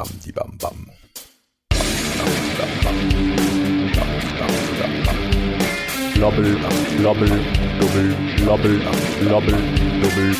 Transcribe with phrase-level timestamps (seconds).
[0.00, 0.86] bam, die bam, bam.
[6.16, 6.58] Lobbel,
[7.02, 7.28] lobbel,
[7.78, 8.80] dubbel, lobbel,
[9.28, 9.58] lobbel,
[10.00, 10.34] dubbel.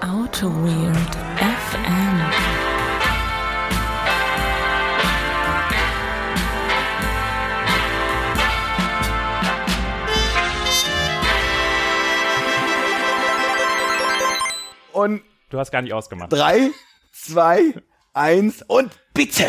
[0.00, 1.23] Auto Weird
[15.54, 16.32] Du hast gar nicht ausgemacht.
[16.32, 16.72] drei,
[17.12, 17.74] zwei,
[18.12, 19.46] eins und bitte.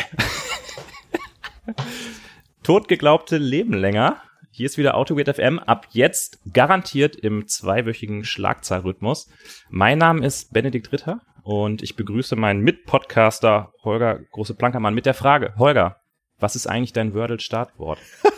[2.62, 4.22] Totgeglaubte leben länger.
[4.52, 5.58] Hier ist wieder AutoWeird FM.
[5.58, 9.30] Ab jetzt garantiert im zweiwöchigen Schlagzahlrhythmus.
[9.72, 15.16] Mein Name ist Benedikt Ritter und ich begrüße meinen Mitpodcaster Holger Große Plankermann mit der
[15.16, 15.55] Frage.
[15.58, 16.02] Holger,
[16.38, 17.98] was ist eigentlich dein Wordle-Startwort?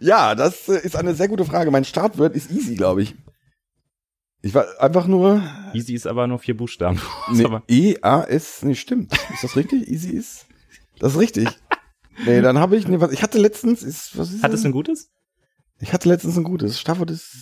[0.00, 1.70] Ja, das ist eine sehr gute Frage.
[1.70, 3.14] Mein Startwort ist easy, glaube ich.
[4.40, 5.42] Ich war einfach nur
[5.74, 7.00] Easy ist aber nur vier Buchstaben.
[7.32, 9.12] nee, aber E-A-S, nee, stimmt.
[9.32, 9.88] Ist das richtig?
[9.88, 10.46] Easy ist?
[11.00, 11.48] Das ist richtig.
[12.24, 14.66] Nee, dann habe ich, nee, was, ich hatte letztens, ist, was ist Hat es das?
[14.66, 15.10] ein gutes?
[15.80, 16.80] Ich hatte letztens ein gutes.
[16.80, 17.34] Startwort ist,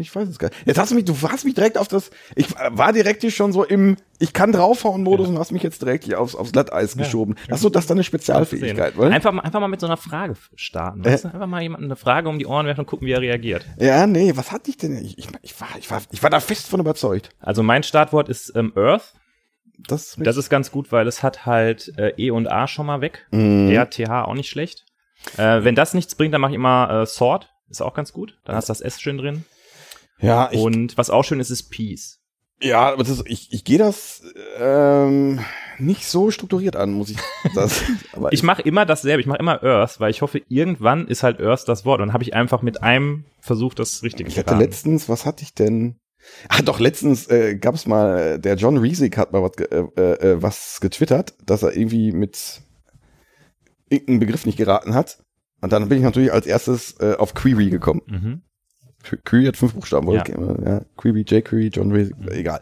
[0.00, 0.66] ich weiß es gar nicht.
[0.66, 3.52] Jetzt hast du mich, du hast mich direkt auf das, ich war direkt hier schon
[3.52, 6.94] so im, ich kann draufhauen Modus und hast mich jetzt direkt hier aufs, aufs Glatteis
[6.94, 7.02] Ja.
[7.02, 7.36] geschoben.
[7.48, 9.10] Das ist so, das ist deine Spezialfähigkeit, oder?
[9.10, 11.04] Einfach, mal- einfach mal mit so einer Frage starten.
[11.04, 11.10] Äh.
[11.10, 13.64] Einfach mal jemandem eine Frage um die Ohren werfen und gucken, wie er reagiert.
[13.78, 14.96] Ja, nee, was hatte ich denn?
[15.04, 17.30] Ich, ich, ich, war, ich, war, ich war da fest von überzeugt.
[17.40, 19.14] Also mein Startwort ist ähm, Earth.
[19.78, 23.00] Das, Das ist ganz gut, weil es hat halt äh, E und A schon mal
[23.00, 23.26] weg.
[23.32, 23.70] Mhm.
[23.70, 24.84] RTH auch nicht schlecht.
[25.36, 27.48] Äh, wenn das nichts bringt, dann mache ich immer äh, Sword.
[27.68, 28.38] Ist auch ganz gut.
[28.44, 29.44] Dann hast du das S schön drin.
[30.22, 32.20] Ja, ich, Und was auch schön ist, ist Peace.
[32.62, 34.22] ja, aber das, ich, ich gehe das
[34.58, 35.40] ähm,
[35.78, 37.18] nicht so strukturiert an, muss ich
[37.54, 37.82] das.
[38.12, 39.20] aber Ich mache immer dasselbe.
[39.20, 42.00] Ich mache immer Earth, weil ich hoffe, irgendwann ist halt Earth das Wort.
[42.00, 45.42] Und dann habe ich einfach mit einem Versuch das Richtige Ich hatte letztens, was hatte
[45.42, 45.96] ich denn?
[46.48, 49.66] Ah, doch, letztens äh, gab es mal, äh, der John Riesig hat mal was, ge-
[49.66, 52.62] äh, äh, äh, was getwittert, dass er irgendwie mit
[53.88, 55.18] irgendeinem Begriff nicht geraten hat.
[55.60, 58.02] Und dann bin ich natürlich als erstes äh, auf Query gekommen.
[58.06, 58.42] Mhm.
[59.04, 60.16] Qu- Query hat fünf Buchstaben, wohl.
[60.16, 60.24] Ja.
[60.64, 60.80] Ja.
[60.96, 62.60] Query, jQuery, John Riesig, egal.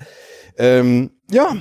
[0.59, 1.57] Ähm, ja,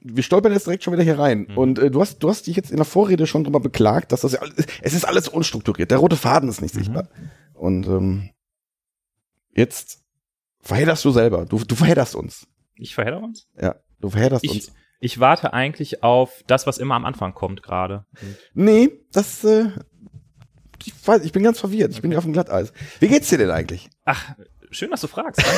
[0.00, 1.46] wir stolpern jetzt direkt schon wieder hier rein.
[1.50, 1.58] Mhm.
[1.58, 4.22] Und äh, du hast, du hast dich jetzt in der Vorrede schon drüber beklagt, dass
[4.22, 5.90] das ja alles, es ist alles unstrukturiert.
[5.90, 6.78] Der rote Faden ist nicht Mhm.
[6.80, 7.08] sichtbar.
[7.54, 8.30] Und ähm,
[9.54, 10.00] jetzt
[10.60, 11.44] verhedderst du selber.
[11.46, 12.46] Du, du verhedderst uns.
[12.74, 13.46] Ich verhedder uns.
[13.60, 14.72] Ja, du verhedderst Ich, uns.
[15.00, 18.04] ich warte eigentlich auf das, was immer am Anfang kommt gerade.
[18.54, 19.66] Nee, das, äh,
[20.84, 21.92] ich weiß, ich bin ganz verwirrt.
[21.92, 22.72] Ich bin hier auf dem Glatteis.
[22.98, 23.88] Wie geht's dir denn eigentlich?
[24.04, 24.34] Ach,
[24.70, 25.42] schön, dass du fragst.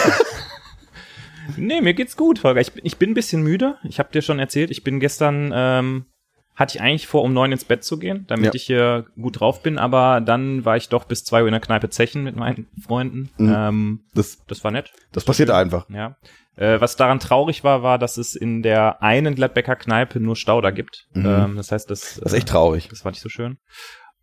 [1.58, 2.62] Nee, mir geht's gut, Holger.
[2.62, 3.76] Ich, bin- ich bin ein bisschen müde.
[3.84, 6.06] Ich habe dir schon erzählt, ich bin gestern, ähm,
[6.54, 8.52] hatte ich eigentlich vor, um neun ins Bett zu gehen, damit Ja.
[8.54, 11.60] ich hier gut drauf bin, aber dann war ich doch bis zwei Uhr in der
[11.60, 13.28] Kneipe zechen mit meinen Freunden.
[13.36, 13.54] Mhm.
[13.54, 14.92] Ähm, Das, das war nett.
[15.12, 15.86] das passiert einfach.
[15.90, 16.16] Ja.
[16.56, 20.72] Äh, was daran traurig war, war, dass es in der einen Gladbecker Kneipe nur Stauder
[20.72, 21.08] gibt.
[21.12, 21.26] Mhm.
[21.26, 22.88] Ähm, das heißt, das, Das ist echt traurig.
[22.88, 23.58] das war nicht so schön.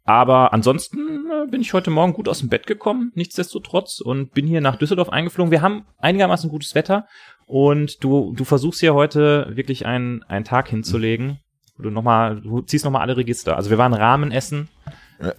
[0.03, 4.47] Aber ansonsten äh, bin ich heute Morgen gut aus dem Bett gekommen, nichtsdestotrotz, und bin
[4.47, 5.51] hier nach Düsseldorf eingeflogen.
[5.51, 7.07] Wir haben einigermaßen gutes Wetter
[7.45, 11.39] und du, du versuchst hier heute wirklich einen, einen Tag hinzulegen.
[11.77, 13.55] Du noch mal, du ziehst nochmal alle Register.
[13.57, 14.69] Also wir waren Ramen essen.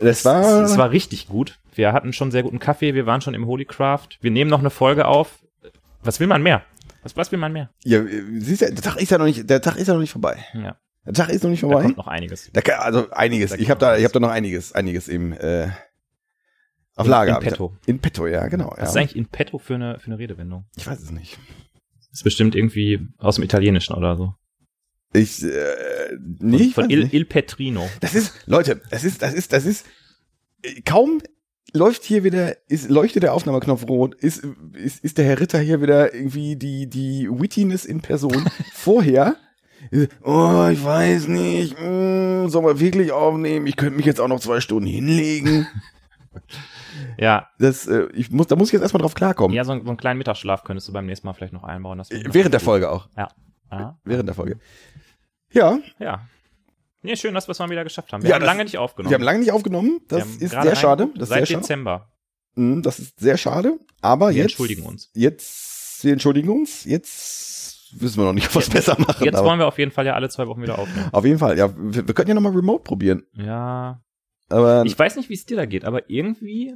[0.00, 1.58] Das war, Es, es war richtig gut.
[1.74, 2.94] Wir hatten schon sehr guten Kaffee.
[2.94, 4.08] Wir waren schon im Holy Craft.
[4.20, 5.38] Wir nehmen noch eine Folge auf.
[6.02, 6.62] Was will man mehr?
[7.02, 7.70] Was, was will man mehr?
[7.84, 8.00] ja,
[8.38, 10.36] siehst du, der Tag ist ja noch nicht, der Tag ist ja noch nicht vorbei.
[10.54, 11.82] Ja, Der Tag ist noch nicht da vorbei.
[11.84, 12.50] kommt noch einiges.
[12.52, 13.50] Da kann, also einiges.
[13.50, 15.68] Da ich habe da, noch ich habe da noch einiges, einiges im äh,
[16.94, 17.30] auf Lager.
[17.30, 17.50] in hab da.
[17.50, 17.76] petto.
[17.86, 18.70] In petto, ja, genau.
[18.70, 18.84] Was Ja.
[18.84, 20.66] ist eigentlich in petto für eine, für eine Redewendung?
[20.76, 21.38] Ich weiß es nicht.
[22.12, 24.34] ist bestimmt irgendwie aus dem Italienischen oder so.
[25.14, 25.48] Ich, äh,
[26.38, 27.12] nee, Von weiß Il, nicht.
[27.14, 27.88] Il Petrino.
[28.00, 29.86] Das ist, Leute, das ist, das ist, das ist,
[30.62, 31.20] äh, kaum
[31.74, 35.80] läuft hier wieder, ist, leuchtet der Aufnahmeknopf rot, ist, ist, ist der Herr Ritter hier
[35.82, 38.48] wieder irgendwie die, die Wittiness in Person.
[38.74, 39.36] Vorher,
[40.22, 43.66] oh, ich weiß nicht, mh, soll man wirklich aufnehmen?
[43.66, 45.66] Ich könnte mich jetzt auch noch zwei Stunden hinlegen.
[47.18, 49.54] Ja, Das, äh, ich muss, da muss ich jetzt erstmal drauf klarkommen.
[49.54, 51.98] ja so, so einen kleinen Mittagsschlaf könntest du beim nächsten Mal vielleicht noch einbauen.
[51.98, 52.60] Das wäre Äh, Während der.
[52.60, 53.08] Folge auch.
[53.16, 53.98] Ja.
[54.04, 54.58] Während der Folge.
[55.52, 56.26] Ja, Ja.
[57.02, 58.22] Nee, schön, dass wir es mal wieder geschafft haben.
[58.22, 59.10] Wir Ja, haben das- lange nicht aufgenommen.
[59.10, 60.00] wir haben lange nicht aufgenommen.
[60.08, 61.08] Wir Das ist sehr schade.
[61.14, 61.60] Das ist Seit sehr schade.
[61.62, 62.08] Dezember.
[62.54, 63.78] Mm, Das ist sehr schade.
[64.00, 64.44] Aber Wir jetzt.
[64.52, 65.10] entschuldigen uns.
[65.14, 66.84] Jetzt, wir entschuldigen uns.
[66.84, 67.51] Jetzt
[68.00, 69.24] wissen wir noch nicht, was besser machen.
[69.24, 71.08] Jetzt wollen wir auf jeden Fall ja alle zwei Wochen wieder aufnehmen.
[71.12, 71.58] auf jeden Fall.
[71.58, 73.22] Ja, wir, wir können ja nochmal Remote probieren.
[73.34, 74.00] Ja.
[74.48, 76.74] Aber Ich weiß nicht, wie es dir da geht, aber irgendwie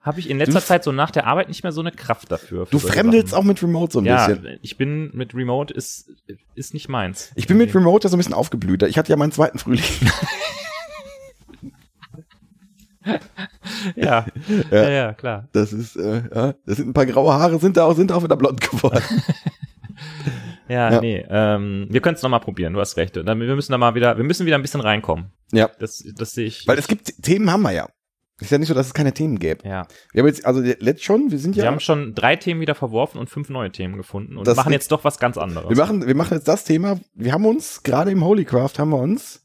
[0.00, 2.30] habe ich in letzter Du- Zeit so nach der Arbeit nicht mehr so eine Kraft
[2.30, 2.66] dafür.
[2.66, 3.40] für du fremdelst Sachen.
[3.40, 4.58] auch mit Remote so ein Ja, bisschen.
[4.60, 6.10] ich bin mit Remote ist,
[6.54, 7.32] ist nicht meins.
[7.36, 8.82] Ich bin mit Remote ja so ein bisschen aufgeblüht.
[8.82, 9.84] Ich hatte ja meinen zweiten Frühling.
[13.96, 14.24] Ja,
[14.70, 14.82] Ja.
[14.82, 15.48] ja, ja, klar.
[15.52, 18.22] Das ist, äh, ja, das sind ein paar graue Haare, sind da auch, sind auch
[18.24, 19.02] wieder blond geworden.
[20.68, 21.00] Ja, Ja.
[21.00, 21.24] nee.
[21.28, 23.16] Ähm, wir können es nochmal probieren, du hast recht.
[23.16, 25.32] Wir müssen da mal wieder, wir müssen wieder ein bisschen reinkommen.
[25.52, 25.70] Ja.
[25.78, 26.66] Das, das sehe ich.
[26.66, 27.88] Weil es gibt, Themen haben wir ja.
[28.40, 29.66] Ist ja nicht so, dass es keine Themen gäbe.
[29.66, 29.86] ja.
[30.12, 32.74] Wir haben jetzt, also letzt schon, wir sind Wir ja, haben schon drei Themen wieder
[32.74, 35.68] verworfen und fünf neue Themen gefunden und Das- machen jetzt doch was ganz anderes.
[35.70, 38.98] wir machen, wir machen jetzt das Thema, wir haben uns, gerade im Holycraft haben wir
[38.98, 39.42] uns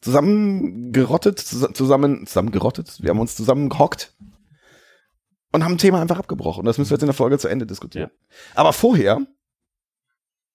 [0.00, 4.14] zusammen gerottet, zus- zusammen, zusammen gerottet, wir haben uns zusammen gehockt
[5.52, 6.60] und haben ein Thema einfach abgebrochen.
[6.60, 8.10] Und das müssen wir jetzt in der Folge zu Ende diskutieren.
[8.54, 9.18] Aber vorher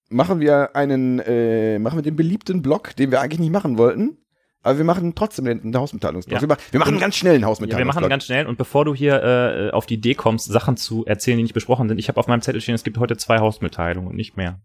[0.09, 4.17] machen wir einen, äh, machen wir den beliebten Block, den wir eigentlich nicht machen wollten.
[4.65, 6.37] Aber wir machen trotzdem den, den Hausmitteilungsblock.
[6.37, 6.41] Ja.
[6.41, 8.01] Wir, machen, wir machen einen ganz schnellen ja, wir Hausmitteilungsblock.
[8.01, 11.37] machen ganz schnell und bevor du hier äh, auf die Idee kommst, Sachen zu erzählen,
[11.37, 14.09] die nicht besprochen sind, ich habe auf meinem Zettel stehen, es gibt heute zwei Hausmitteilungen
[14.09, 14.61] und nicht mehr.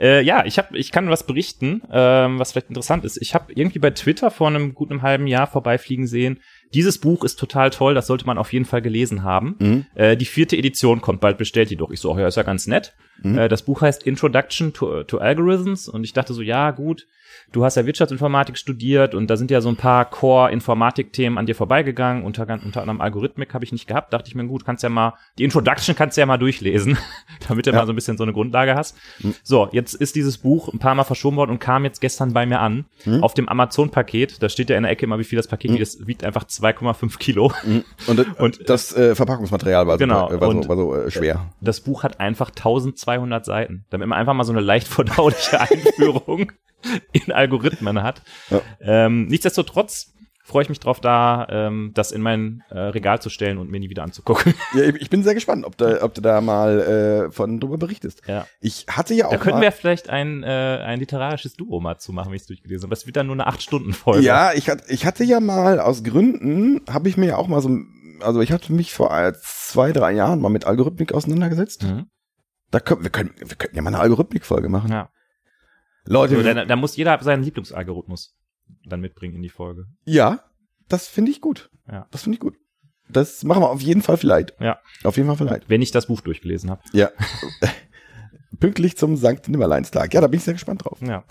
[0.00, 3.16] äh, ja, ich habe, ich kann was berichten, ähm, was vielleicht interessant ist.
[3.20, 6.40] Ich habe irgendwie bei Twitter vor einem guten halben Jahr vorbeifliegen sehen.
[6.72, 9.56] Dieses Buch ist total toll, das sollte man auf jeden Fall gelesen haben.
[9.58, 9.86] Mhm.
[9.94, 11.90] Äh, die vierte Edition kommt bald, bestellt die doch.
[11.90, 12.94] Ich so, ach ja, ist ja ganz nett.
[13.22, 13.38] Mhm.
[13.38, 17.06] Äh, das Buch heißt Introduction to, to Algorithms und ich dachte so, ja gut,
[17.52, 21.54] du hast ja Wirtschaftsinformatik studiert und da sind ja so ein paar Core-Informatik-Themen an dir
[21.54, 24.88] vorbeigegangen, unter, unter anderem Algorithmik habe ich nicht gehabt, dachte ich mir, gut, kannst ja
[24.88, 26.98] mal, die Introduction kannst du ja mal durchlesen,
[27.48, 27.78] damit du Ja.
[27.78, 28.96] mal so ein bisschen so eine Grundlage hast.
[29.42, 32.46] So, jetzt ist dieses Buch ein paar Mal verschoben worden und kam jetzt gestern bei
[32.46, 33.22] mir an, Mhm.
[33.24, 35.80] auf dem Amazon-Paket, da steht ja in der Ecke immer, wie viel das Paket wiegt,
[35.82, 37.52] das wiegt einfach 2,5 Kilo.
[37.64, 37.84] Mhm.
[38.06, 40.28] Und, das- Und- das äh, Verpackungsmaterial war, Genau.
[40.28, 41.50] so, äh, war, so, war so äh, schwer.
[41.60, 46.52] Das Buch hat einfach 1200 Seiten, damit man einfach mal so eine leicht verdauliche Einführung
[47.12, 48.22] in Algorithmen hat.
[48.50, 48.60] Ja.
[48.80, 50.12] Ähm, nichtsdestotrotz
[50.50, 53.78] freue ich mich drauf, da ähm, das in mein äh, Regal zu stellen und mir
[53.80, 54.54] nie wieder anzugucken.
[54.74, 58.22] Ja, ich bin sehr gespannt, ob du, ob du da mal äh, von drüber berichtest.
[58.26, 58.46] ja.
[58.60, 60.46] Ich hatte ja auch Da könnten mal, wir vielleicht ein, äh,
[60.84, 62.90] ein literarisches Duo mal zu machen, wie ich es durchgelesen habe.
[62.90, 64.24] Das wird dann nur eine 8-Stunden-Folge.
[64.24, 67.60] ja, ich hatte, ich hatte ja mal aus Gründen, habe ich mir ja auch mal
[67.62, 67.78] so,
[68.20, 71.84] also ich hatte mich vor äh, zwei, drei Jahren mal mit Algorithmik auseinandergesetzt.
[71.84, 72.06] Mhm.
[72.70, 74.90] Da können wir können, wir könnten ja mal eine Algorithmik-Folge machen.
[74.90, 75.10] ja.
[76.12, 78.34] Leute, So, da, da muss jeder seinen Lieblingsalgorithmus
[78.84, 79.86] dann mitbringen in die Folge.
[80.04, 80.44] ja,
[80.88, 81.70] das finde ich gut.
[81.88, 82.08] Ja.
[82.10, 82.56] Das finde ich gut.
[83.08, 84.54] Das machen wir auf jeden Fall vielleicht.
[84.60, 84.80] Ja.
[85.04, 85.68] Auf jeden Fall vielleicht.
[85.68, 86.82] Wenn ich das Buch durchgelesen habe.
[86.92, 87.10] Ja.
[88.58, 90.12] Pünktlich zum Sankt Nimmerleinstag.
[90.12, 90.98] Ja, da bin ich sehr gespannt drauf.
[91.00, 91.22] Ja.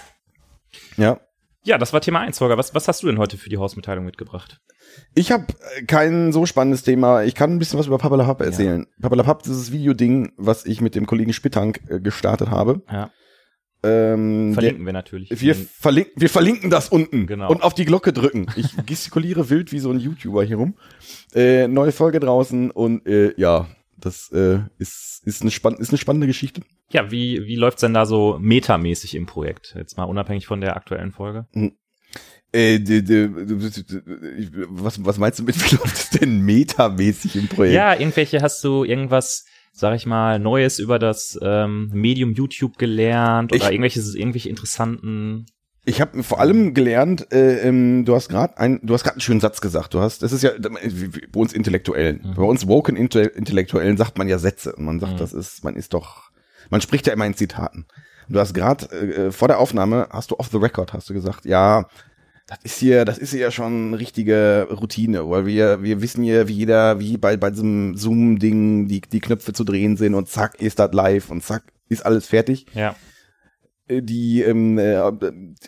[0.96, 1.20] Ja.
[1.64, 2.58] Ja, das war Thema 1, Holger.
[2.58, 4.62] Was, was hast du denn heute für die Hausmitteilung mitgebracht?
[5.14, 5.46] Ich habe
[5.88, 7.24] kein so spannendes Thema.
[7.24, 8.88] Ich kann ein bisschen was über Papalapap erzählen.
[8.90, 9.02] Ja.
[9.02, 12.82] Papalapap ist das Videoding, was ich mit dem Kollegen Spittank äh, gestartet habe.
[12.90, 13.12] Ja.
[13.82, 15.30] Ähm, Verlinken wir natürlich.
[15.42, 17.50] wir, verlinken, wir verlinken das unten Genau.
[17.50, 18.48] und auf die Glocke drücken.
[18.58, 20.76] Ich gestikuliere wild wie so ein YouTuber hier rum.
[21.34, 23.68] Äh, neue Folge draußen und äh, ja,
[23.98, 26.62] das äh, ist, ist, eine spann ist eine spannende Geschichte.
[26.92, 29.76] Ja, wie, wie läuft's denn da so metamäßig im Projekt?
[29.78, 31.46] Jetzt mal unabhängig von der aktuellen Folge.
[32.52, 33.30] Äh, d- d-
[34.70, 37.76] was, was meinst du mit, wie läuft es denn metamäßig im Projekt?
[37.76, 43.52] Ja, irgendwelche hast du irgendwas, sag ich mal, Neues über das ähm, Medium YouTube gelernt
[43.54, 45.46] oder Ich- irgendwelche, irgendwelche interessanten.
[45.86, 49.22] Ich habe vor allem gelernt, äh, ähm, du hast gerade ein, du hast gerade einen
[49.22, 49.94] schönen Satz gesagt.
[49.94, 50.52] Du hast, das ist ja
[50.84, 52.34] wie bei uns Intellektuellen, Mhm.
[52.36, 55.18] bei uns woken Inte- Intellektuellen sagt man ja Sätze und man sagt, Mhm.
[55.18, 56.30] das ist, man ist doch,
[56.70, 57.88] man spricht ja immer in Zitaten.
[58.28, 61.14] Und du hast gerade äh, vor der Aufnahme hast du off the record hast du
[61.16, 61.86] gesagt, ja,
[62.50, 66.54] das ist hier, das ist hier schon richtige Routine, weil wir, wir wissen hier, wie
[66.54, 70.80] jeder, wie bei, bei diesem Zoom-Ding die, die Knöpfe zu drehen sind und zack, ist
[70.80, 72.66] das live und zack, ist alles fertig.
[72.74, 72.96] Ja.
[73.88, 74.98] Äh, Die ähm, äh,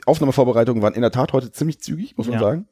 [0.05, 2.39] Aufnahmevorbereitungen waren in der Tat heute ziemlich zügig, muss man Ja.
[2.41, 2.67] sagen.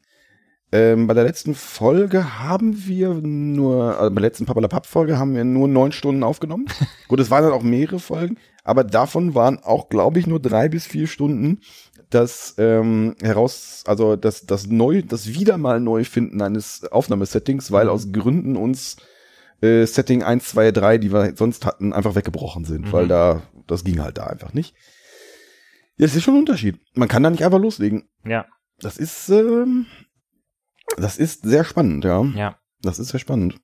[0.71, 5.43] Ähm, bei der letzten Folge haben wir nur, also bei der letzten Papalapap-Folge haben wir
[5.43, 6.67] nur neun Stunden aufgenommen.
[7.07, 10.69] Gut, es waren dann auch mehrere Folgen, aber davon waren auch, glaube ich, nur drei
[10.69, 11.61] bis vier Stunden
[12.09, 17.91] das ähm, heraus, also das, das neu, das wieder mal Neufinden eines Aufnahmesettings, weil Mhm.
[17.91, 18.97] aus Gründen uns
[19.61, 22.91] äh, Setting 1, 2, 3, die wir sonst hatten, einfach weggebrochen sind, Mhm.
[22.93, 24.73] weil da, das ging halt da einfach nicht.
[25.97, 26.79] Ja, es ist schon ein Unterschied.
[26.93, 28.07] Man kann da nicht einfach loslegen.
[28.25, 28.45] Ja,
[28.79, 29.85] Das ist, ähm,
[30.97, 32.23] das ist sehr spannend, ja.
[32.35, 32.57] ja.
[32.81, 33.59] Das ist sehr spannend.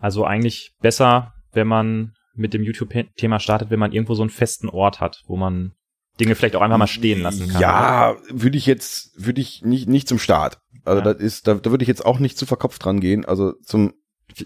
[0.00, 4.68] Also eigentlich besser, wenn man mit dem YouTube-Thema startet, wenn man irgendwo so einen festen
[4.68, 5.74] Ort hat, wo man
[6.20, 7.60] Dinge vielleicht auch einfach mal stehen lassen kann.
[7.60, 10.58] Ja, würde ich jetzt, würde ich nicht, nicht zum Start.
[10.84, 11.12] Also Ja.
[11.12, 13.24] das ist, da, da würde ich jetzt auch nicht zu verkopft dran gehen.
[13.24, 13.92] Also zum,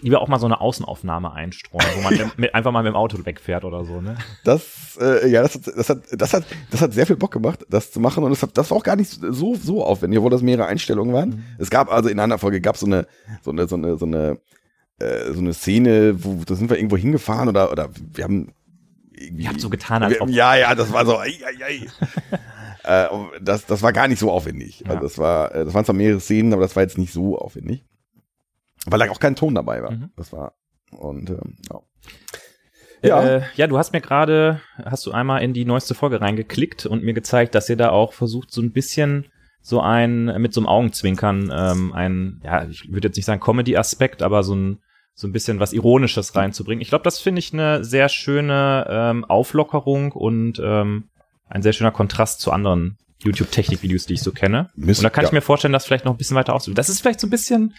[0.01, 3.19] Lieber auch mal so eine Außenaufnahme einstreuen, wo man mit, einfach mal mit dem Auto
[3.27, 4.17] wegfährt oder so, ne?
[4.45, 7.67] das, äh, ja, das hat, das hat, das hat, das hat sehr viel Bock gemacht,
[7.69, 8.23] das zu machen.
[8.23, 11.13] Und das, hat, das war auch gar nicht so, so aufwendig, obwohl das mehrere Einstellungen
[11.13, 11.29] waren.
[11.31, 11.43] Mhm.
[11.59, 13.07] Es gab also in einer Folge gab so eine,
[13.43, 14.39] so eine, so eine, so eine,
[15.01, 18.53] äh, so eine Szene, wo, da sind wir irgendwo hingefahren oder, oder wir haben.
[19.29, 20.29] Ihr habt so getan, als ob.
[20.29, 21.87] Ja, ja, das war so, ei, ei, ei.
[23.05, 23.09] äh,
[23.41, 24.81] das, das war gar nicht so aufwendig.
[24.81, 24.91] Ja.
[24.91, 27.39] Also das war, äh, das waren zwar mehrere Szenen, aber das war jetzt nicht so
[27.39, 27.85] aufwendig.
[28.87, 29.93] Weil da auch kein Ton dabei war.
[29.93, 30.11] Mhm.
[30.17, 30.55] Das war,
[30.91, 31.81] und, ähm, ja.
[33.05, 33.23] Ja.
[33.23, 37.03] Äh, ja, du hast mir gerade, hast du einmal in die neueste Folge reingeklickt und
[37.03, 39.27] mir gezeigt, dass ihr da auch versucht, so ein bisschen
[39.61, 44.23] so ein, mit so einem Augenzwinkern, ähm, ein, ja, ich würde jetzt nicht sagen Comedy-Aspekt,
[44.23, 44.79] aber so ein,
[45.15, 46.81] so ein bisschen was Ironisches reinzubringen.
[46.81, 51.09] Ich glaube, das finde ich eine sehr schöne ähm, Auflockerung und ähm,
[51.49, 54.71] ein sehr schöner Kontrast zu anderen YouTube-Technik-Videos, die ich so kenne.
[54.75, 55.29] Mist, und da kann ja.
[55.29, 56.77] ich mir vorstellen, das vielleicht noch ein bisschen weiter auszuüben.
[56.77, 57.75] Das ist vielleicht so ein bisschen,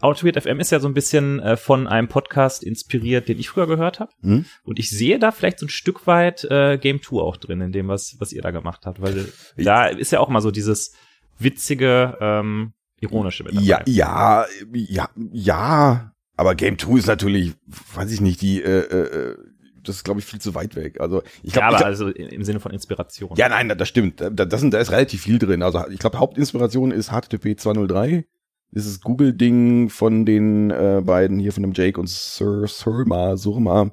[0.00, 3.66] Outweird FM ist ja so ein bisschen äh, von einem Podcast inspiriert, den ich früher
[3.66, 4.12] gehört habe.
[4.22, 4.44] Hm?
[4.64, 7.72] Und ich sehe da vielleicht so ein Stück weit äh, Game 2 auch drin, in
[7.72, 9.00] dem, was, was ihr da gemacht habt.
[9.00, 10.94] Weil da ist ja auch mal so dieses
[11.38, 13.64] witzige, ähm, ironische mit dabei.
[13.64, 16.12] Ja, ja, ja, ja.
[16.38, 17.54] Aber Game 2 ist natürlich,
[17.94, 19.36] weiß ich nicht, die, äh, äh,
[19.82, 21.00] das ist, glaube ich, viel zu weit weg.
[21.00, 23.32] Also ich ja, glaube, aber ich, also im Sinne von Inspiration.
[23.36, 24.20] ja, nein, das stimmt.
[24.20, 25.64] Da, das sind, da ist relativ viel drin.
[25.64, 28.24] Also ich glaube, Hauptinspiration ist HTTP 203.
[28.70, 33.90] Dieses Google-Ding von den äh, beiden hier, von dem Jake und Sir Surma, Surma.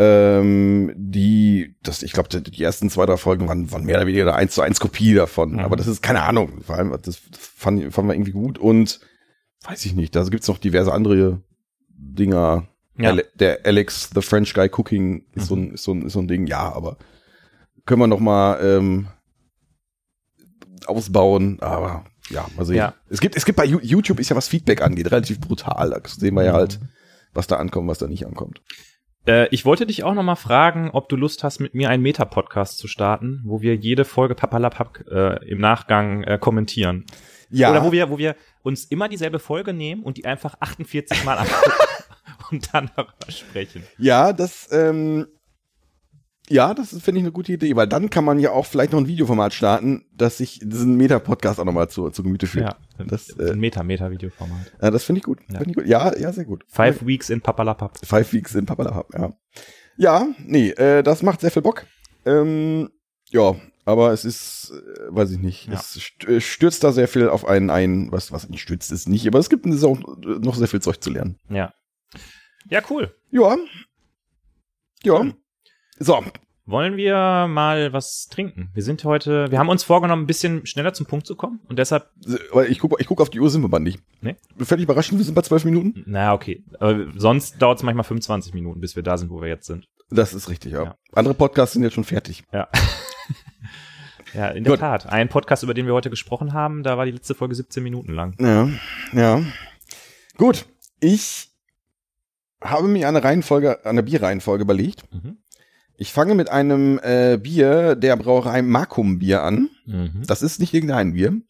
[0.00, 4.24] Ähm, die, das, ich glaube, die ersten zwei, drei Folgen waren, waren mehr oder weniger
[4.24, 5.52] eine 1 zu 1 Kopie davon.
[5.52, 5.58] Mhm.
[5.60, 6.60] Aber das ist keine Ahnung.
[6.62, 8.58] Vor allem, das fand, fanden wir irgendwie gut.
[8.58, 8.98] Und
[9.68, 11.40] weiß ich nicht, da gibt's noch diverse andere
[11.88, 12.66] Dinger.
[12.98, 13.14] Ja.
[13.34, 15.46] Der Alex, the French Guy Cooking, ist, Mhm.
[15.48, 16.96] so ein, ist, so ein, ist so ein Ding, ja, aber
[17.84, 19.08] können wir noch mal ähm,
[20.86, 22.76] ausbauen, aber ja, mal sehen.
[22.76, 22.94] Ja.
[23.08, 25.90] Es gibt, es gibt bei YouTube ist ja was Feedback angeht, relativ brutal.
[25.90, 26.80] Da sehen wir ja halt,
[27.34, 28.62] was da ankommt, was da nicht ankommt.
[29.26, 32.02] Äh, ich wollte dich auch noch mal fragen, ob du Lust hast, mit mir einen
[32.02, 37.04] Meta-Podcast zu starten, wo wir jede Folge Papalapap äh, im Nachgang äh, kommentieren.
[37.50, 41.24] Ja, Oder wo wir, wo wir uns immer dieselbe Folge nehmen und die einfach 48
[41.24, 41.70] Mal angucken
[42.50, 43.82] und dann darüber sprechen.
[43.98, 45.26] ja, das, ähm,
[46.48, 49.00] ja, das finde ich eine gute Idee, weil dann kann man ja auch vielleicht noch
[49.00, 52.76] ein Videoformat starten, dass sich diesen Meta-Podcast auch nochmal zu, zu Gemüte führt.
[52.98, 54.72] Ja, Das, äh, ein Meta-Meta-Videoformat.
[54.80, 55.40] Ja, das finde ich gut.
[55.48, 55.58] Ja.
[55.58, 55.86] Finde ich gut.
[55.86, 56.64] Ja, ja, sehr gut.
[56.68, 57.98] Five Weeks in Papalapap.
[58.04, 59.32] Five Weeks in Papalapap, ja.
[59.96, 61.84] Ja, nee, äh, das macht sehr viel Bock.
[62.24, 62.90] Ähm,
[63.30, 65.74] ja, aber es ist, äh, weiß ich nicht, Ja.
[65.74, 69.26] es äh, stürzt da sehr viel auf einen ein, was, was nicht stürzt es nicht,
[69.26, 71.38] aber es gibt auch äh, noch sehr viel Zeug zu lernen.
[71.48, 71.72] Ja.
[72.68, 73.14] Ja, cool.
[73.30, 73.56] Ja.
[75.02, 75.20] Ja.
[75.20, 75.34] Hm.
[75.98, 76.22] So,
[76.68, 78.70] Wollen wir mal was trinken?
[78.74, 81.78] Wir sind heute, wir haben uns vorgenommen, ein bisschen schneller zum Punkt zu kommen und
[81.78, 82.10] deshalb,
[82.50, 84.00] weil ich gucke ich guck auf die Uhr, sind wir bei nicht.
[84.20, 84.34] Nee.
[84.58, 86.02] Völlig überraschend, wir sind bei zwölf Minuten.
[86.06, 86.64] naja, okay.
[86.80, 89.86] Aber sonst dauert es manchmal 25 Minuten, bis wir da sind, wo wir jetzt sind.
[90.10, 90.82] Das ist richtig, ja.
[90.82, 90.96] Ja.
[91.12, 92.42] Andere Podcasts sind jetzt schon fertig.
[92.52, 92.66] Ja.
[94.34, 94.80] ja, in der Gut.
[94.80, 95.06] Tat.
[95.06, 98.12] Ein Podcast, über den wir heute gesprochen haben, da war die letzte Folge 17 Minuten
[98.12, 98.34] lang.
[98.40, 98.68] Ja,
[99.12, 99.40] ja.
[100.36, 100.66] Gut,
[100.98, 101.50] ich
[102.60, 105.04] habe mir eine Reihenfolge, eine Bierreihenfolge überlegt.
[105.12, 105.38] Mhm.
[105.98, 109.70] Ich fange mit einem äh, Bier der Brauerei Makum Bier an.
[109.86, 110.22] Mhm.
[110.26, 111.40] Das ist nicht irgendein Bier.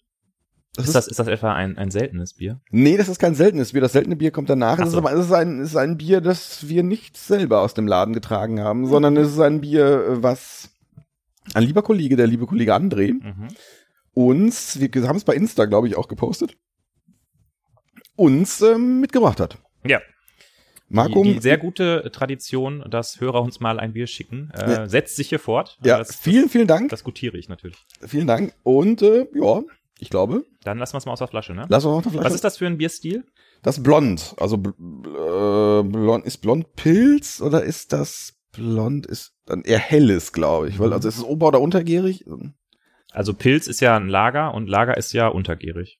[0.74, 2.60] Das ist, das, ist das etwa ein, ein seltenes Bier?
[2.70, 3.80] Nee, das ist kein seltenes Bier.
[3.80, 4.74] Das seltene Bier kommt danach.
[4.78, 4.98] Ach Es ist so.
[4.98, 8.12] aber es ist ein, es ist ein Bier, das wir nicht selber aus dem Laden
[8.14, 10.68] getragen haben, sondern es ist ein Bier, was
[11.54, 13.48] ein lieber Kollege, der liebe Kollege André, Mhm.
[14.12, 16.56] uns, wir haben es bei Insta, glaube ich, auch gepostet,
[18.14, 19.58] uns ähm, mitgebracht hat.
[19.84, 20.00] Ja.
[20.88, 24.88] Makum, Die, die sehr gute Tradition, dass Hörer uns mal ein Bier schicken, äh, Ja.
[24.88, 25.78] setzt sich hier fort.
[25.82, 26.90] ja, das, vielen, vielen Dank.
[26.90, 27.76] das gutiere ich natürlich.
[28.06, 28.54] Vielen Dank.
[28.62, 29.62] Und äh, ja,
[29.98, 31.66] ich glaube, Dann lassen wir es mal aus der Flasche, ne?
[31.68, 32.24] lass uns noch eine Flasche.
[32.26, 33.24] Was ist das für ein Bierstil?
[33.62, 34.34] Das Blond.
[34.38, 40.32] Also bl äh, blond ist Blond Pilz oder ist das Blond ist dann eher helles,
[40.32, 40.78] glaube ich.
[40.78, 42.24] Weil also ist es ober- oder untergärig?
[43.12, 45.98] Also Pilz ist ja ein Lager und Lager ist ja untergärig.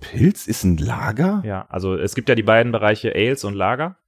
[0.00, 1.42] Pilz ist ein Lager?
[1.44, 3.98] Ja, also es gibt ja die beiden Bereiche Ales und Lager.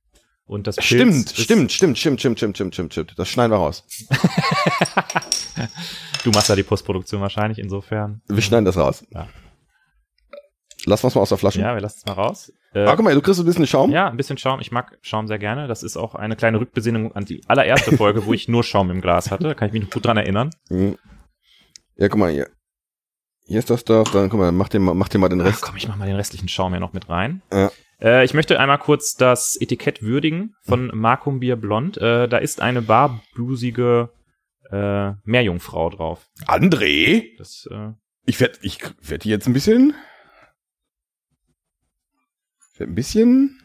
[0.49, 3.15] Und das Pilz Stimmt, stimmt, stimmt, stimmt, stimmt, stimmt, stimmt, stimmt, stimmt.
[3.19, 3.85] Das schneiden wir raus.
[6.25, 8.23] Du machst ja die Postproduktion wahrscheinlich, insofern.
[8.29, 9.05] Wir schneiden das raus.
[9.11, 9.29] Ja.
[10.85, 11.61] Lass was mal aus der Flasche.
[11.61, 12.53] Ja, wir lassen es mal raus.
[12.75, 13.91] Äh, Ah, guck mal, du kriegst ein bisschen Schaum.
[13.91, 14.61] ja, ein bisschen Schaum.
[14.61, 15.67] Ich mag Schaum sehr gerne.
[15.69, 19.01] Das ist auch eine kleine Rückbesinnung an die allererste Folge, wo ich nur Schaum im
[19.01, 19.45] Glas hatte.
[19.49, 20.51] Da kann ich mich noch gut dran erinnern.
[20.71, 20.97] Mhm.
[21.97, 22.49] Ja, guck mal hier.
[23.47, 24.05] Hier ist das doch.
[24.11, 25.63] Dann guck mal, mach dir mal, mach dir mal den Ach Rest.
[25.63, 27.43] komm, ich mach mal den restlichen Schaum ja noch mit rein.
[27.53, 27.71] Ja.
[28.01, 31.97] Äh, ich möchte einmal kurz das Etikett würdigen von Markum Bier Blond.
[31.99, 34.11] Äh, da ist eine barblusige
[34.71, 36.29] äh, Meerjungfrau drauf.
[36.47, 37.37] André?
[37.39, 37.93] Das, äh,
[38.27, 39.95] Ich werd, ich werd die jetzt ein bisschen.
[42.79, 43.61] Ein bisschen.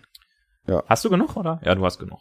[0.87, 1.61] hast du genug, oder?
[1.63, 2.19] Ja, du hast genug.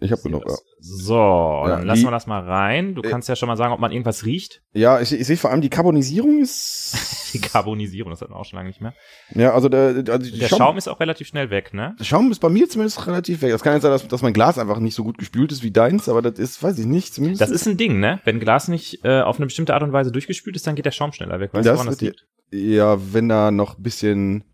[0.00, 0.44] Ich habe genug.
[0.48, 0.54] Ja.
[0.78, 2.94] So, Ja, dann lassen die- wir das mal rein.
[2.94, 4.62] Du Äh, kannst ja schon mal sagen, ob man irgendwas riecht.
[4.72, 6.94] Ja, ich, ich sehe vor allem die Carbonisierung ist.
[7.34, 8.94] Die Carbonisierung, das hat man auch schon lange nicht mehr.
[9.34, 11.94] ja, also der, also Der Schaum, ist auch relativ schnell weg, ne?
[12.00, 13.50] der Schaum ist bei mir zumindest relativ weg.
[13.52, 15.70] Das kann jetzt sein, dass, dass mein Glas einfach nicht so gut gespült ist wie
[15.70, 17.42] deins, aber das ist, weiß ich nicht, zumindest.
[17.42, 18.20] Das ist ein Ding, ne?
[18.24, 20.90] Wenn Glas nicht äh, auf eine bestimmte Art und Weise durchgespült ist, dann geht der
[20.92, 21.52] Schaum schneller weg.
[21.52, 22.24] Weißt du, Das woran das liegt?
[22.50, 24.44] ja, wenn da noch ein bisschen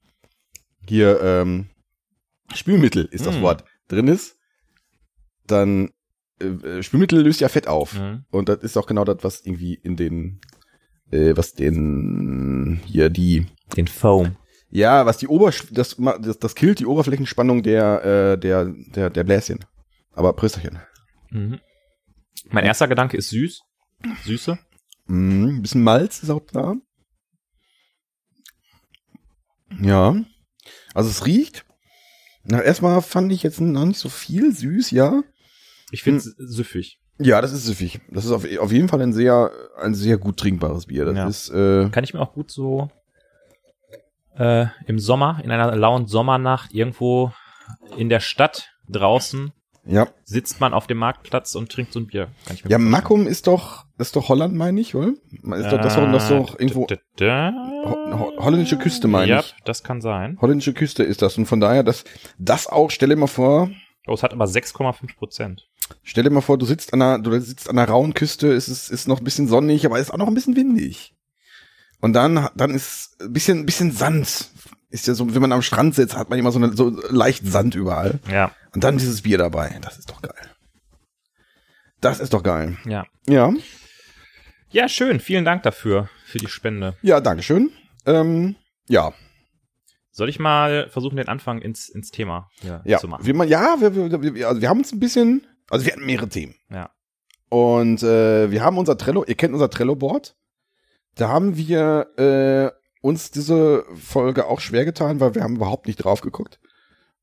[0.88, 1.66] hier ähm,
[2.54, 3.42] Spülmittel ist das Mm.
[3.42, 4.36] Wort drin ist,
[5.46, 5.90] dann
[6.40, 7.94] äh, äh, Spülmittel löst ja Fett auf.
[7.98, 8.24] Mhm.
[8.30, 10.40] Und das ist auch genau das, was irgendwie in den,
[11.10, 13.46] äh, was den, hier die,
[13.76, 14.36] Den Foam.
[14.70, 19.24] ja, was die Ober, das, das, das killt die Oberflächenspannung der, äh, der, der, der
[19.24, 19.64] Bläschen.
[20.12, 20.78] Aber Prösterchen.
[21.30, 21.60] Mhm.
[22.50, 23.62] Mein erster Gedanke ist süß.
[24.24, 24.58] Süße.
[25.08, 26.74] Ein bisschen Malz ist auch da.
[29.80, 30.16] Ja.
[30.94, 31.64] Also es riecht.
[32.44, 35.22] Na, erstmal fand ich jetzt noch nicht so viel süß, ja.
[35.94, 36.98] Ich finde es süffig.
[37.18, 38.00] Ja, das ist süffig.
[38.10, 41.04] Das ist auf, auf jeden Fall ein sehr, ein sehr gut trinkbares Bier.
[41.04, 41.26] Das Ja.
[41.28, 42.90] ist, äh, Kann ich mir auch gut so
[44.36, 47.32] äh, im Sommer, in einer lauen Sommernacht, irgendwo
[47.96, 49.52] in der Stadt draußen
[49.86, 50.08] ja.
[50.24, 52.28] sitzt man auf dem Marktplatz und trinkt so ein Bier.
[52.66, 52.78] Ja.
[52.78, 55.08] Macum ist doch, ist doch Holland, meine ich, oder?
[55.30, 57.52] Ist doch, das, ist doch irgendwo Äh, da, da,
[57.84, 59.54] ho ho holländische Küste, meine ja, ich.
[59.64, 60.36] das kann sein.
[60.40, 61.38] Holländische Küste ist das.
[61.38, 62.04] Und von daher, das,
[62.38, 63.70] das auch, stell dir mal vor,
[64.06, 65.66] Oh, es hat aber 6,5 Prozent.
[66.03, 68.69] Stell dir mal vor, du sitzt an einer, du sitzt an einer rauen Küste, es
[68.69, 71.14] ist, ist noch ein bisschen sonnig, aber es ist auch noch ein bisschen windig.
[72.00, 74.50] Und dann, dann ist ein bisschen, ein bisschen Sand.
[74.91, 77.47] Ist ja so, wenn man am Strand sitzt, hat man immer so, eine, so leicht
[77.47, 78.21] Sand überall.
[78.31, 79.79] Ja, Und dann dieses Bier dabei.
[79.83, 80.50] Das ist doch geil.
[82.00, 82.76] Das ist doch geil.
[82.85, 83.05] ja.
[83.26, 83.53] Ja.
[84.71, 85.21] Ja, schön.
[85.21, 86.97] Vielen Dank dafür, für die Spende.
[87.00, 87.71] Ja, Dankeschön.
[88.07, 88.57] Ähm,
[88.88, 89.12] ja.
[90.11, 92.99] Soll ich mal versuchen, den Anfang ins, ins Thema hier Ja.
[92.99, 93.25] zu machen?
[93.25, 96.28] Wir, ja, wir, wir, wir, also wir haben uns ein bisschen, also wir hatten mehrere
[96.28, 96.54] Themen.
[96.71, 96.90] Ja.
[97.49, 100.37] Und äh, wir haben unser Trello, ihr kennt unser Trello-Board.
[101.14, 105.97] Da haben wir äh, uns diese Folge auch schwer getan, weil wir haben überhaupt nicht
[105.99, 106.59] drauf geguckt.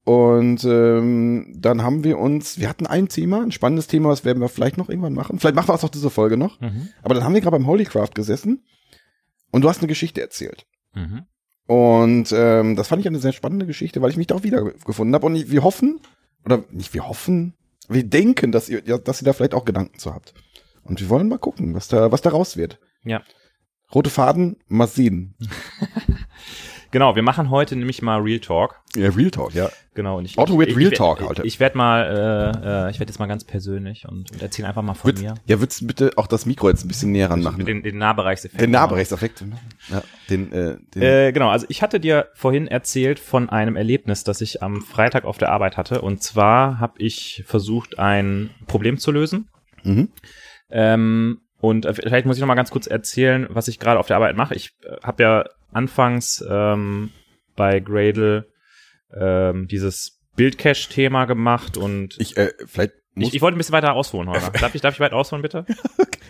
[0.03, 4.39] Und ähm, dann haben wir uns, wir hatten ein Thema, ein spannendes Thema, das werden
[4.41, 5.38] wir vielleicht noch irgendwann machen.
[5.39, 6.60] Vielleicht machen wir es auch diese Folge noch.
[6.60, 6.89] Mhm.
[7.03, 8.63] Aber dann haben wir gerade beim Holycraft gesessen
[9.51, 10.65] und du hast eine Geschichte erzählt.
[10.95, 11.24] Mhm.
[11.67, 15.13] Und ähm, das fand ich eine sehr spannende Geschichte, weil ich mich da auch wiedergefunden
[15.13, 15.25] habe.
[15.27, 16.00] Und ich- wir hoffen,
[16.45, 17.53] oder nicht wir hoffen,
[17.88, 20.33] wir denken, dass ihr, ja, dass ihr da vielleicht auch Gedanken zu habt.
[20.83, 22.79] Und wir wollen mal gucken, was da, was da raus wird.
[23.03, 23.21] Ja.
[23.93, 25.36] Rote Faden, mal sehen.
[26.91, 28.82] Genau, wir machen heute nämlich mal Real Talk.
[28.95, 29.69] Ja, Real Talk, ja.
[29.93, 30.17] Genau.
[30.17, 31.45] Und ich, Auto with ich, Real ich, Talk, Alter.
[31.45, 34.82] Ich werde mal, äh, äh, ich werde jetzt mal ganz persönlich und, und erzähle einfach
[34.82, 35.36] mal von Würd, mir.
[35.45, 37.65] ja, würdest du bitte auch das Mikro jetzt ein bisschen näher ranmachen?
[37.65, 38.62] Den, den Nahbereichseffekt.
[38.62, 39.43] Den Nahbereichseffekt.
[39.89, 44.23] Ja, den, äh, den, Äh, genau, also ich hatte dir vorhin erzählt von einem Erlebnis,
[44.25, 46.01] das ich am Freitag auf der Arbeit hatte.
[46.01, 49.49] Und zwar habe ich versucht, ein Problem zu lösen.
[49.84, 50.10] mhm.
[50.69, 54.08] Ähm, und äh, vielleicht muss ich noch mal ganz kurz erzählen, was ich gerade auf
[54.08, 54.56] der Arbeit mache.
[54.56, 57.12] Ich äh, habe ja anfangs ähm,
[57.55, 58.47] bei Gradle
[59.13, 63.93] ähm, dieses Bildcache-Thema gemacht und ich, Ich, äh, vielleicht muss, ich, wollte ein bisschen weiter
[63.93, 64.51] ausholen, Holger.
[64.60, 65.65] Darf ich, darf ich weit ausholen, bitte?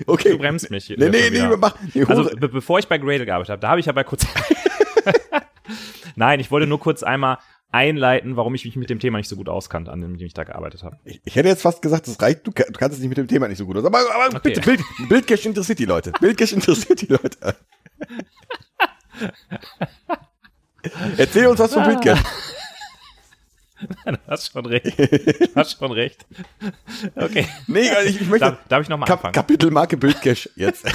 [0.07, 0.31] okay.
[0.31, 0.89] Du bremst mich.
[0.89, 3.79] Nee, nee, nee, mach, nee, Also be bevor ich bei Gradle gearbeitet habe, da habe
[3.79, 4.25] ich aber kurz.
[6.15, 7.37] Nein, ich wollte nur kurz einmal
[7.71, 10.43] einleiten, warum ich mich mit dem Thema nicht so gut auskannte, an dem ich da
[10.43, 10.97] gearbeitet habe.
[11.05, 13.27] Ich, ich hätte jetzt fast gesagt, das reicht, du, du kannst es nicht mit dem
[13.27, 13.85] Thema nicht so gut aus.
[13.85, 14.39] Aber, aber Okay.
[14.49, 16.11] bitte, Bild, Bildcache interessiert die Leute.
[16.19, 17.55] Bildcache interessiert die Leute.
[21.17, 22.23] Erzähl uns was vom Bildcache.
[24.05, 24.97] Du hast schon recht.
[24.97, 26.25] Du hast schon recht.
[27.15, 27.47] Okay.
[27.67, 29.33] Nee, also ich, ich möchte Darf, darf ich nochmal Kap anfangen?
[29.33, 30.85] Kapitelmarke Bildcache jetzt.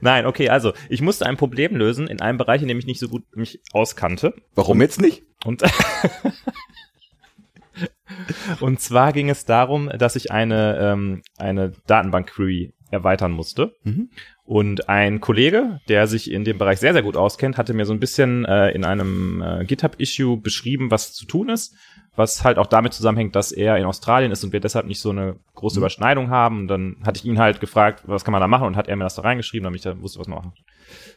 [0.00, 3.00] Nein, okay, also ich musste ein Problem lösen in einem Bereich, in dem ich nicht
[3.00, 4.34] so gut mich auskannte.
[4.54, 5.22] Warum jetzt nicht?
[5.44, 5.62] Und,
[8.60, 13.72] und zwar ging es darum, dass ich eine, ähm, eine Datenbank-Query erweitern musste.
[13.84, 14.10] Mhm.
[14.44, 17.92] Und ein Kollege, der sich in dem Bereich sehr, sehr gut auskennt, hatte mir so
[17.92, 21.74] ein bisschen äh, in einem äh, GitHub-Issue beschrieben, was zu tun ist,
[22.16, 25.10] was halt auch damit zusammenhängt, dass er in Australien ist und wir deshalb nicht so
[25.10, 26.60] eine große Überschneidung haben.
[26.60, 28.66] Und dann hatte ich ihn halt gefragt, was kann man da machen?
[28.66, 30.52] Und hat er mir das da reingeschrieben, damit ich da wusste, was man machen.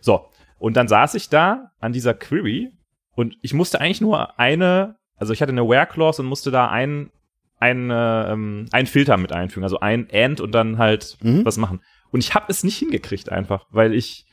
[0.02, 0.28] So,
[0.60, 2.72] und dann saß ich da an dieser Query
[3.16, 7.12] und ich musste eigentlich nur eine, also ich hatte eine Where-Clause und musste da ein,
[7.62, 11.45] ein, äh, ähm, ein Filter mit einfügen, also ein And und dann halt Mhm.
[11.45, 11.82] was machen.
[12.12, 14.26] Und ich habe es nicht hingekriegt einfach, weil ich,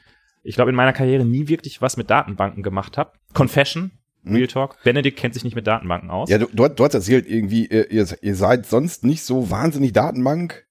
[0.42, 3.12] ich glaube, in meiner Karriere nie wirklich was mit Datenbanken gemacht habe.
[3.34, 3.92] Confession,
[4.24, 4.34] Mhm.
[4.34, 4.76] Real Talk.
[4.82, 6.28] Benedikt kennt sich nicht mit Datenbanken aus.
[6.28, 9.92] Ja, du, du, du hast erzählt, irgendwie, ihr, ihr, ihr seid sonst nicht so wahnsinnig
[9.92, 10.66] Datenbank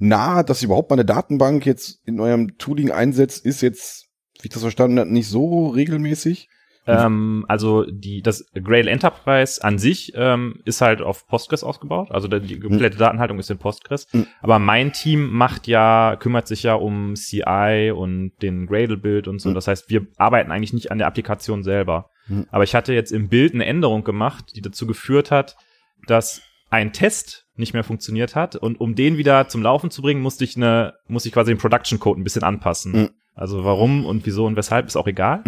[0.00, 4.06] nah, dass ihr überhaupt mal eine Datenbank jetzt in eurem Tooling einsetzt, ist jetzt,
[4.40, 6.48] wie ich das verstanden habe, nicht so regelmäßig.
[6.88, 12.10] Ähm, also die, das Grail Enterprise an sich ähm, ist halt auf Postgres ausgebaut.
[12.10, 14.06] Also die komplette Datenhaltung ist in Postgres.
[14.12, 14.26] Mhm.
[14.40, 19.50] Aber mein Team macht ja, kümmert sich ja um CI und den Gradle-Build und so.
[19.50, 19.54] Mhm.
[19.54, 22.10] Das heißt, wir arbeiten eigentlich nicht an der Applikation selber.
[22.26, 22.46] Mhm.
[22.50, 25.56] Aber ich hatte jetzt im Bild eine Änderung gemacht, die dazu geführt hat,
[26.06, 28.56] dass ein Test nicht mehr funktioniert hat.
[28.56, 31.58] Und um den wieder zum Laufen zu bringen, musste ich eine, musste ich quasi den
[31.58, 32.92] Production Code ein bisschen anpassen.
[32.92, 33.10] Mhm.
[33.34, 35.42] Also warum und wieso und weshalb ist auch egal.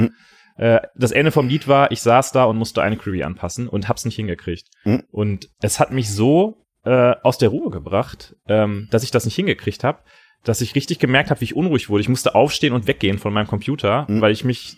[0.60, 3.88] Äh, das Ende vom Lied war, ich saß da und musste eine Query anpassen und
[3.88, 4.68] hab's nicht hingekriegt.
[4.84, 5.04] Mhm.
[5.10, 9.36] Und es hat mich so äh, aus der Ruhe gebracht, ähm, dass ich das nicht
[9.36, 10.00] hingekriegt habe,
[10.44, 12.02] dass ich richtig gemerkt habe, wie ich unruhig wurde.
[12.02, 14.20] Ich musste aufstehen und weggehen von meinem Computer, Mhm.
[14.20, 14.76] weil ich mich,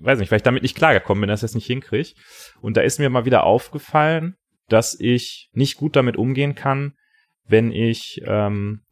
[0.00, 2.10] weiß nicht, weil ich damit nicht klargekommen bin, dass ich das nicht hinkriege.
[2.60, 4.36] Und da ist mir mal wieder aufgefallen,
[4.68, 6.92] dass ich nicht gut damit umgehen kann,
[7.46, 8.82] wenn ich ähm,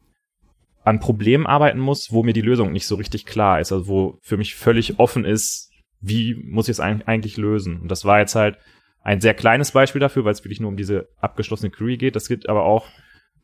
[0.83, 4.17] an Problemen arbeiten muss, wo mir die Lösung nicht so richtig klar ist, also wo
[4.23, 5.70] für mich völlig offen ist,
[6.01, 7.79] wie muss ich es eig- eigentlich lösen.
[7.81, 8.57] Und das war jetzt halt
[9.03, 12.15] ein sehr kleines Beispiel dafür, weil es wirklich nur um diese abgeschlossene Query geht.
[12.15, 12.87] Das geht aber auch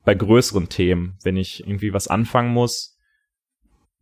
[0.06, 2.98] bei größeren Themen, wenn ich irgendwie was anfangen muss,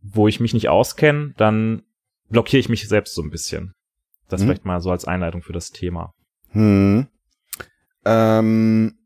[0.02, 1.82] wo ich mich nicht auskenne, dann
[2.28, 3.72] blockiere ich mich selbst so ein bisschen.
[4.28, 4.46] Das Mhm.
[4.46, 6.12] vielleicht mal so als Einleitung für das Thema.
[6.50, 7.06] Hm.
[8.04, 8.98] Ähm,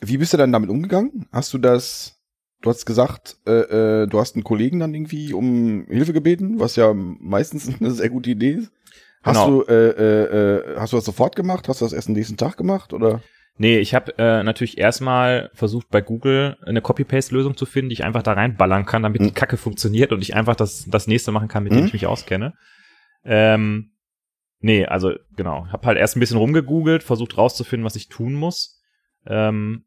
[0.00, 1.26] wie bist du dann damit umgegangen?
[1.32, 2.17] Hast du das,
[2.62, 6.76] du hast gesagt, äh, äh, du hast einen Kollegen dann irgendwie um Hilfe gebeten, was
[6.76, 8.72] ja meistens eine sehr gute Idee ist.
[9.22, 9.62] Hast Genau.
[9.64, 10.24] du, äh, äh,
[10.74, 11.68] äh, hast du das sofort gemacht?
[11.68, 13.20] Hast du das erst am nächsten Tag gemacht oder?
[13.60, 18.04] Nee, ich habe äh, natürlich erstmal versucht bei Google eine Copy-Paste-Lösung zu finden, die ich
[18.04, 19.34] einfach da reinballern kann, damit die Mhm.
[19.34, 21.86] Kacke funktioniert und ich einfach das, das nächste machen kann, mit dem Mhm.
[21.86, 22.54] ich mich auskenne.
[23.24, 23.90] Ähm,
[24.60, 28.80] nee, also genau, habe halt erst ein bisschen rumgegoogelt, versucht rauszufinden, was ich tun muss.
[29.26, 29.84] Ähm,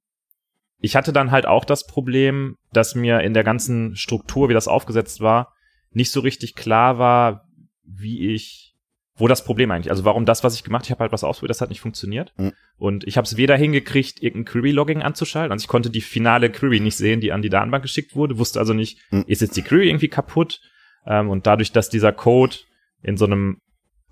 [0.81, 4.67] ich hatte dann halt auch das Problem, dass mir in der ganzen Struktur, wie das
[4.67, 5.53] aufgesetzt war,
[5.91, 7.45] nicht so richtig klar war,
[7.83, 8.75] wie ich,
[9.15, 11.51] wo das Problem eigentlich, also warum das, was ich gemacht, ich habe halt was ausprobiert,
[11.51, 12.33] das hat nicht funktioniert.
[12.37, 12.53] Mhm.
[12.77, 16.79] Und ich habe es weder hingekriegt, irgendein Query-Logging anzuschalten, also ich konnte die finale Query
[16.79, 19.25] nicht sehen, die an die Datenbank geschickt wurde, wusste also nicht, Mhm.
[19.27, 20.61] ist jetzt die Query irgendwie kaputt?
[21.05, 22.55] Ähm, und dadurch, dass dieser Code
[23.03, 23.57] in so einem,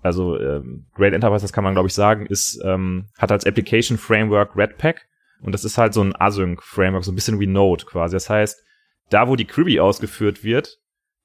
[0.02, 3.98] also ähm, Great Enterprise, das kann man glaube ich sagen, ist, ähm, hat als Application
[3.98, 5.06] Framework Redpack
[5.42, 8.16] und das ist halt so ein Async Framework, so ein bisschen wie Node quasi.
[8.16, 8.62] Das heißt,
[9.10, 10.78] da wo die Query ausgeführt wird,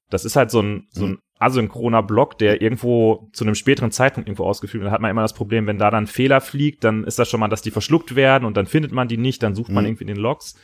[0.10, 4.30] das ist halt so ein, so ein asynchroner Block, der irgendwo zu einem späteren Zeitpunkt
[4.30, 4.89] irgendwo ausgeführt wird.
[4.89, 7.39] Da hat man immer das Problem, wenn da dann Fehler fliegt, dann ist das schon
[7.39, 9.89] mal, dass die verschluckt werden und dann findet man die nicht, dann sucht man Mhm.
[9.89, 10.56] irgendwie in den Logs.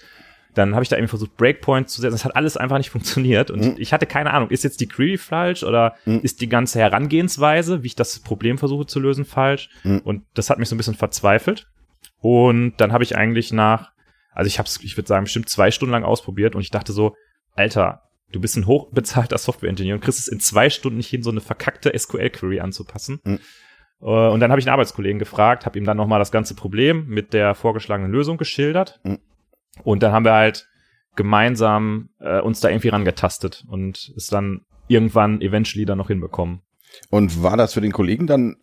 [0.53, 2.13] Dann habe ich da irgendwie versucht, Breakpoints zu setzen.
[2.15, 3.51] Das hat alles einfach nicht funktioniert.
[3.51, 3.75] Und Mhm.
[3.77, 6.19] ich hatte keine Ahnung, ist jetzt die Query falsch oder Mhm.
[6.23, 9.69] ist die ganze Herangehensweise, wie ich das Problem versuche zu lösen, falsch?
[9.83, 9.99] Mhm.
[10.03, 11.67] Und das hat mich so ein bisschen verzweifelt.
[12.21, 13.91] Und dann habe ich eigentlich nach,
[14.33, 16.93] also ich habe es, ich würde sagen, bestimmt zwei Stunden lang ausprobiert und ich dachte
[16.93, 17.15] so,
[17.55, 21.31] Alter, du bist ein hochbezahlter Software-Ingenieur und kriegst es in zwei Stunden nicht hin, so
[21.31, 23.19] eine verkackte SQL-Query anzupassen.
[23.23, 23.39] Mhm.
[23.99, 27.33] Und dann habe ich einen Arbeitskollegen gefragt, habe ihm dann nochmal das ganze Problem mit
[27.33, 28.99] der vorgeschlagenen Lösung geschildert.
[29.03, 29.19] Mhm.
[29.83, 30.67] Und dann haben wir halt
[31.15, 36.61] gemeinsam äh, uns da irgendwie rangetastet und es dann irgendwann eventually dann noch hinbekommen.
[37.09, 38.57] Und war das für den Kollegen dann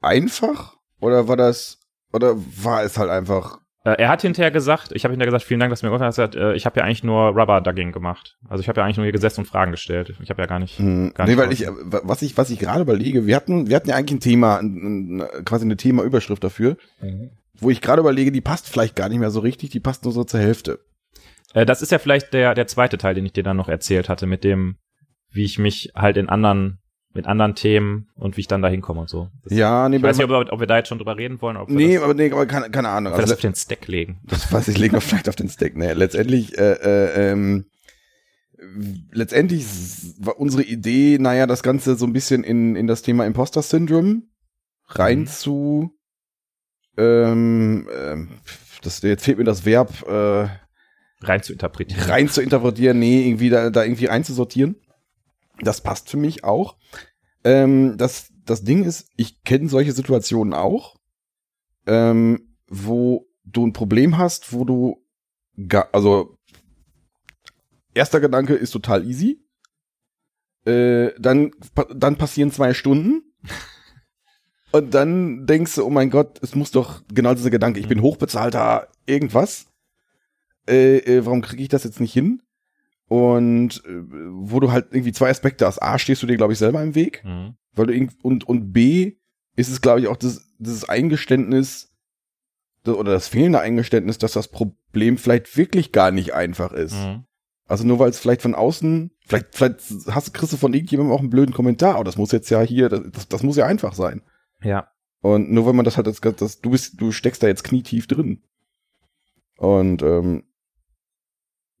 [0.00, 0.76] einfach?
[1.00, 1.78] Oder war das,
[2.12, 5.58] oder war es halt einfach, Äh, er hat hinterher gesagt, ich habe hinterher gesagt, vielen
[5.58, 6.18] Dank, dass du mir geholfen hast.
[6.18, 8.36] Hat äh, ich habe ja eigentlich nur Rubber-Dugging gemacht.
[8.48, 10.14] Also ich habe ja eigentlich nur hier gesessen und Fragen gestellt.
[10.22, 10.78] Ich habe ja gar nicht.
[10.78, 11.70] Hm, Gar nee, nicht weil ich, äh,
[12.04, 15.20] was ich, was ich gerade überlege, wir hatten, wir hatten ja eigentlich ein Thema, ein,
[15.20, 16.76] ein, quasi eine Themaüberschrift dafür,
[17.58, 20.12] wo ich gerade überlege, die passt vielleicht gar nicht mehr so richtig, die passt nur
[20.12, 20.78] so zur Hälfte.
[21.52, 24.08] Äh, das ist ja vielleicht der, der zweite Teil, den ich dir dann noch erzählt
[24.08, 24.76] hatte, mit dem,
[25.32, 26.78] wie ich mich halt in anderen,
[27.14, 29.28] mit anderen Themen und wie ich dann da hinkomme und so.
[29.44, 31.40] Das, Ja, nee, ich weiß nicht, ob, wir- ob wir da jetzt schon drüber reden
[31.42, 33.12] wollen, ob nee, das, aber, nee, aber keine, keine Ahnung.
[33.12, 34.20] wir das Also, auf den Stack legen.
[34.24, 35.76] das weiß ich, legen wir vielleicht auf den Stack.
[35.76, 37.66] Nee, letztendlich, äh, äh, ähm,
[39.12, 39.66] letztendlich
[40.18, 44.22] war unsere Idee, naja, das Ganze so ein bisschen in, in das Thema Imposter Syndrome
[44.88, 45.26] rein Mhm.
[45.26, 45.90] zu,
[46.96, 48.28] ähm, ähm,
[48.82, 50.48] das, jetzt fehlt mir das Verb, äh,
[51.24, 52.02] Rein zu interpretieren.
[52.10, 54.76] rein zu interpretieren, nee, irgendwie da, da irgendwie einzusortieren.
[55.62, 56.76] Das passt für mich auch.
[57.44, 60.96] Ähm, das, das Ding ist, ich kenne solche Situationen auch,
[61.86, 65.04] ähm, wo du ein Problem hast, wo du,
[65.92, 66.36] also
[67.94, 69.44] erster Gedanke ist total easy.
[70.64, 71.50] Äh, dann,
[71.94, 73.22] dann passieren zwei Stunden.
[74.72, 78.00] Und dann denkst du, oh mein Gott, es muss doch genau dieser Gedanke, ich bin
[78.00, 79.66] hochbezahlter irgendwas
[80.68, 82.42] äh, äh, warum kriege ich das jetzt nicht hin?
[83.08, 85.80] Und äh, wo du halt irgendwie zwei Aspekte hast.
[85.82, 87.56] A, stehst du dir, glaube ich, selber im Weg, Mhm.
[87.72, 89.16] weil du irgend, und, und B,
[89.54, 91.90] ist es, glaube ich, auch das, dieses Eingeständnis
[92.84, 96.94] das- oder das fehlende Eingeständnis, dass das Problem vielleicht wirklich gar nicht einfach ist.
[96.94, 97.24] Mhm.
[97.66, 101.20] Also nur weil es vielleicht von außen, vielleicht, vielleicht hast, kriegst du von irgendjemandem auch
[101.20, 104.22] einen blöden Kommentar, aber das muss jetzt ja hier, das, das muss ja einfach sein.
[104.62, 104.88] Ja.
[105.20, 108.06] Und nur wenn man das halt, das, das, du bist, du steckst da jetzt knietief
[108.08, 108.42] drin.
[109.58, 110.44] Und ähm,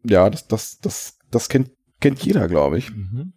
[0.04, 2.90] ja, das, das, das, das kennt, kennt jeder, glaube ich.
[2.90, 3.34] Mhm.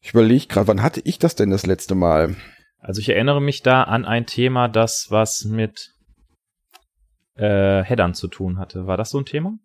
[0.00, 2.36] Ich überlege gerade, wann hatte ich das denn das letzte Mal?
[2.78, 5.90] Also ich erinnere mich da an ein Thema, das was mit
[7.34, 8.86] äh, Headern zu tun hatte.
[8.86, 9.58] War das so ein Thema?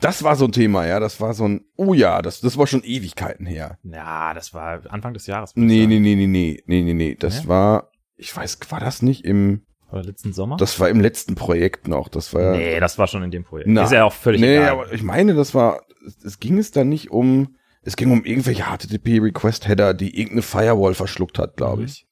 [0.00, 1.00] Das war so ein Thema, ja.
[1.00, 3.78] Das war so ein, oh ja, das, das war schon Ewigkeiten her.
[3.82, 5.52] Ja, das war Anfang des Jahres.
[5.56, 7.14] Nee, nee, nee, nee, nee, nee, nee, nee.
[7.16, 7.48] Das Nee?
[7.48, 10.56] war, ich weiß, war das nicht im, Oder letzten Sommer?
[10.56, 12.08] das war im letzten Projekt noch.
[12.08, 13.68] Das war, nee, das war schon in dem Projekt.
[13.68, 14.70] Na, ist ja auch völlig nee, egal.
[14.70, 15.82] aber ich meine, das war,
[16.24, 21.38] es, ging es dann nicht um, es ging um irgendwelche HTTP-Request-Header, die irgendeine Firewall verschluckt
[21.38, 21.86] hat, glaube Mhm.
[21.88, 22.06] ich.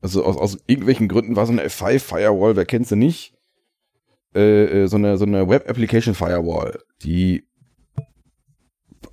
[0.00, 3.34] Also aus, aus irgendwelchen Gründen war so eine F5-Firewall, wer kennt sie nicht?
[4.34, 7.44] Äh, äh, so eine, so eine Web-Application-Firewall, die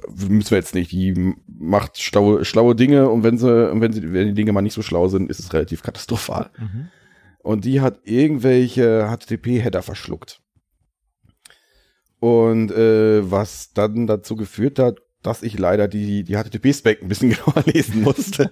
[0.07, 3.47] müssen wir jetzt nicht, die macht schlaue, schlaue Dinge und wenn sie,
[3.79, 6.49] wenn sie, wenn die Dinge mal nicht so schlau sind, ist es relativ katastrophal.
[6.57, 6.89] Mhm.
[7.43, 10.41] Und die hat irgendwelche HTTP-Header verschluckt.
[12.19, 17.29] Und äh, was dann dazu geführt hat, dass ich leider die, die HTTP-Spec ein bisschen
[17.31, 18.51] genauer lesen musste.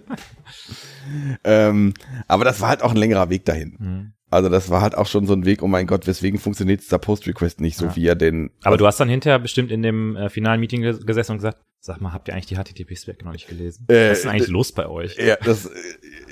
[1.43, 1.93] ähm,
[2.27, 3.75] aber das war halt auch ein längerer Weg dahin.
[3.79, 4.13] Mhm.
[4.31, 6.99] Also das war halt auch schon so ein Weg, oh mein Gott, weswegen funktioniert dieser
[6.99, 7.95] Post-Request nicht so, Ja.
[7.95, 8.51] wie er denn...
[8.61, 11.57] Aber du hast dann hinterher bestimmt in dem äh, finalen Meeting ges- gesessen und gesagt,
[11.79, 13.85] sag mal, habt ihr eigentlich die HTTP-Spec noch nicht gelesen?
[13.87, 15.15] Äh, Was ist denn eigentlich äh, los bei euch?
[15.17, 15.69] Ja, das, äh,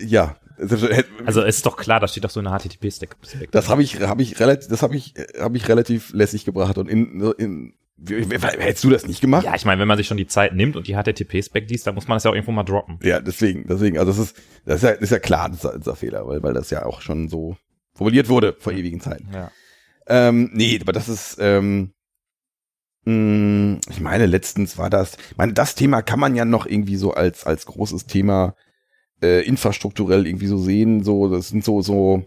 [0.06, 0.36] ja.
[1.26, 3.16] Also es ist doch klar, da steht doch so eine HTTP-Spec.
[3.52, 6.90] Das habe ich, habe ich relativ, das habe ich, habe ich relativ lässig gebracht und
[6.90, 7.74] in, in,
[8.06, 9.46] hättest du das nicht gemacht?
[9.46, 11.96] Ja, ich meine, wenn man sich schon die Zeit nimmt und die HTTP-Spec liest, dann
[11.96, 13.00] muss man das ja auch irgendwo mal droppen.
[13.04, 15.96] Ja, deswegen, deswegen, also das ist, das ist ja, ist ja klar, das ist ein
[15.96, 17.58] Fehler, weil, weil das ja auch schon so
[17.94, 19.28] formuliert wurde vor ewigen Zeiten.
[19.34, 19.52] Ja.
[20.08, 21.94] Ähm, nee, aber das ist, ähm,
[23.06, 26.98] mh, ich meine, letztens war das, ich meine, das Thema kann man ja noch irgendwie
[26.98, 28.56] so als, als großes Thema
[29.22, 32.26] äh, infrastrukturell irgendwie so sehen, so, das sind so, so,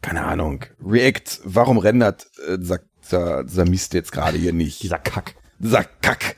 [0.00, 4.82] keine Ahnung, React, warum rendert äh, dieser, dieser, dieser Mist jetzt gerade hier nicht?
[4.82, 5.34] Dieser Kack.
[5.58, 6.36] dieser Kack.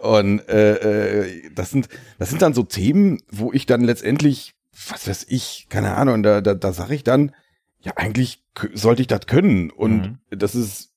[0.00, 4.54] Und äh, äh, das sind das sind dann so Themen, wo ich dann letztendlich,
[4.90, 7.32] was weiß ich, keine Ahnung, da da, da sage ich dann,
[7.80, 8.42] ja eigentlich
[8.74, 9.70] sollte ich das können.
[9.70, 10.38] Und Mhm.
[10.38, 10.92] das ist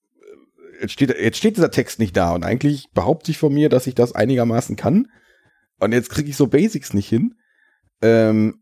[0.79, 3.69] äh, jetzt steht jetzt steht dieser Text nicht da und eigentlich behaupte ich von mir,
[3.69, 5.07] dass ich das einigermaßen kann.
[5.79, 7.35] Und jetzt kriege ich so Basics nicht hin.
[8.01, 8.62] Ähm,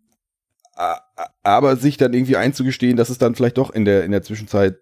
[1.44, 4.78] aber sich dann irgendwie einzugestehen, dass es dann vielleicht doch in der in der Zwischenzeit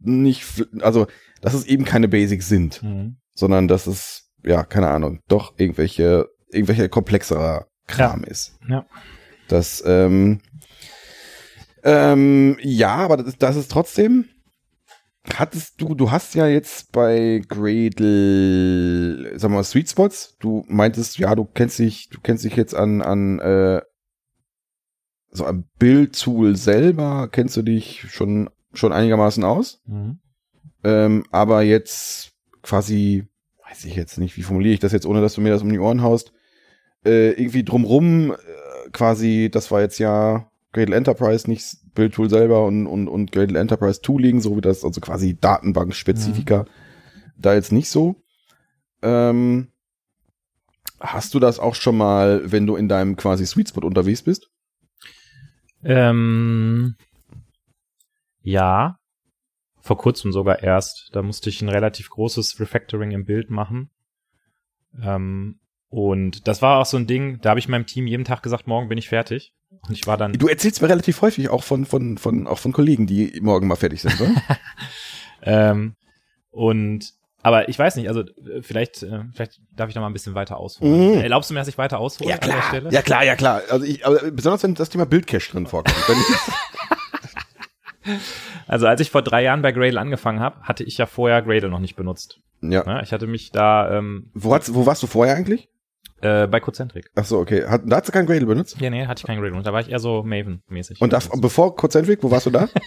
[0.00, 0.44] nicht,
[0.80, 1.06] also
[1.40, 3.16] dass es eben keine Basics sind Mhm.
[3.34, 8.58] sondern dass es, ja, keine Ahnung, doch irgendwelche, irgendwelche komplexerer Kram ist.
[8.68, 8.86] Ja.
[9.48, 10.40] Das, ähm,
[11.84, 14.26] ähm, ja, aber das, das ist trotzdem,
[15.34, 21.34] hattest du, du hast ja jetzt bei Gradle, sag mal, Sweet Spots, du meintest, ja,
[21.34, 23.82] du kennst dich, du kennst dich jetzt an, an, äh,
[25.30, 29.80] so am Bildtool selber, kennst du dich schon, schon einigermaßen aus?
[29.86, 30.18] Mhm.
[30.84, 32.32] Ähm, aber jetzt
[32.62, 33.26] quasi,
[33.68, 35.70] weiß ich jetzt nicht, wie formuliere ich das jetzt, ohne dass du mir das um
[35.70, 36.32] die Ohren haust,
[37.04, 42.86] äh, irgendwie drumrum, äh, quasi, das war jetzt ja Gradle Enterprise, nicht Bildtool selber und,
[42.86, 46.64] und, und Gradle Enterprise Tooling, so wie das, also quasi Datenbank-Spezifika,
[47.36, 48.16] da jetzt nicht so.
[49.02, 49.68] Ähm,
[51.00, 54.50] hast du das auch schon mal, wenn du in deinem quasi Sweet Spot unterwegs bist?
[55.84, 56.96] Ähm,
[58.40, 58.98] ja,
[59.80, 61.10] vor kurzem sogar erst.
[61.12, 63.90] Da musste ich ein relativ großes Refactoring im Bild machen.
[65.00, 65.58] Ähm,
[65.88, 68.66] und das war auch so ein Ding, da habe ich meinem Team jeden Tag gesagt,
[68.66, 69.52] morgen bin ich fertig.
[69.80, 70.32] Und ich war dann.
[70.34, 73.76] Du erzählst mir relativ häufig auch von, von, von, auch von Kollegen, die morgen mal
[73.76, 74.30] fertig sind, oder?
[75.44, 75.96] Ähm,
[76.52, 80.12] und aber ich weiß nicht, also äh, vielleicht, äh, vielleicht darf ich da mal ein
[80.12, 81.14] bisschen weiter ausholen.
[81.16, 81.20] Mhm.
[81.20, 82.90] Erlaubst du mir, dass ich weiter aushole Ja an der klar, Stelle?
[82.92, 83.62] ja klar, ja klar.
[83.68, 85.96] Also ich, aber besonders wenn das Thema Bildcache drin vorkommt.
[88.66, 91.68] Also als ich vor drei Jahren bei Gradle angefangen habe, hatte ich ja vorher Gradle
[91.68, 92.40] noch nicht benutzt.
[92.60, 92.84] ja.
[92.86, 95.68] Ja, ich hatte mich da ähm, Wo, hat's, wo warst du vorher eigentlich?
[96.22, 97.10] Äh, bei Cocentric.
[97.14, 97.64] Ach so, okay.
[97.66, 98.80] Hat, da hast du kein Gradle benutzt?
[98.80, 99.56] Ja, nee, hatte ich kein Gradle.
[99.56, 101.00] Und da war ich eher so Maven-mäßig.
[101.00, 102.68] Und da, bevor Cocentric, wo warst du da?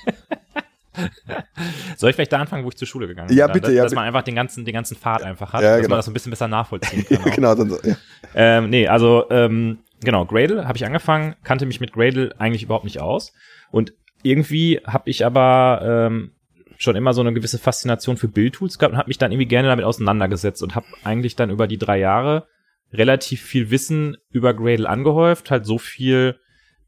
[1.97, 3.37] Soll ich vielleicht da anfangen, wo ich zur Schule gegangen bin?
[3.37, 3.95] Ja, Dann, bitte, dass, ja, Dass bitte.
[3.99, 5.89] man einfach den ganzen, den ganzen Pfad einfach hat, Ja, dass genau.
[5.89, 7.31] man das so ein bisschen besser nachvollziehen kann.
[7.31, 7.95] genau, dann so, ja.
[8.33, 12.85] Ähm, nee, also ähm, genau, Gradle habe ich angefangen, kannte mich mit Gradle eigentlich überhaupt
[12.85, 13.33] nicht aus.
[13.71, 13.93] Und
[14.23, 16.31] irgendwie habe ich aber ähm,
[16.77, 19.67] schon immer so eine gewisse Faszination für Bildtools gehabt und habe mich dann irgendwie gerne
[19.67, 22.47] damit auseinandergesetzt und habe eigentlich dann über die drei Jahre
[22.93, 26.39] relativ viel Wissen über Gradle angehäuft, halt so viel,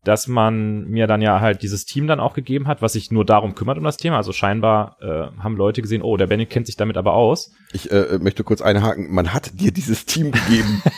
[0.04, 3.26] dass man mir dann ja halt dieses Team dann auch gegeben hat, was sich nur
[3.26, 4.18] darum kümmert um das Thema.
[4.18, 7.52] Also scheinbar äh, haben Leute gesehen, oh, der Benny kennt sich damit aber aus.
[7.74, 9.14] Ich äh, möchte kurz einhaken.
[9.14, 10.82] Man hat dir dieses Team gegeben.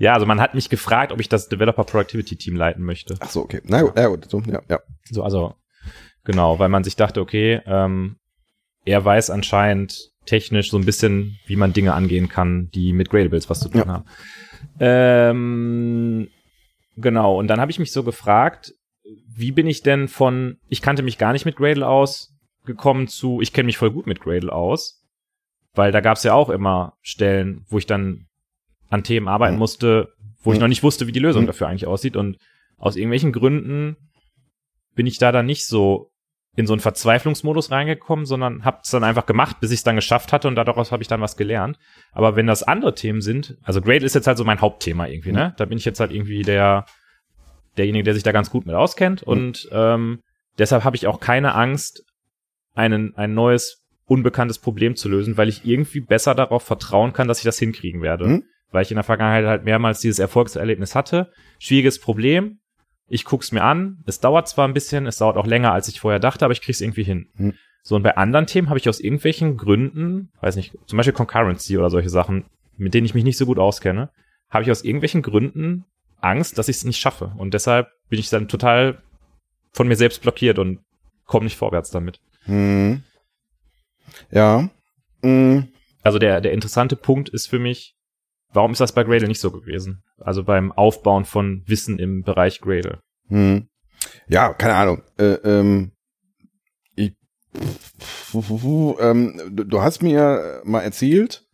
[0.00, 3.16] Ja, also man hat mich gefragt, ob ich das Developer Productivity Team leiten möchte.
[3.18, 3.60] Ach so, okay.
[3.64, 4.30] Na gut, na gut.
[4.30, 4.78] So, ja, ja.
[5.10, 5.54] So, also
[6.22, 8.16] genau, weil man sich dachte, okay, ähm,
[8.84, 13.48] er weiß anscheinend technisch so ein bisschen, wie man Dinge angehen kann, die mit Gradables
[13.50, 13.86] was zu tun Ja.
[13.88, 14.04] haben.
[14.80, 16.28] Ähm,
[16.96, 18.72] genau, und dann habe ich mich so gefragt,
[19.34, 22.34] wie bin ich denn von, ich kannte mich gar nicht mit Gradle aus,
[22.66, 24.94] gekommen zu, ich kenne mich voll gut mit Gradle aus.
[25.74, 28.26] weil da gab es ja auch immer Stellen, wo ich dann
[28.88, 29.58] an Themen arbeiten Mhm.
[29.60, 30.08] musste,
[30.42, 30.62] wo ich Mhm.
[30.62, 31.46] noch nicht wusste, wie die Lösung Mhm.
[31.46, 32.16] dafür eigentlich aussieht.
[32.16, 32.36] Und
[32.78, 33.96] aus irgendwelchen Gründen
[34.96, 36.10] bin ich da dann nicht so
[36.58, 39.94] in so einen Verzweiflungsmodus reingekommen, sondern habe es dann einfach gemacht, bis ich es dann
[39.94, 41.78] geschafft hatte und daraus habe ich dann was gelernt.
[42.10, 45.30] Aber wenn das andere Themen sind, also Gradle ist jetzt halt so mein Hauptthema irgendwie,
[45.30, 45.54] ne?
[45.56, 46.84] Da bin ich jetzt halt irgendwie der
[47.76, 50.18] derjenige, der sich da ganz gut mit auskennt und ähm,
[50.58, 52.02] deshalb habe ich auch keine Angst,
[52.74, 57.38] einen, ein neues unbekanntes Problem zu lösen, weil ich irgendwie besser darauf vertrauen kann, dass
[57.38, 58.26] ich das hinkriegen werde.
[58.26, 58.44] Mhm.
[58.72, 61.30] Weil ich in der Vergangenheit halt mehrmals dieses Erfolgserlebnis hatte.
[61.60, 62.58] Schwieriges Problem.
[63.08, 63.98] Ich guck's mir an.
[64.06, 66.60] Es dauert zwar ein bisschen, es dauert auch länger, als ich vorher dachte, aber ich
[66.60, 67.28] krieg's irgendwie hin.
[67.36, 67.54] Mhm.
[67.82, 71.78] So, und bei anderen Themen habe ich aus irgendwelchen Gründen, weiß nicht, zum Beispiel Concurrency
[71.78, 72.44] oder solche Sachen,
[72.76, 74.10] mit denen ich mich nicht so gut auskenne,
[74.50, 75.84] habe ich aus irgendwelchen Gründen
[76.20, 77.32] Angst, dass ich es nicht schaffe.
[77.36, 79.02] Und deshalb bin ich dann total
[79.72, 80.80] von mir selbst blockiert und
[81.24, 82.20] komme nicht vorwärts damit.
[82.44, 83.02] Hm.
[84.30, 84.68] Ja.
[85.22, 85.68] Hm.
[86.02, 87.94] Also der, der interessante Punkt ist für mich,
[88.52, 90.02] warum ist das bei Gradle nicht so gewesen?
[90.18, 93.00] Also beim Aufbauen von Wissen im Bereich Gradle.
[93.28, 93.68] Hm.
[94.28, 95.02] Ja, keine Ahnung.
[95.18, 95.92] Äh, ähm,
[96.94, 97.14] ich,
[99.00, 101.44] ähm, du, du hast mir mal erzählt,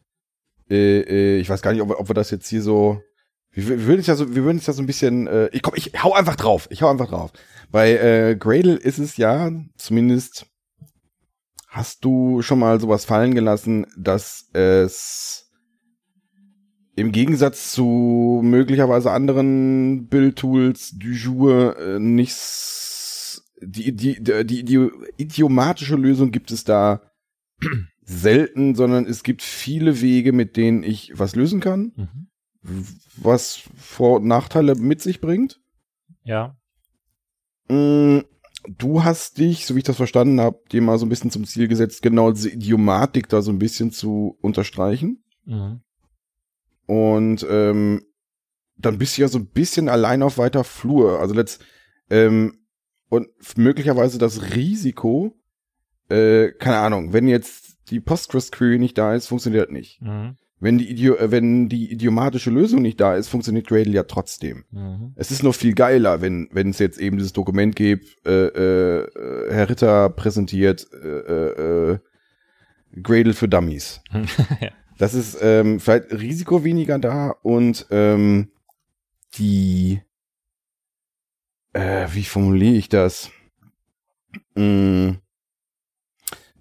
[0.71, 3.01] äh, äh, ich weiß gar nicht, ob, wir- ob wir das jetzt hier so,
[3.53, 5.63] wir, wir würden es ja so, wir würden es ja so ein bisschen, äh, ich
[5.63, 7.33] komm, ich hau einfach drauf, ich hau einfach drauf.
[7.71, 10.47] Bei äh, Gradle ist es ja, zumindest
[11.69, 15.44] hast du schon mal sowas fallen gelassen, dass es
[16.97, 25.97] im Gegensatz zu möglicherweise anderen Bildtools du jour äh, nichts die, die, die, die, idiomatische
[25.97, 27.01] Lösung gibt es da
[28.03, 31.93] selten, sondern es gibt viele Wege, mit denen ich was lösen kann,
[33.17, 35.61] was Vor- und Nachteile mit sich bringt.
[36.25, 36.59] Ja.
[37.69, 38.21] Mm,
[38.67, 41.45] Du hast dich, so wie ich das verstanden habe, dir mal so ein bisschen zum
[41.45, 45.23] Ziel gesetzt, genau diese Idiomatik da so ein bisschen zu unterstreichen.
[45.45, 45.83] Mhm.
[46.87, 48.03] Und ähm,
[48.77, 51.21] dann bist du ja so ein bisschen allein auf weiter Flur.
[51.21, 51.65] Also letzt,
[52.11, 52.59] ähm,
[53.09, 55.37] und möglicherweise das Risiko,
[56.09, 60.03] äh, keine Ahnung, wenn jetzt die Postgres-Query nicht da ist, funktioniert das nicht.
[60.03, 60.37] Mhm.
[60.61, 64.65] Wenn die, Idio äh, wenn die idiomatische Lösung nicht da ist, funktioniert Gradle ja trotzdem.
[64.71, 65.13] Mhm.
[65.17, 69.01] Es ist noch viel geiler, wenn wenn es jetzt eben dieses Dokument gibt, äh, äh,
[69.03, 71.99] äh, Herr Ritter präsentiert äh, äh, äh,
[73.03, 74.01] Gradle für Dummies.
[74.61, 74.71] Ja.
[74.99, 78.51] Das ist ähm, vielleicht Risiko weniger da und ähm,
[79.37, 80.01] die
[81.73, 83.31] äh, wie formuliere ich das?
[84.55, 85.13] Mm,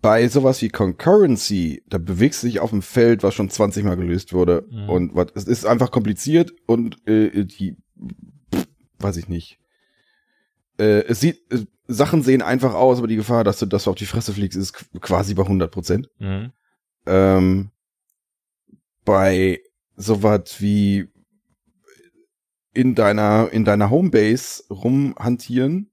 [0.02, 3.96] bei sowas wie Concurrency, da bewegst du dich auf dem Feld, was schon 20 Mal
[3.96, 4.66] gelöst wurde.
[4.70, 4.90] Mhm.
[4.90, 7.78] Und was, es ist einfach kompliziert und äh, die,
[8.54, 8.68] pff,
[9.00, 9.60] weiß ich nicht.
[10.80, 13.92] Äh, es sieht, äh, Sachen sehen einfach aus, aber die Gefahr, dass du, dass du
[13.92, 16.10] auf die Fresse fliegst, ist qu- quasi bei 100 Prozent.
[16.20, 16.52] Mhm.
[17.06, 17.70] Ähm,
[19.06, 19.60] bei
[19.96, 21.08] sowas wie
[22.74, 25.92] in deiner, in deiner Homebase rumhantieren,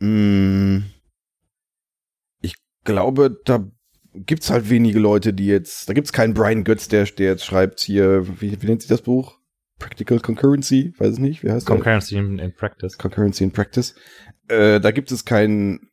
[0.00, 0.82] mh,
[2.40, 3.64] ich glaube, da
[4.14, 7.80] gibt's halt wenige Leute, die jetzt, da gibt's keinen Brian Götz, der, der jetzt schreibt
[7.80, 9.38] hier, wie, wie nennt sich das Buch?
[9.78, 11.76] Practical Concurrency, weiß ich nicht, wie heißt der?
[11.76, 12.98] Concurrency in, in Practice.
[12.98, 13.94] Concurrency in Practice.
[14.48, 15.87] Äh, da gibt es keinen.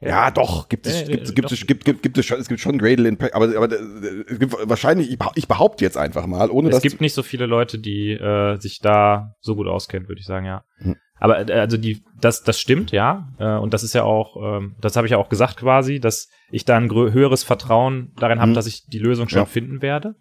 [0.00, 2.78] Ja, doch, gibt es, gibt, gibt es, gibt, gibt, gibt es schon, es gibt schon
[2.78, 6.50] Gradle in aber, aber äh, es gibt wahrscheinlich, ich behau- ich behaupte jetzt einfach mal,
[6.50, 10.06] ohne Es dass gibt nicht so viele Leute, die äh, sich da so gut auskennen,
[10.08, 10.62] würde ich sagen, ja.
[10.78, 10.94] Hm.
[11.18, 13.32] Aber äh, also die, das, das stimmt, ja.
[13.40, 16.28] Äh, und das ist ja auch, ähm, das habe ich ja auch gesagt quasi, dass
[16.52, 18.54] ich da ein höheres Vertrauen darin habe, Hm.
[18.54, 19.46] dass ich die Lösung schon Ja.
[19.46, 20.14] finden werde.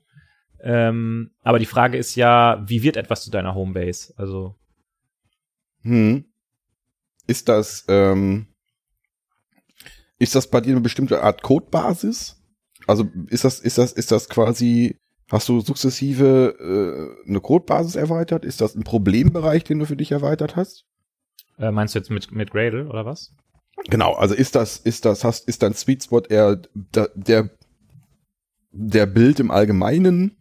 [0.63, 4.12] Ähm, aber die Frage ist ja, wie wird etwas zu deiner Homebase?
[4.18, 4.56] Also,
[5.84, 6.26] hm,
[7.28, 8.48] ist das, ähm,
[10.19, 12.36] ist das bei dir eine bestimmte Art Codebasis?
[12.86, 14.97] Also ist das, ist das, ist das quasi,
[15.30, 16.56] hast du sukzessive
[17.25, 18.45] äh, eine Codebasis erweitert?
[18.45, 20.86] Ist das ein Problembereich, den du für dich erweitert hast?
[21.60, 23.34] äh, meinst du jetzt mit, mit Gradle oder was?
[23.89, 27.49] Genau, also ist das, ist das, hast, ist dein Sweet Spot eher der, der,
[28.71, 30.36] der Bild im Allgemeinen?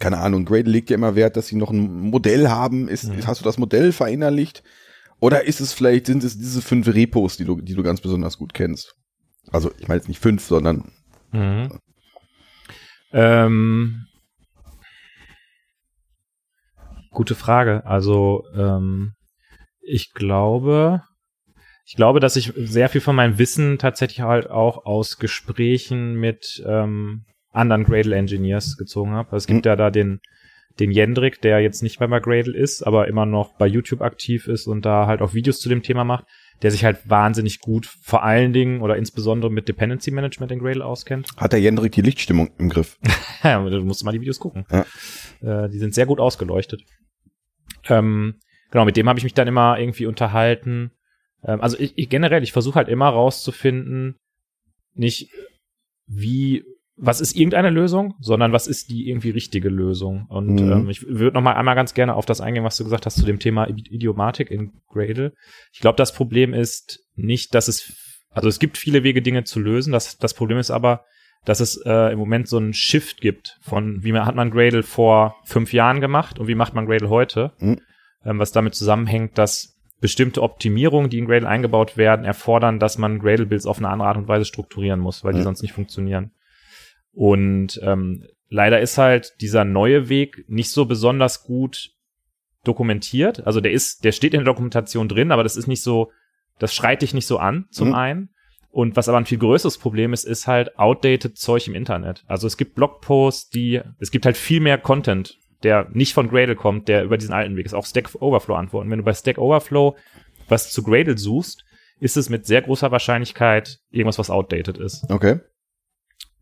[0.00, 2.88] Keine Ahnung, Gradle legt ja immer Wert, dass sie noch ein Modell haben.
[2.88, 3.26] Ist, Mhm.
[3.26, 4.62] Hast du das Modell verinnerlicht?
[5.20, 8.36] Oder ist es vielleicht, sind es diese fünf Repos, die du, die du ganz besonders
[8.38, 8.94] gut kennst?
[9.50, 10.92] Also, ich meine jetzt nicht fünf, sondern,
[11.32, 11.68] Mhm.
[13.12, 14.06] Ähm,
[17.10, 17.84] gute Frage.
[17.86, 19.12] Also ähm,
[19.80, 21.02] ich glaube,
[21.84, 26.62] ich glaube, dass ich sehr viel von meinem Wissen tatsächlich halt auch aus Gesprächen mit
[26.66, 29.28] ähm, anderen Gradle Engineers gezogen habe.
[29.32, 29.68] Also es gibt Mhm.
[29.68, 30.20] ja da den
[30.78, 34.46] den Jendrik, der jetzt nicht mehr bei Gradle ist, aber immer noch bei YouTube aktiv
[34.46, 36.26] ist und da halt auch Videos zu dem Thema macht.
[36.62, 40.84] der sich halt wahnsinnig gut vor allen Dingen oder insbesondere mit Dependency Management in Gradle
[40.84, 41.28] auskennt.
[41.36, 42.98] Hat der Jendrik die Lichtstimmung im Griff?
[43.42, 44.64] Ja, du musst mal die Videos gucken.
[44.70, 45.64] Ja.
[45.64, 46.82] Äh, die sind sehr gut ausgeleuchtet.
[47.88, 48.36] Ähm,
[48.70, 50.90] genau, mit dem habe ich mich dann immer irgendwie unterhalten.
[51.44, 54.16] Ähm, also ich, ich generell, ich versuche halt immer rauszufinden,
[54.94, 55.30] nicht
[56.06, 56.64] wie,
[56.98, 60.26] was ist irgendeine Lösung, sondern was ist die irgendwie richtige Lösung.
[60.28, 60.72] Und Mhm.
[60.72, 63.16] ähm, ich würde noch mal einmal ganz gerne auf das eingehen, was du gesagt hast
[63.18, 65.32] zu dem Thema Idi- Idiomatik in Gradle.
[65.72, 67.92] Ich glaube, das Problem ist nicht, dass es,
[68.30, 69.92] also es gibt viele Wege, Dinge zu lösen.
[69.92, 71.04] Das, das Problem ist aber,
[71.44, 74.82] dass es äh, im Moment so einen Shift gibt von, wie man, hat man Gradle
[74.82, 77.80] vor fünf Jahren gemacht und wie macht man Gradle heute, Mhm.
[78.24, 83.18] ähm, was damit zusammenhängt, dass bestimmte Optimierungen, die in Gradle eingebaut werden, erfordern, dass man
[83.18, 85.44] Gradle-Builds auf eine andere Art und Weise strukturieren muss, weil die Mhm.
[85.44, 86.32] sonst nicht funktionieren.
[87.16, 91.92] Und ähm, leider ist halt dieser neue Weg nicht so besonders gut
[92.62, 93.46] dokumentiert.
[93.46, 96.12] Also der ist, der steht in der Dokumentation drin, aber das ist nicht so,
[96.58, 97.94] das schreit dich nicht so an, zum Mhm.
[97.94, 98.28] einen.
[98.70, 102.22] Und was aber ein viel größeres Problem ist, ist halt outdated Zeug im Internet.
[102.26, 106.54] Also es gibt Blogposts, die, es gibt halt viel mehr Content, der nicht von Gradle
[106.56, 107.72] kommt, der über diesen alten Weg ist.
[107.72, 108.90] Auch Stack Overflow antworten.
[108.90, 109.96] Wenn du bei Stack Overflow
[110.48, 111.64] was zu Gradle suchst,
[111.98, 115.10] ist es mit sehr großer Wahrscheinlichkeit irgendwas, was outdated ist.
[115.10, 115.40] Okay.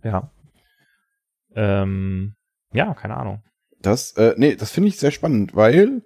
[0.03, 0.33] Ja.
[1.55, 2.34] Ähm,
[2.72, 3.42] ja, keine Ahnung.
[3.80, 6.02] Das, äh, nee, das finde ich sehr spannend, weil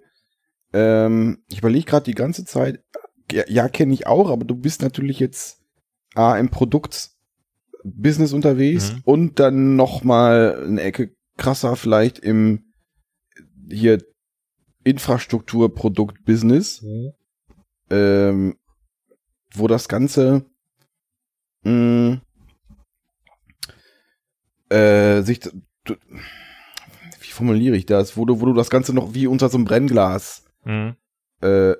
[0.73, 2.83] ähm, ich überlege gerade die ganze Zeit,
[3.31, 5.61] ja, ja kenne ich auch, aber du bist natürlich jetzt
[6.15, 9.01] A, im Produkt-Business unterwegs Mhm.
[9.05, 12.73] und dann noch mal eine Ecke krasser vielleicht im
[13.69, 13.99] hier
[14.83, 16.83] Infrastruktur-Produkt-Business,
[17.89, 18.57] ähm,
[19.53, 20.45] wo das Ganze
[21.63, 22.21] mh,
[24.69, 25.49] äh, sich du,
[27.21, 29.65] wie formuliere ich das, wo du, wo du das Ganze noch wie unter so einem
[29.65, 30.95] Brennglas Mhm.
[31.41, 31.73] äh,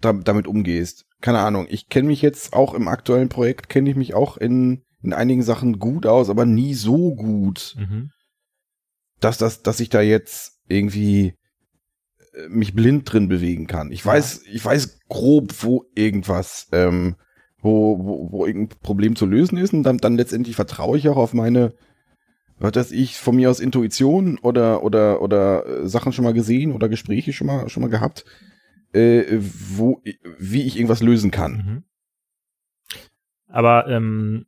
[0.00, 1.06] da, damit umgehst.
[1.20, 1.66] Keine Ahnung.
[1.68, 5.42] Ich kenne mich jetzt auch im aktuellen Projekt, kenne ich mich auch in, in einigen
[5.42, 8.10] Sachen gut aus, aber nie so gut, Mhm.
[9.20, 11.34] dass, das, dass ich da jetzt irgendwie
[12.32, 13.92] äh, mich blind drin bewegen kann.
[13.92, 14.12] Ich Ja.
[14.12, 17.16] weiß, ich weiß grob, wo irgendwas, ähm,
[17.62, 21.16] wo, wo, wo irgendein Problem zu lösen ist und dann, dann letztendlich vertraue ich auch
[21.16, 21.74] auf meine,
[22.58, 26.72] was weiß ich, von mir aus Intuition oder, oder, oder äh, Sachen schon mal gesehen
[26.72, 28.24] oder Gespräche schon mal, schon mal gehabt,
[28.92, 30.02] äh, wo,
[30.38, 31.52] wie ich irgendwas lösen kann.
[31.52, 31.84] Mhm.
[33.48, 34.46] Aber ähm,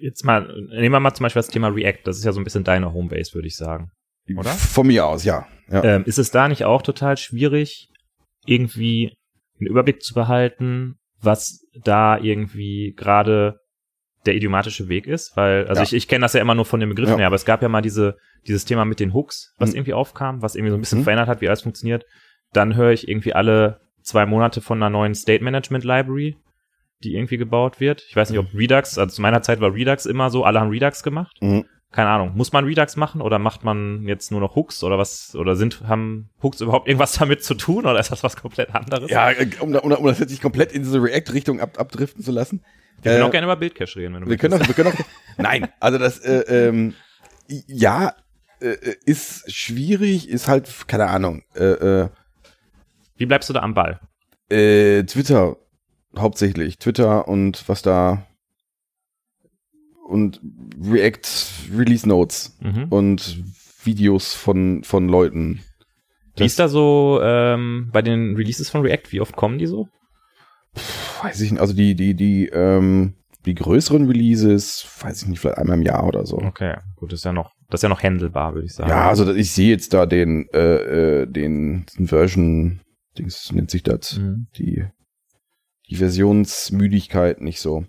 [0.00, 2.02] jetzt mal, nehmen wir mal zum Beispiel das Thema React.
[2.04, 3.90] Das ist ja so ein bisschen deine Homebase, würde ich sagen.
[4.36, 4.50] Oder?
[4.50, 5.46] Von mir aus, ja.
[5.68, 5.82] ja.
[5.82, 7.90] Ähm, ist es da nicht auch total schwierig,
[8.46, 9.16] irgendwie
[9.58, 13.60] einen Überblick zu behalten, was da irgendwie gerade
[14.26, 15.36] der idiomatische Weg ist?
[15.36, 15.82] Weil, also Ja.
[15.84, 17.18] ich, ich kenne das ja immer nur von den Begriffen Ja.
[17.18, 18.16] her, aber es gab ja mal diese,
[18.46, 19.76] dieses Thema mit den Hooks, was Mhm.
[19.76, 21.04] irgendwie aufkam, was irgendwie so ein bisschen Mhm.
[21.04, 22.04] verändert hat, wie alles funktioniert.
[22.52, 26.36] Dann höre ich irgendwie alle zwei Monate von einer neuen State Management Library,
[27.02, 28.02] die irgendwie gebaut wird.
[28.08, 30.70] Ich weiß nicht, ob Redux, also zu meiner Zeit war Redux immer so, alle haben
[30.70, 31.64] Redux gemacht Mhm.
[31.92, 35.34] Keine Ahnung, muss man Redux machen oder macht man jetzt nur noch Hooks oder was,
[35.34, 39.10] oder sind, haben Hooks überhaupt irgendwas damit zu tun oder ist das was komplett anderes?
[39.10, 42.30] Ja, äh, um, um, um das jetzt nicht komplett in diese React-Richtung ab, abdriften zu
[42.32, 42.62] lassen.
[43.02, 44.92] Wir können Äh, auch gerne über Bildcache reden, wenn du Wir können auch, wir können
[44.92, 45.04] auch,
[45.38, 46.94] nein, also das, äh, ähm,
[47.66, 48.14] ja,
[48.60, 48.76] äh,
[49.06, 52.08] ist schwierig, ist halt, keine Ahnung, äh,
[53.16, 53.98] Wie bleibst du da am Ball?
[54.52, 55.56] äh, äh, Twitter
[56.18, 58.26] hauptsächlich, Twitter und was da
[60.10, 60.40] und
[60.82, 61.26] React
[61.76, 62.86] Release Notes Mhm.
[62.90, 63.42] und
[63.84, 65.60] Videos von, von Leuten.
[66.36, 69.10] Wie ist da so ähm, bei den Releases von React?
[69.12, 69.88] Wie oft kommen die so?
[71.22, 75.58] Weiß ich nicht, also die, die, die, ähm, die größeren Releases, weiß ich nicht, vielleicht
[75.58, 76.38] einmal im Jahr oder so.
[76.38, 78.90] Okay, gut, das ist ja noch, das ist ja noch handelbar, würde ich sagen.
[78.90, 82.80] Ja, also ich sehe jetzt da den, äh, äh, den, den Version,
[83.18, 84.46] Dings nennt sich das, Mhm.
[84.56, 84.84] die,
[85.90, 87.84] die Versionsmüdigkeit nicht so.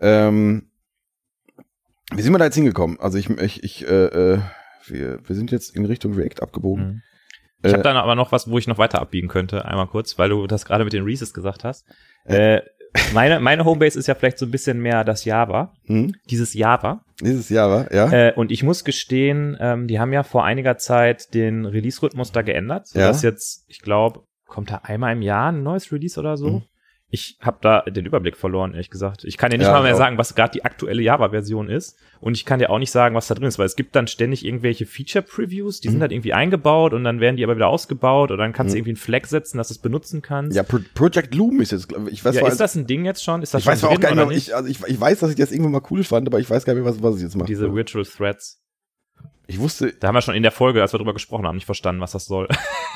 [0.00, 0.69] Ähm,
[2.14, 2.98] wie sind wir da jetzt hingekommen?
[3.00, 4.04] Also ich, ich, ich äh,
[4.34, 4.38] äh,
[4.86, 6.84] wir, wir sind jetzt in Richtung React abgebogen.
[6.84, 7.02] Mhm.
[7.62, 10.18] Ich Äh, habe dann aber noch was, wo ich noch weiter abbiegen könnte, einmal kurz,
[10.18, 11.84] weil du das gerade mit den Releases gesagt hast.
[12.24, 12.60] Äh,
[13.12, 16.14] meine, meine Homebase ist ja vielleicht so ein bisschen mehr das Java, hm?
[16.28, 17.04] dieses Java.
[17.20, 18.10] Dieses war, ja.
[18.10, 22.42] Äh, und ich muss gestehen, ähm, die haben ja vor einiger Zeit den Release-Rhythmus da
[22.42, 23.02] geändert, Ja.
[23.02, 26.48] sodass jetzt, ich glaube, kommt da einmal im Jahr ein neues Release oder so.
[26.48, 26.62] Mhm.
[27.12, 29.24] Ich habe da den Überblick verloren, ehrlich gesagt.
[29.24, 29.98] Ich kann dir nicht Ja, mal mehr auch.
[29.98, 31.98] sagen, was gerade die aktuelle Java-Version ist.
[32.20, 34.06] Und ich kann dir auch nicht sagen, was da drin ist, weil es gibt dann
[34.06, 35.92] ständig irgendwelche Feature-Previews, die Mhm.
[35.92, 38.76] sind halt irgendwie eingebaut und dann werden die aber wieder ausgebaut oder dann kannst du
[38.76, 38.78] Mhm.
[38.78, 40.56] irgendwie einen Flag setzen, dass du es benutzen kannst.
[40.56, 43.42] Ja, Pro Project Loom ist jetzt, ich, weiß Ja, ist das ein Ding jetzt schon?
[43.42, 45.30] Ist das ich schon weiß auch gar nicht, mehr, ich, also ich, ich weiß, dass
[45.30, 47.22] ich das irgendwann mal cool fand, aber ich weiß gar nicht mehr, was, was ich
[47.22, 47.46] jetzt mache.
[47.48, 48.62] Diese Virtual Threads.
[49.48, 51.66] ich wusste, Da haben wir schon in der Folge, als wir drüber gesprochen haben, nicht
[51.66, 52.46] verstanden, was das soll.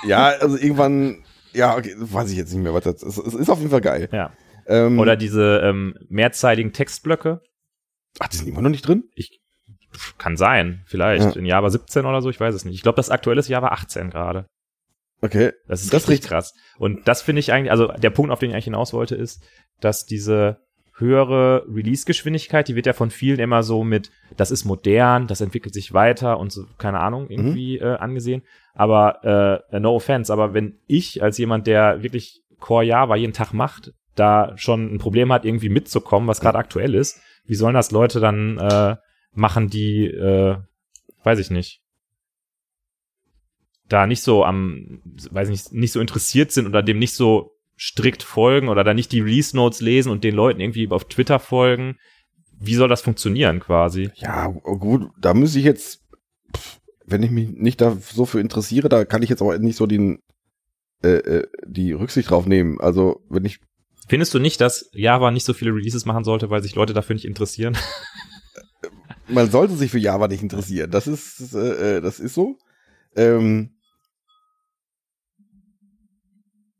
[0.06, 1.24] ja, also irgendwann
[1.54, 3.18] Ja, okay, weiß ich jetzt nicht mehr, was das ist.
[3.18, 4.08] Es ist auf jeden Fall geil.
[4.12, 4.32] Ja.
[4.66, 7.40] Ähm, Oder diese ähm, mehrzeitigen Textblöcke.
[8.18, 9.04] ach, die sind immer noch nicht drin?
[9.14, 9.40] Ich
[10.18, 11.32] kann sein, vielleicht Ja.
[11.40, 12.74] in Java 17 oder so, ich weiß es nicht.
[12.74, 14.46] Ich glaube, das aktuelle ist Java 18 gerade.
[15.20, 15.52] Okay.
[15.68, 16.52] Das ist Das ist richtig krass.
[16.78, 19.42] Und das finde ich eigentlich, also der Punkt, auf den ich eigentlich hinaus wollte, ist,
[19.80, 20.58] dass diese
[20.96, 25.74] höhere Release-Geschwindigkeit, die wird ja von vielen immer so mit, das ist modern, das entwickelt
[25.74, 28.42] sich weiter und so, keine Ahnung, irgendwie äh, angesehen.
[28.74, 33.52] Aber äh, no offense, aber wenn ich als jemand, der wirklich Core Java jeden Tag
[33.52, 37.90] macht, da schon ein Problem hat, irgendwie mitzukommen, was gerade aktuell ist, wie sollen das
[37.90, 38.96] Leute dann äh,
[39.32, 40.56] machen, die, äh,
[41.24, 41.80] weiß ich nicht,
[43.88, 48.22] da nicht so am, weiß nicht, nicht so interessiert sind oder dem nicht so strikt
[48.22, 51.96] folgen oder da nicht die Release Notes lesen und den Leuten irgendwie auf Twitter folgen.
[52.58, 54.10] Wie soll das funktionieren quasi?
[54.14, 56.00] Ja, gut, da muss ich jetzt,
[57.04, 59.86] wenn ich mich nicht da so für interessiere, da kann ich jetzt aber nicht so
[59.86, 60.20] den,
[61.02, 62.80] äh, äh, die Rücksicht drauf nehmen.
[62.80, 63.58] Also, wenn ich,
[64.06, 67.14] Findest du nicht, dass Java nicht so viele Releases machen sollte, weil sich Leute dafür
[67.14, 67.76] nicht interessieren?
[69.28, 70.90] man sollte sich für Java nicht interessieren.
[70.90, 72.58] Das ist, äh, äh, das ist so.
[73.16, 73.73] Ähm,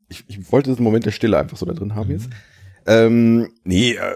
[0.09, 2.29] ich, ich wollte diesen Moment der Stille einfach so da drin haben jetzt.
[2.87, 4.15] Ähm, nee, äh,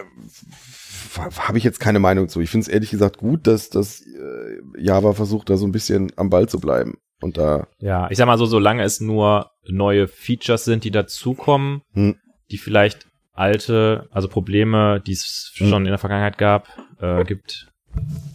[1.38, 2.40] habe ich jetzt keine Meinung zu.
[2.40, 6.12] Ich finde es ehrlich gesagt gut, dass, dass äh, Java versucht, da so ein bisschen
[6.16, 6.98] am Ball zu bleiben.
[7.20, 11.82] Und da, Ja, ich sag mal so, solange es nur neue Features sind, die dazukommen,
[11.92, 12.16] Hm.
[12.50, 15.68] die vielleicht alte, also Probleme, die es Hm.
[15.68, 16.68] schon in der Vergangenheit gab,
[17.00, 17.68] äh, gibt,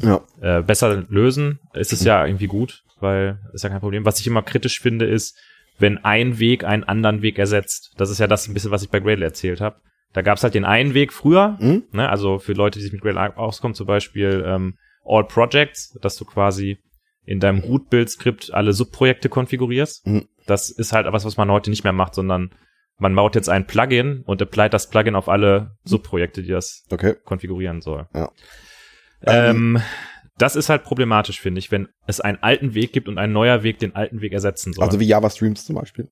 [0.02, 4.06] ja, äh, besser lösen, ist es ja irgendwie gut, weil ist ja kein Problem.
[4.06, 5.38] Was ich immer kritisch finde, ist,
[5.78, 7.94] wenn ein Weg einen anderen Weg ersetzt.
[7.98, 9.82] Das ist ja das ein bisschen, was ich bei Gradle erzählt habe.
[10.14, 11.84] Da gab es halt den einen Weg früher, Hm?
[11.92, 16.16] ne, also für Leute, die sich mit Gradle auskommen, zum Beispiel ähm, All Projects, dass
[16.16, 16.78] du quasi
[17.26, 20.06] in deinem Root-Build-Skript alle Subprojekte konfigurierst.
[20.08, 20.28] Mhm.
[20.46, 22.52] Das ist halt was, was man heute nicht mehr macht, sondern
[22.98, 27.16] man baut jetzt ein Plugin und applied das Plugin auf alle Subprojekte, die das okay.
[27.26, 28.08] konfigurieren soll.
[28.14, 28.32] Ja.
[29.26, 29.82] Ähm,
[30.38, 33.64] das ist halt problematisch, finde ich, wenn es einen alten Weg gibt und ein neuer
[33.64, 34.84] Weg den alten Weg ersetzen soll.
[34.84, 36.10] Also wie Java Streams zum Beispiel.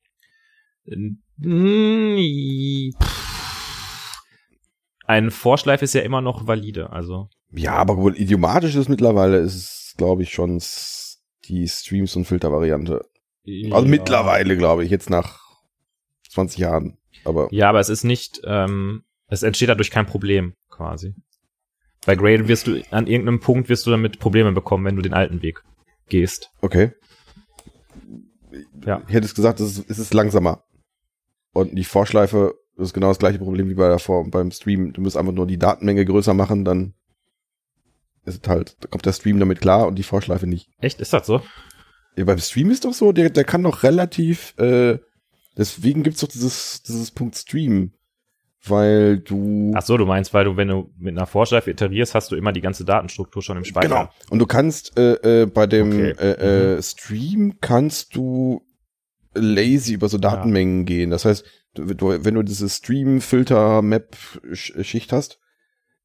[5.06, 7.30] Ein Vorschleif ist ja immer noch valide, also.
[7.52, 10.62] Ja, aber wohl idiomatisch ist mittlerweile, ist es, glaube ich, schon
[11.46, 13.06] die Streams- und Filter-Variante.
[13.46, 13.82] Also ja.
[13.82, 15.40] mittlerweile, glaube ich, jetzt nach
[16.30, 16.98] 20 Jahren.
[17.26, 21.14] Aber Ja, aber es ist nicht, ähm, es entsteht dadurch kein Problem, quasi.
[22.06, 25.14] Bei Gradle wirst du, an irgendeinem Punkt wirst du damit Probleme bekommen, wenn du den
[25.14, 25.64] alten Weg
[26.10, 26.52] gehst.
[26.62, 26.92] okay.
[28.86, 29.02] Ja.
[29.08, 30.64] Ich hätte es gesagt, es ist, es ist langsamer.
[31.54, 34.94] Und die Vorschleife ist genau das gleiche Problem wie bei der Vor beim Stream.
[34.94, 36.94] Du musst einfach nur die Datenmenge größer machen, dann
[38.26, 40.70] ist es halt, da kommt der Stream damit klar und die Vorschleife nicht.
[40.80, 41.42] Echt, ist das so?
[42.16, 45.00] Ja, beim Stream ist doch so, der, der kann doch relativ, äh,
[45.58, 47.94] deswegen gibt's doch dieses, dieses Punkt Stream.
[48.66, 49.74] Weil du.
[49.76, 52.54] Ach so, du meinst, weil du, wenn du mit einer Vorschleife iterierst, hast du immer
[52.54, 53.90] die ganze Datenstruktur schon im Speicher.
[53.90, 54.10] Genau.
[54.30, 56.16] Und du kannst äh, äh, bei dem Okay.
[56.18, 58.62] äh, äh, Stream kannst du
[59.34, 61.10] lazy über so Datenmengen gehen.
[61.10, 61.44] Das heißt,
[61.74, 65.40] du, du, wenn du diese Stream-Filter-Map-Schicht hast,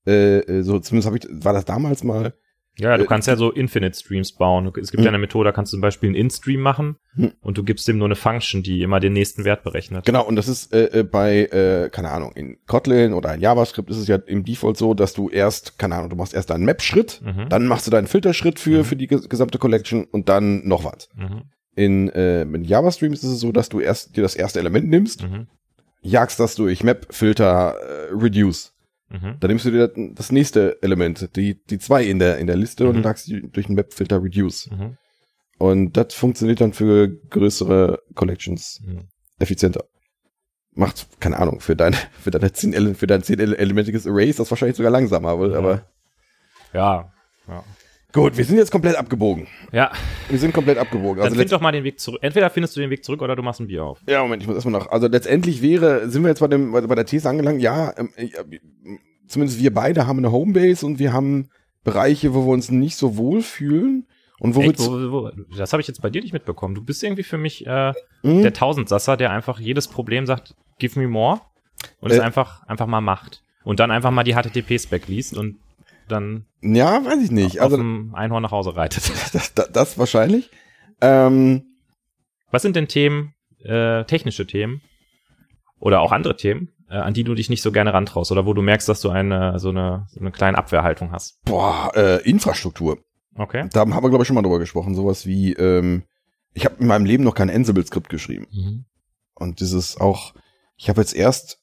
[0.06, 2.34] äh, äh, so zumindest habe ich, war das damals mal.
[2.80, 4.66] Ja, du Äh, kannst ja so Infinite Streams bauen.
[4.80, 5.14] Es gibt ja Hm.
[5.14, 7.32] eine Methode, da kannst du zum Beispiel einen In-Stream machen Hm.
[7.40, 10.04] und du gibst dem nur eine Function, die immer den nächsten Wert berechnet.
[10.06, 13.90] Genau, und das ist äh, äh, bei, äh, keine Ahnung, in Kotlin oder in JavaScript
[13.90, 16.64] ist es ja im Default so, dass du erst, keine Ahnung, du machst erst einen
[16.64, 17.48] Map-Schritt, Mhm.
[17.48, 18.84] dann machst du deinen Filterschritt für, Mhm.
[18.84, 21.08] für die ges- gesamte Collection und dann noch was.
[21.16, 21.42] Mhm.
[21.74, 25.22] In, äh, in JavaStream ist es so, dass du erst dir das erste Element nimmst,
[25.22, 25.46] Mhm.
[26.00, 28.72] jagst das durch Map, Filter, äh, Reduce.
[29.10, 29.36] Mhm.
[29.40, 32.84] Dann nimmst du dir das nächste Element, die, die zwei in der, in der Liste
[32.84, 32.90] Mhm.
[32.96, 34.70] und jagst die durch den Map, Filter, Reduce.
[34.70, 34.96] Mhm.
[35.58, 39.08] Und das funktioniert dann für größere Collections Mhm.
[39.38, 39.84] effizienter.
[40.74, 44.38] Macht, keine Ahnung, für dein, für deine zehn, für dein zehn Ele- elementiges Array ist
[44.38, 45.58] das wahrscheinlich sogar langsamer, aber, Ja.
[45.58, 45.82] aber
[46.74, 47.12] Ja.
[48.12, 49.46] Gut, wir sind jetzt komplett abgebogen.
[49.70, 49.92] Ja,
[50.30, 51.16] Wir sind komplett abgebogen.
[51.18, 52.20] dann Also find letzt- doch mal den Weg zurück.
[52.22, 54.00] Entweder findest du den Weg zurück oder du machst ein Bier auf.
[54.08, 54.90] Ja, Moment, ich muss erstmal noch.
[54.90, 58.28] Also letztendlich wäre, sind wir jetzt bei dem, bei, der These angelangt, ja, ähm, äh,
[59.26, 61.50] zumindest wir beide haben eine Homebase und wir haben
[61.84, 64.06] Bereiche, wo wir uns nicht so wohl fühlen
[64.40, 64.78] und wo Echt?
[64.78, 66.74] Wo, wo, das habe ich jetzt bei dir nicht mitbekommen.
[66.74, 67.92] Du bist irgendwie für mich äh,
[68.22, 68.42] Hm?
[68.42, 71.42] der Tausendsasser, der einfach jedes Problem sagt, give me more
[72.00, 72.22] und es Äh.
[72.22, 73.42] einfach, einfach mal macht.
[73.64, 75.56] Und dann einfach mal die HTTP-Spec liest und
[76.08, 77.60] dann ja, weiß ich nicht.
[77.60, 79.08] auf Also dem Einhorn nach Hause reitet.
[79.32, 80.50] das, das, das wahrscheinlich.
[81.00, 81.62] Ähm,
[82.50, 84.82] Was sind denn Themen, äh, technische Themen
[85.78, 88.54] oder auch andere Themen, äh, an die du dich nicht so gerne rantraust oder wo
[88.54, 91.40] du merkst, dass du eine so eine, so eine kleine Abwehrhaltung hast?
[91.44, 92.98] boah, äh, Infrastruktur.
[93.36, 93.68] Okay.
[93.72, 94.96] Da haben wir, glaube ich, schon mal drüber gesprochen.
[94.96, 96.02] Sowas wie, ähm,
[96.54, 98.48] ich habe in meinem Leben noch kein Ansible-Skript geschrieben.
[99.34, 100.34] Und dieses auch,
[100.76, 101.60] ich habe jetzt erst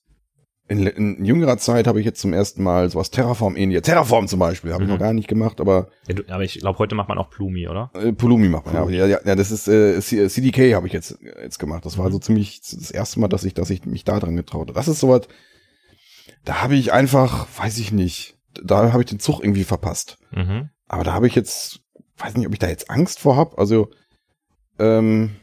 [0.68, 3.82] in, in jüngerer Zeit habe ich jetzt zum ersten Mal sowas Terraform ähnlich.
[3.84, 4.94] Terraform zum Beispiel habe ich Mhm.
[4.96, 7.68] noch gar nicht gemacht, aber Ja, du, aber ich glaube, heute macht man auch Plumi,
[7.68, 7.92] oder?
[7.94, 8.76] äh, Pulumi macht man.
[8.76, 11.86] Ja, ja, ja, ja, das ist äh, CDK habe ich jetzt jetzt gemacht.
[11.86, 12.14] Das war Mhm.
[12.14, 14.74] so ziemlich das erste Mal, dass ich, dass ich mich da dran getraut habe.
[14.74, 15.28] Das ist sowas.
[16.44, 20.18] Da habe ich einfach, weiß ich nicht, da habe ich den Zug irgendwie verpasst.
[20.32, 20.70] Mhm.
[20.88, 21.82] Aber da habe ich jetzt,
[22.18, 23.58] weiß nicht, ob ich da jetzt Angst vor habe.
[23.58, 23.90] Also,
[24.80, 25.36] ähm,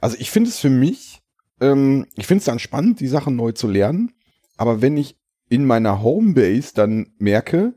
[0.00, 1.21] also ich finde es für mich,
[1.62, 4.12] ähm, ich finde es dann spannend, die Sachen neu zu lernen.
[4.56, 5.16] Aber wenn ich
[5.48, 7.74] in meiner Homebase dann merke,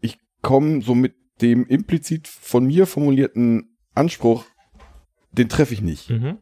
[0.00, 4.44] ich komme so mit dem implizit von mir formulierten Anspruch,
[5.32, 6.38] den treffe ich nicht Mhm.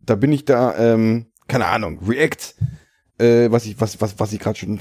[0.00, 2.54] da bin ich da, ähm, keine Ahnung, React,
[3.18, 4.80] äh, was ich, was, was, was ich gerade schon,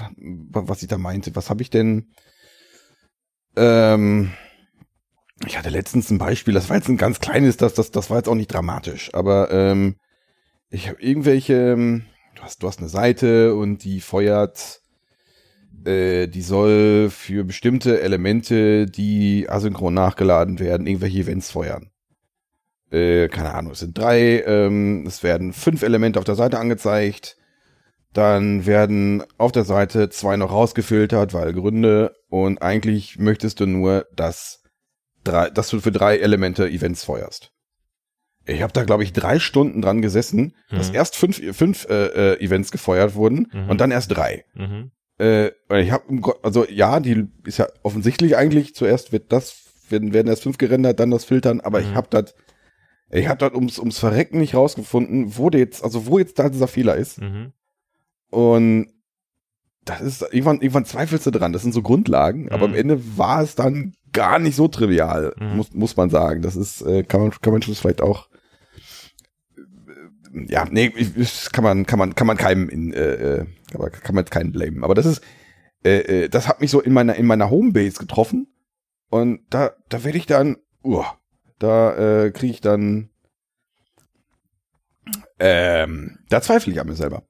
[0.51, 2.11] was ich da meinte, was habe ich denn?
[3.55, 4.31] Ähm,
[5.45, 8.17] ich hatte letztens ein Beispiel, das war jetzt ein ganz kleines, das, das, das war
[8.17, 9.95] jetzt auch nicht dramatisch, aber ähm,
[10.71, 12.05] ich habe irgendwelche, ähm,
[12.35, 14.81] du hast, du hast eine Seite und die feuert,
[15.85, 21.91] äh, die soll für bestimmte Elemente, die asynchron nachgeladen werden, irgendwelche Events feuern.
[22.89, 27.37] Äh, keine Ahnung, es sind drei, ähm, es werden fünf Elemente auf der Seite angezeigt,
[28.13, 32.13] dann werden auf der Seite zwei noch rausgefiltert, weil Gründe.
[32.29, 34.63] Und eigentlich möchtest du nur, dass,
[35.23, 37.51] drei, dass du für drei Elemente Events feuerst.
[38.45, 40.95] Ich habe da, glaube ich, drei Stunden dran gesessen, dass Mhm.
[40.95, 43.69] erst fünf, fünf äh, äh, Events gefeuert wurden Mhm.
[43.69, 44.45] und dann erst drei.
[44.55, 44.91] Mhm.
[45.19, 48.73] Äh, ich habe, also ja, die ist ja offensichtlich eigentlich.
[48.73, 49.55] Zuerst wird das,
[49.89, 51.61] werden, werden erst fünf gerendert, dann das Filtern.
[51.61, 51.95] Aber ich Mhm.
[51.95, 52.33] habe das,
[53.11, 56.49] ich habe das ums ums Verrecken nicht rausgefunden, wo der jetzt, also wo jetzt da
[56.49, 57.21] dieser Fehler ist.
[57.21, 57.51] Mhm.
[58.31, 58.87] Und
[59.85, 61.53] das ist irgendwann, irgendwann zweifelst du dran.
[61.53, 62.77] Das sind so Grundlagen, aber am Mhm.
[62.77, 65.57] Ende war es dann gar nicht so trivial, Mhm.
[65.57, 66.41] muss muss man sagen.
[66.41, 68.27] Das ist, äh, kann man kann man schon vielleicht auch
[70.33, 73.91] ja, nee, ich- kann man, kann man, kann man keinem in, äh, äh, kann man,
[73.91, 74.83] kann man keinen blamen.
[74.83, 75.21] Aber das ist,
[75.83, 78.47] äh, äh, das hat mich so in meiner, in meiner Homebase getroffen.
[79.09, 81.03] Und da, da werde ich dann, uh,
[81.59, 83.09] da äh, kriege ich dann,
[85.39, 87.23] ähm, da zweifle ich an mir selber.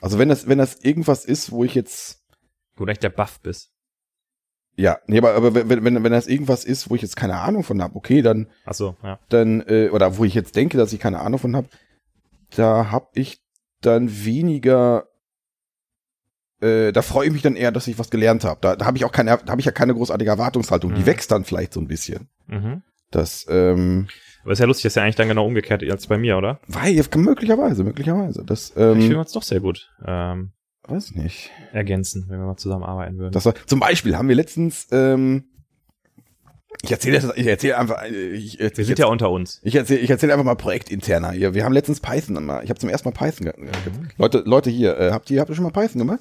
[0.00, 2.22] Also wenn das, wenn das irgendwas ist, wo ich jetzt,
[2.76, 3.70] Wo du echt der Buff bist.
[4.76, 7.62] ja, nee, aber, aber wenn, wenn, wenn das irgendwas ist, wo ich jetzt keine Ahnung
[7.64, 9.18] von habe, okay, dann, Ach so, ja.
[9.28, 11.68] dann, äh, oder wo ich jetzt denke, dass ich keine Ahnung von habe,
[12.54, 13.42] da hab ich
[13.80, 15.06] dann weniger,
[16.60, 18.58] äh, da freue ich mich dann eher, dass ich was gelernt habe.
[18.60, 20.94] Da, da habe ich auch keine, da habe ich ja keine großartige Erwartungshaltung.
[20.94, 21.06] Die Mhm.
[21.06, 22.28] wächst dann vielleicht so ein bisschen.
[22.46, 22.82] Mhm.
[23.10, 24.08] Das, ähm,
[24.42, 26.60] Aber ist ja lustig, das ist ja eigentlich dann genau umgekehrt als bei mir, oder?
[26.66, 28.44] weil, möglicherweise, möglicherweise.
[28.44, 30.52] Das, ich will ähm, uns doch sehr gut ähm,
[30.82, 31.50] weiß nicht.
[31.72, 33.32] ergänzen, wenn wir mal zusammenarbeiten würden.
[33.32, 35.44] Das war, zum Beispiel haben wir letztens, ähm,
[36.82, 39.60] ich erzähle das, ich erzähle einfach, äh, ich, wir ich, sind ja unter uns.
[39.62, 41.54] ich erzähle ich erzähl einfach mal projektinterner hier.
[41.54, 43.54] Wir haben letztens Python mal, ich habe zum ersten Mal Python ge
[44.18, 46.20] Leute, Leute hier, äh, habt ihr, habt ihr schon mal Python gemacht?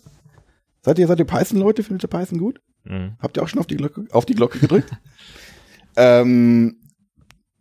[0.81, 1.81] Seid ihr, seid ihr Python-Leute?
[1.83, 2.59] Findet ihr Python gut?
[2.83, 3.15] Mhm.
[3.21, 4.89] Habt ihr auch schon auf die Glocke, auf die Glocke gedrückt?
[5.95, 6.77] ähm,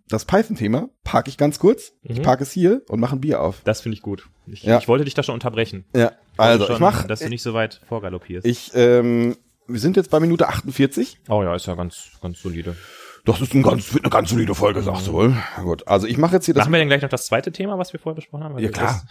[0.08, 1.92] das Python-Thema parke ich ganz kurz.
[2.02, 2.22] Ich Mhm.
[2.22, 3.62] parke es hier und mache ein Bier auf.
[3.64, 4.28] Das finde ich gut.
[4.46, 4.78] Ich, Ja.
[4.78, 5.84] ich wollte dich da schon unterbrechen.
[5.94, 8.46] Ja, also schon, ich mach, Dass du nicht so weit vorgaloppierst.
[8.46, 9.36] ich, ähm,
[9.72, 11.18] wir sind jetzt bei Minute 48.
[11.28, 12.76] oh ja, ist ja ganz, ganz solide.
[13.24, 15.36] Das ist ein ganz, wird eine ganz solide Folge, sagst du wohl.
[15.62, 16.64] Gut, also ich mache jetzt hier das.
[16.64, 18.58] Machen wir denn gleich noch das zweite Thema, was wir vorher besprochen haben?
[18.58, 19.02] Ja, klar.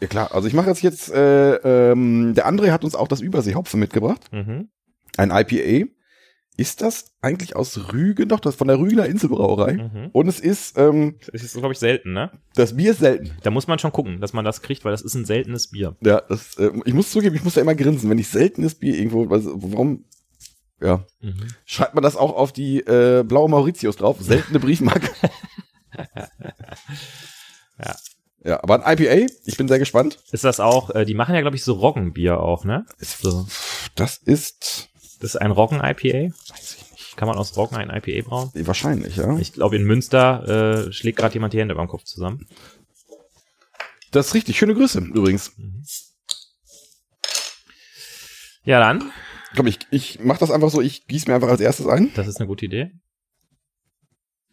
[0.00, 3.20] Ja klar, also ich mache jetzt jetzt, äh, ähm, der André hat uns auch das
[3.20, 4.68] Überseehopfen mitgebracht, mhm.
[5.16, 5.90] ein IPA.
[6.58, 9.74] Ist das eigentlich aus Rügen, doch, das ist von der Rügener Inselbrauerei.
[9.74, 10.08] Mhm.
[10.12, 12.32] Und es ist, ähm, Das ist, glaube ich, selten, ne?
[12.56, 13.30] das Bier ist selten.
[13.44, 15.96] Da muss man schon gucken, dass man das kriegt, weil das ist ein seltenes Bier.
[16.00, 18.96] Ja, das, äh, ich muss zugeben, ich muss da immer grinsen, wenn ich seltenes Bier
[18.96, 20.04] irgendwo, was, warum,
[20.80, 21.46] ja, Mhm.
[21.64, 25.08] schreibt man das auch auf die äh, blaue Mauritius drauf, seltene Briefmarke.
[27.78, 27.96] Ja.
[28.44, 30.18] Ja, aber ein IPA, ich bin sehr gespannt.
[30.30, 32.86] Ist das auch, äh, die machen ja, glaube ich, so Roggenbier auch, ne?
[32.98, 33.46] So.
[33.96, 34.88] Das ist,
[35.20, 36.32] Das ist ein Roggen-IPA.
[37.18, 38.50] Kann man aus Roggen ein IPA brauen?
[38.54, 39.36] wahrscheinlich, ja.
[39.40, 42.46] Ich glaube, in Münster äh, schlägt gerade jemand die Hände beim Kopf zusammen.
[44.12, 44.56] Das ist richtig.
[44.56, 45.52] Schöne Grüße übrigens.
[48.62, 49.10] Ja, dann.
[49.56, 52.12] Komm, ich, ich mach das einfach so, ich gieß mir einfach als erstes ein.
[52.14, 52.92] Das ist eine gute Idee.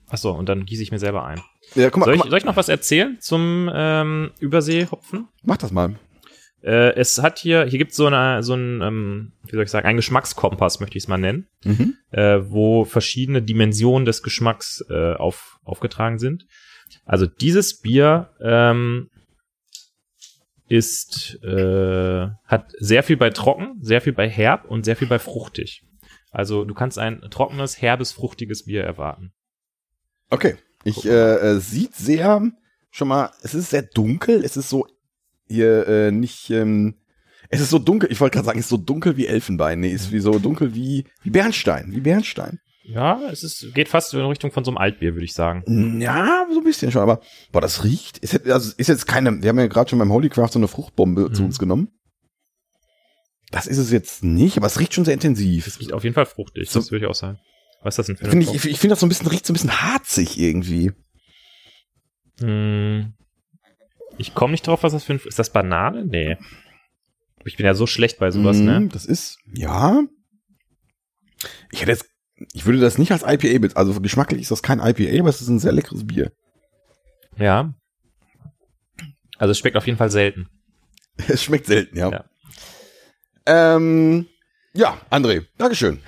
[0.08, 1.44] Ach so, und dann gieße ich mir selber ein.
[1.76, 5.28] Ja, guck mal, Soll ich, soll ich noch was erzählen zum ähm, Überseehopfen?
[5.44, 6.00] mach das mal.
[6.66, 9.88] Äh, es hat hier, hier gibt so eine, so ein, ähm, wie soll ich sagen,
[9.88, 11.96] einen Geschmackskompass, möchte ich es mal nennen, Mhm.
[12.10, 16.48] äh, wo verschiedene Dimensionen des Geschmacks äh, auf, aufgetragen sind.
[17.06, 19.12] Also dieses Bier ähm,
[20.68, 25.20] ist, äh, hat sehr viel bei trocken, sehr viel bei herb und sehr viel bei
[25.20, 25.84] fruchtig.
[26.32, 29.34] Also du kannst ein trockenes, herbes, fruchtiges Bier erwarten.
[30.32, 30.56] Okay.
[30.84, 32.42] Ich, äh, äh, sieht sehr
[32.90, 34.88] schon mal, es ist sehr dunkel, es ist so
[35.48, 36.96] hier äh, nicht, ähm,
[37.50, 39.92] es ist so dunkel, ich wollte gerade sagen, es ist so dunkel wie Elfenbein, nee,
[39.92, 42.60] ist wie so dunkel wie, wie Bernstein, wie Bernstein.
[42.88, 46.00] Ja, es ist, geht fast in Richtung von so einem Altbier, würde ich sagen.
[46.02, 47.20] Ja, so ein bisschen schon, aber
[47.52, 48.20] boah, das riecht.
[48.20, 51.32] Ist also ist jetzt keine, wir haben ja gerade schon beim Holycraft so eine Fruchtbombe
[51.32, 51.48] zu Mhm.
[51.48, 51.88] uns genommen.
[53.52, 55.66] Das ist es jetzt nicht, aber es riecht schon sehr intensiv.
[55.66, 57.40] Es riecht auf jeden Fall fruchtig, So- das würde ich auch sagen.
[57.82, 58.56] Was ist das denn für eine Frucht?
[58.56, 60.92] ich, ich finde das so ein bisschen, riecht so ein bisschen harzig irgendwie.
[62.40, 63.14] Hm,
[64.18, 66.06] ich komme nicht drauf, was das für ein, ist das Banane?
[66.06, 66.38] Nee.
[67.44, 68.90] Ich bin ja so schlecht bei sowas, Mm, ne?
[68.92, 70.04] Das ist, ja.
[71.72, 72.06] Ich hätte jetzt,
[72.54, 75.42] ich würde das nicht als IPA, bet- also geschmacklich ist das kein IPA, aber es
[75.42, 76.32] ist ein sehr leckeres Bier.
[77.38, 77.74] Ja.
[79.38, 80.50] Also es schmeckt auf jeden Fall selten.
[81.28, 82.10] Es schmeckt selten, ja.
[82.12, 82.26] Ja.
[83.46, 84.28] Ähm,
[84.74, 86.02] ja, André, Dankeschön.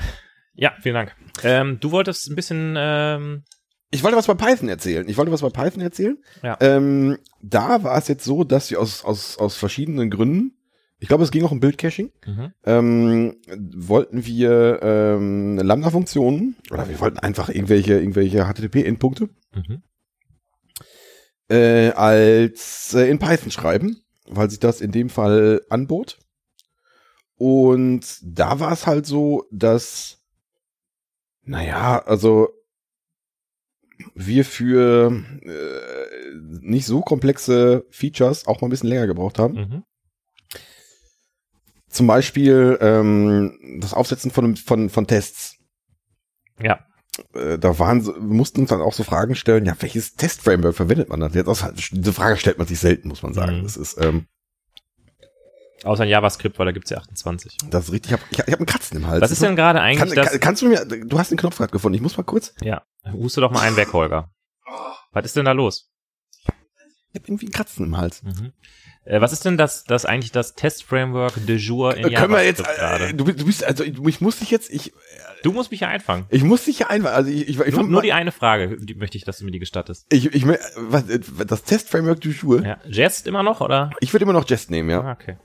[0.55, 1.15] Ja, vielen Dank.
[1.43, 3.43] Ähm, du wolltest ein bisschen, ähm,
[3.89, 5.07] Ich wollte was bei Python erzählen.
[5.07, 6.17] Ich wollte was bei Python erzählen.
[6.43, 6.57] Ja.
[6.59, 10.57] Ähm, da war es jetzt so, dass wir aus, aus, aus verschiedenen Gründen,
[10.99, 12.53] ich glaube, es ging auch um Bildcaching, mhm.
[12.65, 13.37] ähm,
[13.75, 19.81] wollten wir ähm, Lambda-Funktionen oder wir wollten einfach irgendwelche, irgendwelche HTTP-Endpunkte Mhm.
[21.49, 26.19] äh, als äh, in Python schreiben, weil sich das in dem Fall anbot.
[27.35, 30.19] Und da war es halt so, dass,
[31.43, 32.49] naja, also
[34.15, 39.53] wir für äh, nicht so komplexe Features auch mal ein bisschen länger gebraucht haben.
[39.53, 39.83] Mhm.
[41.89, 45.57] Zum Beispiel ähm, das Aufsetzen von, von, von Tests.
[46.61, 46.79] Ja.
[47.33, 51.19] Äh, da waren, mussten uns dann auch so Fragen stellen, ja, welches Test-Framework verwendet man
[51.19, 51.33] dann?
[51.33, 53.59] Jetzt diese Frage stellt man sich selten, muss man sagen.
[53.59, 53.63] Mhm.
[53.63, 54.27] Das ist, ähm,
[55.83, 57.57] Außer in JavaScript, weil da gibt's ja 28.
[57.69, 59.21] das ist richtig, ich habe ich hab, einen Kratzen im Hals.
[59.21, 60.31] Was ist denn gerade eigentlich kann, das?
[60.31, 62.81] kann, kannst du mir, du hast den Knopf gerade gefunden, ich muss mal kurz, ja,
[63.13, 64.29] huste doch mal einen weg, Holger.
[65.11, 65.89] Was ist denn da los?
[67.13, 68.21] ich habe irgendwie einen Kratzen im Hals.
[68.21, 68.51] Mhm.
[69.05, 72.43] Äh, was ist denn das, das eigentlich das Test-Framework de jour in Äh, Können wir
[72.43, 74.93] jetzt, äh, du, du bist, also ich, muss dich jetzt, ich,
[75.43, 76.25] Du musst mich ja einfangen.
[76.29, 78.31] ich muss dich ja einfach, also ich, ich, ich, Nur, fand nur mal- die eine
[78.31, 80.05] Frage, die möchte ich, dass du mir die gestattest.
[80.11, 82.77] ich, ich, was, äh, das Test-Framework du Schuhe, Ja.
[82.85, 83.91] Jest immer noch, oder?
[84.01, 85.01] ich würde immer noch Jest nehmen, ja.
[85.01, 85.37] Ah, okay.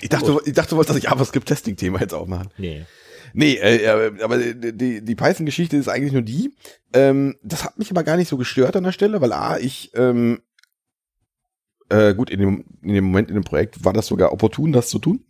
[0.00, 2.50] Ich dachte, ich dachte, du wolltest das JavaScript-Testing-Thema jetzt auch machen.
[2.56, 2.86] Nee.
[3.34, 6.54] Nee, äh, aber die, die Python-Geschichte ist eigentlich nur die.
[6.92, 9.92] Ähm, das hat mich aber gar nicht so gestört an der Stelle, weil A, ich,
[9.94, 10.40] ähm,
[11.90, 14.88] äh, gut, in dem, in dem Moment in dem Projekt war das sogar opportun, das
[14.88, 15.24] zu tun.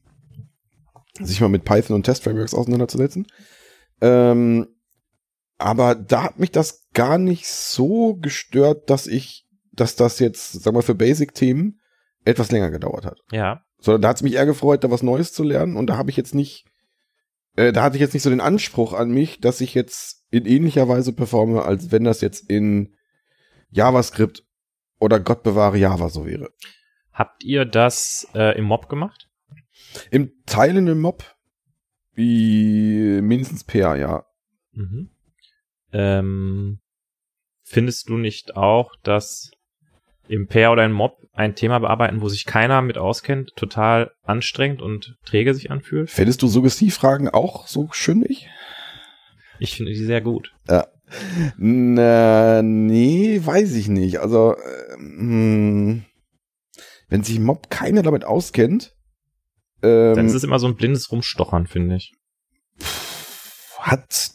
[1.21, 3.27] Sich mal mit Python und Test-Frameworks auseinanderzusetzen.
[4.01, 4.69] Ähm,
[5.59, 10.73] aber da hat mich das gar nicht so gestört, dass ich, dass das jetzt, sag
[10.73, 11.81] mal, für Basic-Themen
[12.25, 13.63] etwas länger gedauert hat Ja.
[13.81, 16.11] sondern da hat es mich eher gefreut, da was Neues zu lernen und da habe
[16.11, 16.67] ich jetzt nicht,
[17.57, 20.47] äh, da hatte ich jetzt nicht so den Anspruch an mich, dass ich jetzt in
[20.47, 22.95] ähnlicher Weise performe, als wenn das jetzt in
[23.71, 24.45] JavaScript
[24.99, 26.51] oder Gott bewahre Java so wäre.
[27.13, 29.29] Habt ihr das äh, im Mob gemacht?
[30.11, 31.25] Im Teilen im Mob
[32.13, 34.27] wie mindestens PA, ja.
[34.73, 35.11] Mhm.
[35.93, 36.81] Ähm,
[37.63, 39.53] findest du nicht auch, dass
[40.29, 44.83] im Pair oder im Mob ein Thema bearbeiten, wo sich keiner mit auskennt, total anstrengend
[44.83, 46.11] und träge sich anfühlt?
[46.11, 48.49] Fändest du Suggestivfragen auch so schönig?
[49.59, 50.53] Ich finde die sehr gut.
[51.57, 54.19] Na, nee, weiß ich nicht.
[54.19, 54.57] Also,
[54.99, 56.05] ähm,
[57.09, 58.95] wenn sich Mob keiner damit auskennt,
[59.83, 62.13] ähm, Dann ist es immer so ein blindes Rumstochern, finde ich.
[63.79, 64.31] hat,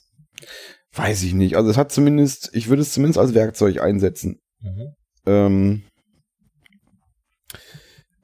[0.94, 1.58] weiß ich nicht.
[1.58, 4.42] Also es hat zumindest, ich würde es zumindest als Werkzeug einsetzen.
[4.62, 4.96] Mhm.
[5.26, 5.84] Ähm,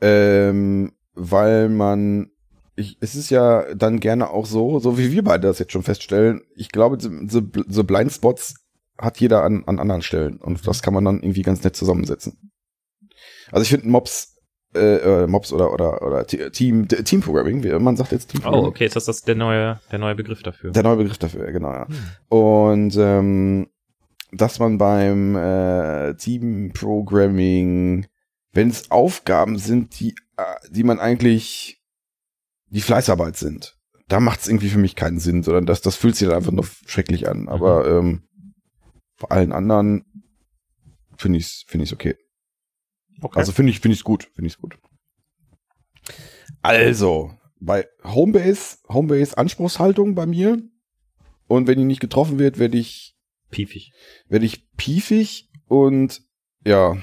[0.01, 2.31] ähm, weil man,
[2.75, 5.83] ich, es ist ja dann gerne auch so, so wie wir beide das jetzt schon
[5.83, 6.41] feststellen.
[6.55, 8.55] Ich glaube, so, so Blindspots
[8.97, 12.51] hat jeder an, an anderen Stellen und das kann man dann irgendwie ganz nett zusammensetzen.
[13.51, 14.35] Also ich finde Mobs,
[14.75, 18.41] äh, äh, Mobs oder oder oder Te- Team Team Programming, wie man sagt jetzt Team
[18.45, 20.71] Oh, okay, ist das, das der neue, der neue Begriff dafür?
[20.71, 21.87] Der neue Begriff dafür, ja, genau, ja.
[21.87, 22.37] Hm.
[22.37, 23.69] Und ähm,
[24.31, 28.07] dass man beim äh, Team-Programming,
[28.51, 31.81] wenn es Aufgaben sind, die, äh, die man eigentlich
[32.67, 33.77] die Fleißarbeit sind,
[34.07, 36.51] da macht es irgendwie für mich keinen Sinn, sondern das, das fühlt sich dann einfach
[36.51, 37.47] nur schrecklich an.
[37.47, 38.23] Aber ähm,
[39.19, 40.05] bei allen anderen
[41.17, 42.15] finde ich es find ich's okay.
[43.21, 43.39] Okay.
[43.39, 44.77] Also finde ich finde ich's gut, finde ich's gut.
[46.61, 50.61] Also, bei Homebase, Homebase Anspruchshaltung bei mir.
[51.47, 53.15] Und wenn die nicht getroffen wird, werde ich,
[53.49, 53.91] piefig.
[54.27, 56.21] werde ich piefig und
[56.65, 56.97] ja.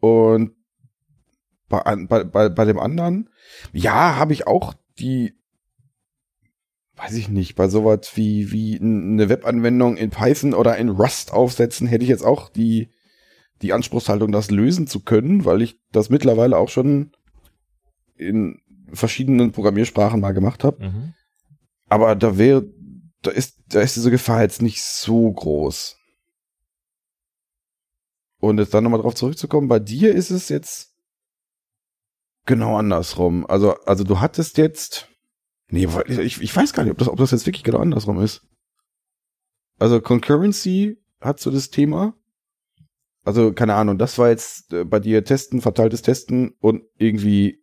[0.00, 0.52] Und
[1.68, 3.30] bei, bei, bei, bei dem anderen,
[3.72, 5.34] ja, habe ich auch die,
[6.96, 11.86] weiß ich nicht, bei sowas wie, wie eine Webanwendung in Python oder in Rust aufsetzen,
[11.86, 12.90] hätte ich jetzt auch die
[13.62, 17.12] die Anspruchshaltung, das lösen zu können, weil ich das mittlerweile auch schon
[18.16, 18.60] in
[18.92, 20.84] verschiedenen Programmiersprachen mal gemacht habe.
[20.84, 21.14] Mhm.
[21.88, 22.66] Aber da wäre,
[23.22, 25.96] da ist, da ist diese Gefahr jetzt nicht so groß.
[28.40, 30.94] Und jetzt dann nochmal drauf zurückzukommen, bei dir ist es jetzt
[32.46, 33.44] genau andersrum.
[33.46, 35.08] Also, also du hattest jetzt,
[35.68, 38.46] nee, ich, ich weiß gar nicht, ob das, ob das jetzt wirklich genau andersrum ist.
[39.78, 42.14] Also Concurrency hat so das Thema.
[43.24, 47.62] Also, keine Ahnung, das war jetzt äh, bei dir Testen, verteiltes Testen und irgendwie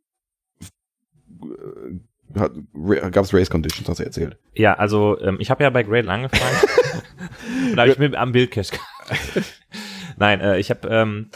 [1.41, 1.99] äh,
[2.33, 4.37] gab es Race Conditions, hast du erzählt.
[4.53, 6.55] Ja, also ähm, ich habe ja bei Gradle angefangen.
[7.75, 8.77] da habe ich mit am Bildcache
[10.17, 11.29] Nein, äh, ich habe ähm,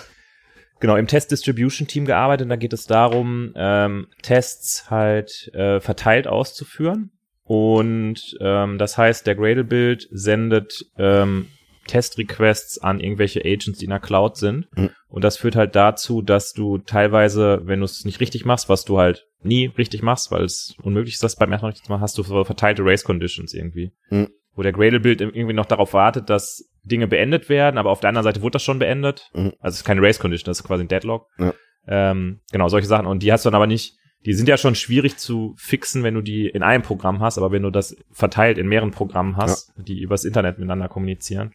[0.80, 5.80] genau im Test Distribution Team gearbeitet und da geht es darum, ähm, Tests halt äh,
[5.80, 7.12] verteilt auszuführen.
[7.44, 11.48] Und ähm, das heißt, der Gradle-Build sendet ähm,
[11.88, 14.68] Test-Requests an irgendwelche Agents, die in der Cloud sind.
[14.78, 14.92] Mhm.
[15.08, 18.86] Und das führt halt dazu, dass du teilweise, wenn du es nicht richtig machst, was
[18.86, 21.92] du halt nie richtig machst, weil es unmöglich ist, das beim ersten Mal richtig zu
[21.92, 23.92] machen, hast du verteilte Race Conditions irgendwie.
[24.10, 24.30] Mhm.
[24.54, 28.24] Wo der Gradle-Build irgendwie noch darauf wartet, dass Dinge beendet werden, aber auf der anderen
[28.24, 29.30] Seite wurde das schon beendet.
[29.34, 29.54] Mhm.
[29.60, 31.28] Also es ist keine Race Condition, das ist quasi ein Deadlock.
[31.38, 31.54] Ja.
[31.88, 33.06] Ähm, genau, solche Sachen.
[33.06, 36.14] Und die hast du dann aber nicht, die sind ja schon schwierig zu fixen, wenn
[36.14, 39.72] du die in einem Programm hast, aber wenn du das verteilt in mehreren Programmen hast,
[39.78, 41.54] die übers Internet miteinander kommunizieren,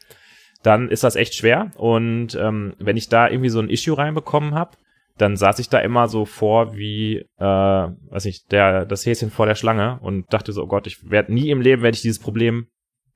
[0.63, 1.73] dann ist das echt schwer.
[1.77, 4.79] Und ähm, wenn ich da irgendwie so ein Issue reinbekommen habe,
[5.17, 9.47] dann saß ich da immer so vor wie, äh, weiß nicht, der, das Häschen vor
[9.47, 12.19] der Schlange und dachte so, oh Gott, ich werde nie im Leben werde ich dieses
[12.19, 12.67] Problem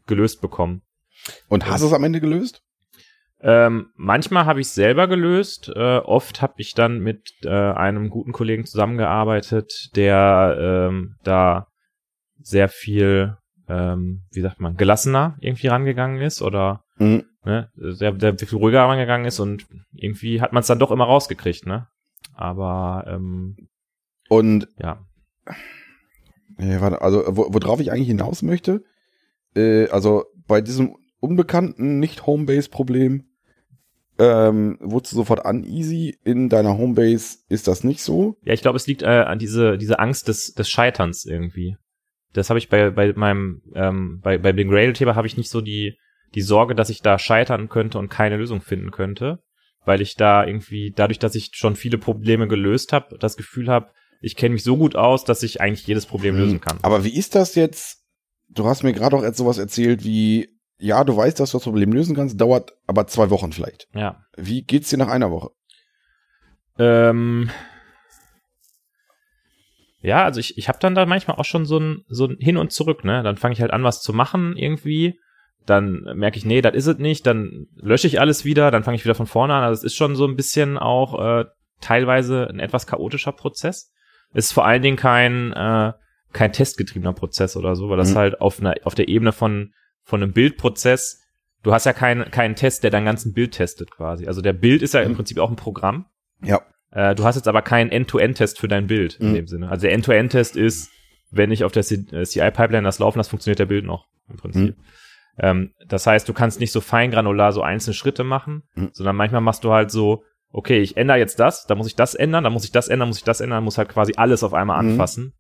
[0.07, 0.83] gelöst bekommen.
[1.49, 2.63] Und hast du es am Ende gelöst?
[3.41, 5.71] Ähm, manchmal habe ich es selber gelöst.
[5.75, 10.57] Äh, oft habe ich dann mit äh, einem guten Kollegen zusammengearbeitet, der
[10.91, 11.69] ähm, da
[12.41, 13.37] sehr viel,
[13.69, 17.25] ähm, wie sagt man, gelassener irgendwie rangegangen ist oder Mhm.
[17.49, 21.05] Ne, sehr, sehr viel ruhiger rangegangen ist und irgendwie hat man es dann doch immer
[21.05, 21.89] rausgekriegt, ne?
[22.35, 23.57] Aber ähm,
[24.29, 25.05] Und ja,
[26.59, 28.85] Ja, warte, also wo, worauf ich eigentlich hinaus möchte,
[29.57, 33.25] äh, also bei diesem unbekannten Nicht-Homebase-Problem
[34.21, 36.19] ähm, wurdest du sofort uneasy.
[36.25, 38.37] In deiner Homebase ist das nicht so.
[38.43, 41.77] Ja, ich glaube, es liegt äh, an diese, diese Angst des, des Scheiterns irgendwie.
[42.33, 45.61] Das habe ich bei, bei meinem, ähm, bei, bei dem Grail-Thema habe ich nicht so
[45.61, 45.97] die,
[46.35, 49.41] die Sorge, dass ich da scheitern könnte und keine Lösung finden könnte,
[49.85, 53.93] weil ich da irgendwie, dadurch, dass ich schon viele Probleme gelöst habe, das Gefühl habe,
[54.21, 56.79] ich kenne mich so gut aus, dass ich eigentlich jedes Problem lösen kann.
[56.79, 56.85] Hm.
[56.85, 58.05] Aber wie ist das jetzt?
[58.49, 60.49] Du hast mir gerade auch jetzt sowas erzählt wie,
[60.79, 63.87] ja, du weißt, dass du das Problem lösen kannst, dauert aber zwei Wochen vielleicht.
[63.95, 64.25] Ja.
[64.37, 65.51] Wie geht's dir nach einer Woche?
[66.79, 67.51] Ähm,
[70.01, 72.57] ja, also ich, ich habe dann da manchmal auch schon so ein, so ein Hin
[72.57, 73.23] und Zurück, ne?
[73.23, 75.19] Dann fange ich halt an, was zu machen irgendwie.
[75.69, 77.27] Dann merke ich, nee, das ist es nicht.
[77.27, 78.71] Dann lösche ich alles wieder.
[78.71, 79.65] Dann fange ich wieder von vorne an.
[79.65, 81.45] Also es ist schon so ein bisschen auch äh,
[81.81, 83.93] teilweise ein etwas chaotischer Prozess.
[84.33, 85.93] Es ist vor allen Dingen kein, äh,
[86.33, 88.17] kein testgetriebener Prozess oder so, weil das Mhm.
[88.17, 89.73] halt auf, einer, auf der Ebene von,
[90.05, 91.23] von einem Bildprozess,
[91.63, 94.27] du hast ja keinen keinen Test, der dein ganzen Bild testet quasi.
[94.27, 95.17] Also der Bild ist ja im Mhm.
[95.17, 96.07] Prinzip auch ein Programm.
[96.43, 96.63] Ja.
[96.91, 99.35] Äh, du hast jetzt aber keinen End-to-End-Test für dein Bild in Mhm.
[99.35, 99.69] dem Sinne.
[99.69, 100.91] Also der End-to-End-Test ist,
[101.31, 104.77] wenn ich auf der äh, CI-Pipeline das laufen lasse, funktioniert der Bild noch im Prinzip.
[105.39, 108.91] Ähm, das heißt, du kannst nicht so feingranular so einzelne Schritte machen, Mhm.
[108.93, 112.15] sondern manchmal machst du halt so, okay, ich ändere jetzt das, dann muss ich das
[112.15, 114.55] ändern, dann muss ich das ändern, muss ich das ändern, muss halt quasi alles auf
[114.55, 114.91] einmal Mhm.
[114.93, 115.35] anfassen.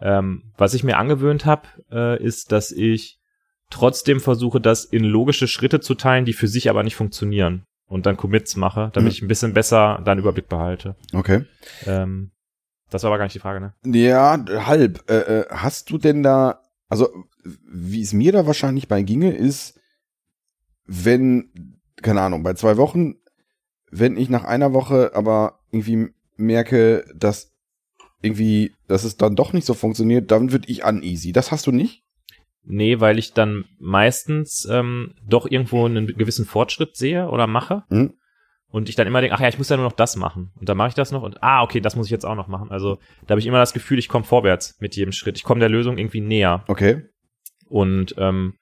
[0.00, 3.18] Ähm, was ich mir angewöhnt habe, äh, ist, dass ich
[3.70, 7.64] trotzdem versuche, das in logische Schritte zu teilen, die für sich aber nicht funktionieren.
[7.86, 9.16] Und dann Commits mache, damit Mhm.
[9.16, 10.94] ich ein bisschen besser da einen Überblick behalte.
[11.14, 11.44] Okay.
[11.86, 12.32] Ähm,
[12.90, 13.74] das war aber gar nicht die Frage, ne?
[13.84, 15.10] Ja, halb.
[15.10, 17.08] Äh, äh, hast du denn da, also
[17.42, 19.78] wie es mir da wahrscheinlich bei ginge, ist,
[20.86, 23.16] wenn, keine Ahnung, bei zwei Wochen,
[23.90, 27.52] wenn ich nach einer Woche aber irgendwie merke, dass
[28.22, 31.32] irgendwie, dass es dann doch nicht so funktioniert, dann würde ich uneasy.
[31.32, 32.04] Das hast du nicht?
[32.64, 37.84] Nee, weil ich dann meistens ähm, doch irgendwo einen gewissen Fortschritt sehe oder mache.
[37.88, 38.14] Mhm.
[38.70, 40.50] Und ich dann immer denke, ach ja, ich muss ja nur noch das machen.
[40.60, 42.48] Und dann mache ich das noch und ah, okay, das muss ich jetzt auch noch
[42.48, 42.70] machen.
[42.70, 45.36] Also da habe ich immer das Gefühl, ich komme vorwärts mit jedem Schritt.
[45.38, 46.64] Ich komme der Lösung irgendwie näher.
[46.68, 47.02] Okay.
[47.66, 48.54] Und ähm,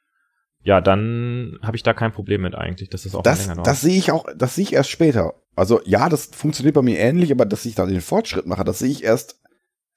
[0.63, 3.67] ja, dann habe ich da kein Problem mit eigentlich, dass das auch Das, länger dauert.
[3.67, 5.35] das sehe ich auch, das sehe ich erst später.
[5.57, 8.79] Also ja, das funktioniert bei mir ähnlich, aber dass ich dann den Fortschritt mache, das
[8.79, 9.41] sehe ich erst,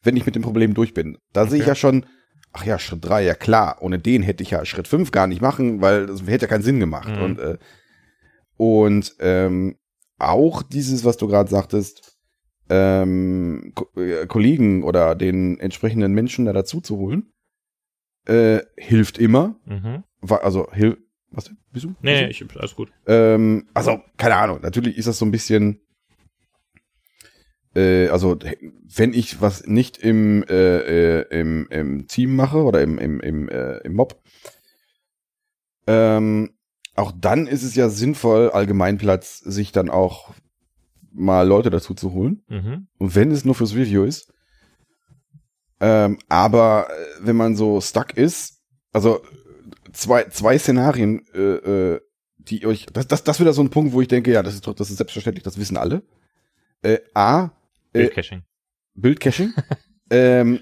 [0.03, 1.17] wenn ich mit dem Problem durch bin.
[1.33, 1.69] Da sehe ich Okay.
[1.71, 2.05] ja schon,
[2.53, 5.41] ach ja, Schritt drei, ja klar, ohne den hätte ich ja Schritt fünf gar nicht
[5.41, 7.09] machen, weil das hätte ja keinen Sinn gemacht.
[7.09, 7.21] Mhm.
[7.21, 7.57] Und, äh,
[8.57, 9.75] und ähm,
[10.19, 12.17] auch dieses, was du gerade sagtest,
[12.69, 17.31] ähm, Ko äh, Kollegen oder den entsprechenden Menschen da dazu zu holen,
[18.25, 19.59] äh, hilft immer.
[19.65, 20.03] mhm.
[20.21, 20.97] Also hil
[21.31, 21.57] Was denn?
[21.71, 21.95] Bist du?
[22.01, 22.91] Nee, Bist ich, alles gut.
[23.07, 24.59] Ähm, also, keine Ahnung.
[24.61, 25.79] Natürlich ist das so ein bisschen,
[27.75, 28.37] äh, also,
[28.95, 33.49] wenn ich was nicht im, äh, äh, im, im Team mache oder im, im, im,
[33.49, 34.21] äh, im Mob,
[35.87, 36.51] ähm,
[36.99, 40.33] auch dann ist es ja sinnvoll, Allgemeinplatz sich dann auch
[41.11, 42.43] mal Leute dazu zu holen.
[42.47, 42.87] Mhm.
[42.97, 44.31] Und wenn es nur fürs Review ist.
[45.79, 49.21] Ähm, aber äh, wenn man so stuck ist, also
[49.93, 52.01] zwei, zwei Szenarien, äh, äh,
[52.37, 54.67] die euch, das, das, das wieder so ein Punkt, wo ich denke, ja, das ist
[54.67, 56.03] doch, das ist selbstverständlich, das wissen alle.
[56.81, 57.45] Äh, A,
[57.93, 58.43] äh, Bildcaching.
[58.93, 59.53] Bildcaching.
[60.09, 60.59] ähm,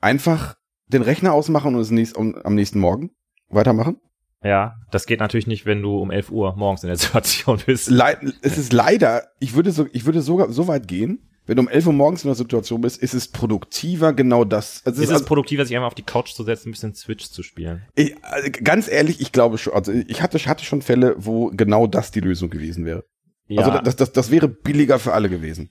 [0.00, 0.56] einfach
[0.88, 3.12] den Rechner ausmachen und es nächst, um, am nächsten Morgen
[3.48, 3.98] weitermachen.
[4.42, 7.90] Ja, das geht natürlich nicht, wenn du um 11 Uhr morgens in der Situation bist.
[7.90, 11.62] Lei es ist leider, ich würde so, ich würde sogar so weit gehen, wenn du
[11.62, 14.82] um 11 Uhr morgens in der Situation bist, ist es produktiver, genau das.
[14.84, 17.28] Also es Ist es produktiver, sich einmal auf die Couch zu setzen, ein bisschen Switch
[17.28, 17.82] zu spielen?
[17.96, 21.86] Ich, also ganz ehrlich, ich glaube schon, also ich hatte, hatte schon Fälle, wo genau
[21.86, 23.04] das die Lösung gewesen wäre.
[23.48, 23.62] Ja.
[23.62, 25.70] Also das, das, das wäre billiger für alle gewesen.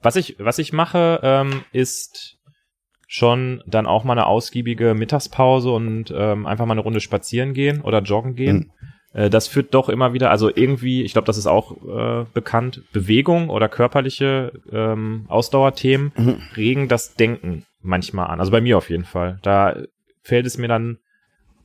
[0.00, 2.37] Was ich, was ich mache, ähm, ist
[3.10, 7.80] schon dann auch mal eine ausgiebige Mittagspause und ähm, einfach mal eine Runde spazieren gehen
[7.80, 8.70] oder joggen gehen.
[9.14, 12.82] Äh, das führt doch immer wieder, also irgendwie, ich glaube, das ist auch äh, bekannt,
[12.92, 16.36] Bewegung oder körperliche ähm, Ausdauerthemen Mhm.
[16.56, 18.40] regen das Denken manchmal an.
[18.40, 19.38] Also bei mir auf jeden Fall.
[19.42, 19.74] Da
[20.22, 20.98] fällt es mir dann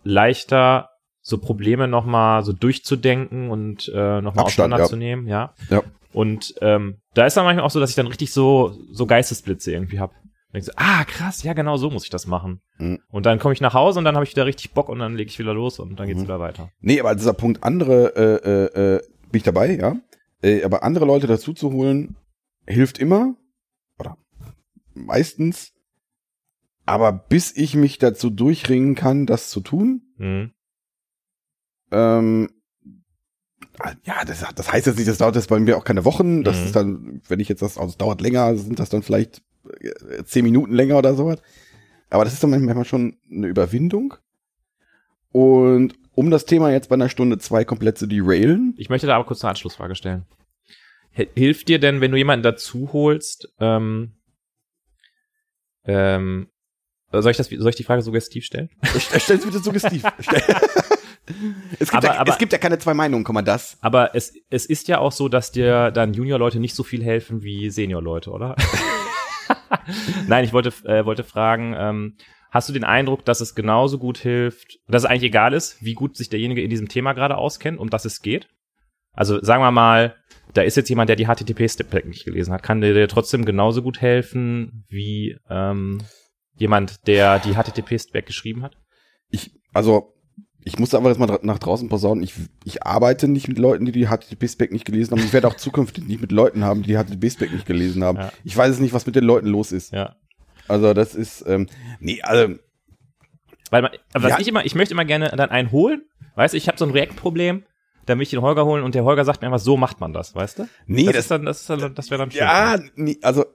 [0.04, 0.90] leichter,
[1.22, 5.54] so Probleme nochmal so durchzudenken und äh, nochmal Abstand, auseinanderzunehmen, ja.
[5.70, 5.84] Ja.
[6.14, 9.72] Und ähm, da ist dann manchmal auch so, dass ich dann richtig so, so Geistesblitze
[9.74, 10.12] irgendwie hab.
[10.54, 12.62] Denke so, ah, krass, ja, genau so muss ich das machen.
[12.78, 13.00] Mhm.
[13.10, 15.16] Und dann komme ich nach Hause und dann habe ich wieder richtig Bock und dann
[15.16, 16.26] lege ich wieder los und dann geht's Mhm.
[16.26, 16.70] wieder weiter.
[16.80, 18.50] Nee, aber dieser Punkt andere, äh,
[18.80, 19.02] äh, äh,
[19.32, 19.96] bin ich dabei, ja.
[20.44, 22.16] Äh, aber andere Leute dazu zu holen,
[22.68, 23.36] hilft immer.
[23.98, 24.18] Oder
[24.94, 25.74] meistens.
[26.86, 30.52] Aber bis ich mich dazu durchringen kann, das zu tun, Mhm.
[31.92, 32.50] Ähm,
[34.06, 36.44] ja, das, das heißt jetzt nicht, das dauert jetzt bei mir auch keine Wochen.
[36.44, 36.66] Das Mhm.
[36.66, 39.42] ist dann, wenn ich jetzt das, also es dauert länger, sind das dann vielleicht
[40.26, 41.42] zehn Minuten länger oder sowas.
[42.10, 44.16] Aber das ist dann manchmal schon eine Überwindung.
[45.32, 49.16] Und um das Thema jetzt bei einer Stunde zwei komplett zu derailen, Ich möchte da
[49.16, 50.26] aber kurz eine Anschlussfrage stellen.
[51.12, 54.14] Hilft dir denn, wenn du jemanden dazu holst, ähm,
[55.86, 56.48] ähm,
[57.12, 58.70] soll ich das, soll ich die Frage suggestiv stellen?
[58.98, 60.04] stell stell es bitte suggestiv.
[61.80, 63.78] Es, gibt Aber- ja, aber- es gibt ja keine zwei Meinungen, komm mal das.
[63.82, 67.44] Aber es, es ist ja auch so, dass dir dann Junior-Leute nicht so viel helfen
[67.44, 68.56] wie Senior-Leute, oder?
[70.28, 72.18] Nein, ich wollte, äh, wollte fragen, ähm,
[72.52, 75.94] hast du den Eindruck, dass es genauso gut hilft, dass es eigentlich egal ist, wie
[75.94, 78.48] gut sich derjenige in diesem Thema gerade auskennt, um das es geht?
[79.14, 80.16] Also sagen wir mal,
[80.54, 83.82] da ist jetzt jemand, der die HTTP-Step nicht gelesen hat, kann der dir trotzdem genauso
[83.82, 86.02] gut helfen wie ähm,
[86.56, 88.78] jemand, der die HTTP-Stack geschrieben hat?
[89.30, 90.13] Ich, also,
[90.66, 92.24] ich muss aber jetzt mal nach draußen posaunen.
[92.24, 92.34] Ich,
[92.64, 95.26] ich arbeite nicht mit Leuten, die die HTTP-Spec nicht gelesen haben.
[95.26, 98.18] Ich werde auch zukünftig nicht mit Leuten haben, die die HTTP-Spec nicht gelesen haben.
[98.18, 98.32] Ja.
[98.44, 99.92] Ich weiß es nicht, was mit den Leuten los ist.
[99.92, 100.16] Ja.
[100.68, 101.68] Also, das ist, ähm,
[102.00, 102.56] nee, also,
[103.70, 104.40] Weil man, aber was Ja.
[104.40, 106.04] ich immer, ich möchte immer gerne dann einen holen.
[106.36, 107.64] Weißt du, ich habe so ein React-Problem,
[108.06, 110.14] da möchte ich den Holger holen und der Holger sagt mir einfach, so macht man
[110.14, 110.70] das, weißt du?
[110.86, 112.40] nee, das, das, ist dann, das, ist dann, das wäre dann schön.
[112.42, 113.46] ja, nee, also,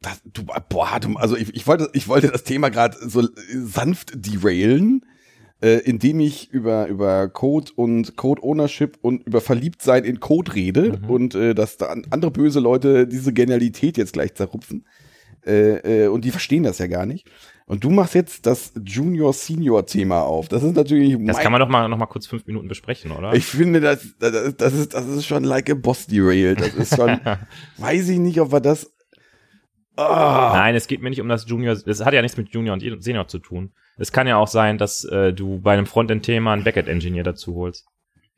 [0.00, 4.12] das, du, boah, du, also ich, ich wollte, ich wollte das Thema gerade so sanft
[4.14, 5.04] derailen,
[5.60, 10.98] äh, indem ich über, über Code und Code Ownership und über Verliebtsein in Code rede
[11.02, 11.10] Mhm.
[11.10, 14.84] und äh, dass da an- andere böse Leute diese Genialität jetzt gleich zerrupfen.
[15.46, 17.26] Äh, äh, und die verstehen das ja gar nicht.
[17.66, 20.48] Und du machst jetzt das Junior-Senior-Thema auf.
[20.48, 23.34] Das ist natürlich Das kann man doch mal, noch mal kurz fünf Minuten besprechen, oder?
[23.34, 26.60] ich finde, das, das, das, ist, das ist schon like a boss derailed.
[26.60, 27.18] Das ist schon,
[27.78, 28.90] weiß ich nicht, ob wir das.
[29.98, 30.52] Ah.
[30.54, 33.02] Nein, es geht mir nicht um das Junior, es hat ja nichts mit Junior und
[33.02, 33.72] Senior zu tun.
[33.96, 37.84] Es kann ja auch sein, dass äh, du bei einem Frontend-Thema einen Backend-Engineer dazu holst.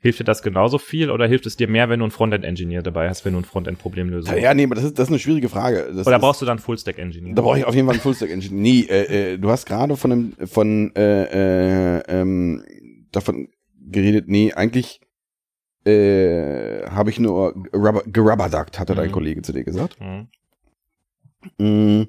[0.02, 3.10] Hilft dir das genauso viel oder hilft es dir mehr, wenn du einen Frontend-Engineer dabei
[3.10, 4.32] hast, wenn du ein Frontend-Problem löst?
[4.32, 5.90] Ja, nee, aber das ist, das ist eine schwierige Frage.
[5.94, 7.34] Das oder ist, brauchst du dann Full-Stack-Engineer?
[7.34, 8.54] Da brauche ich auf jeden Fall einen Fullstack-Engine.
[8.58, 12.64] Nee, äh, äh, du hast gerade von einem, von, äh, äh, ähm,
[13.12, 13.48] davon
[13.90, 15.00] geredet, nee, eigentlich
[15.84, 19.12] äh, habe ich nur rubber, gerubberduckt, hatte dein Mhm.
[19.12, 19.98] Kollege zu dir gesagt.
[20.00, 20.28] Hm.
[21.58, 22.02] Mm.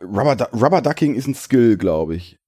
[0.00, 2.38] Rubber, Rubberducking ist ein Skill, glaube ich.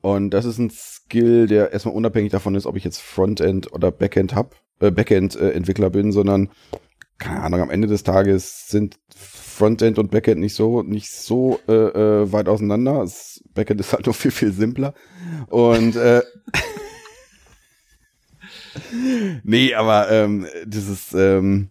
[0.00, 3.90] Und das ist ein Skill, der erstmal unabhängig davon ist, ob ich jetzt Frontend oder
[3.90, 6.48] Backend hab, äh, Backend-Entwickler bin, sondern
[7.18, 11.72] keine Ahnung, am Ende des Tages sind Frontend und Backend nicht so nicht so äh,
[11.72, 13.00] äh, weit auseinander.
[13.00, 14.94] Das Backend ist halt noch viel viel simpler
[15.48, 16.22] und äh,
[19.42, 21.68] nee, aber ähm, dieses ähm,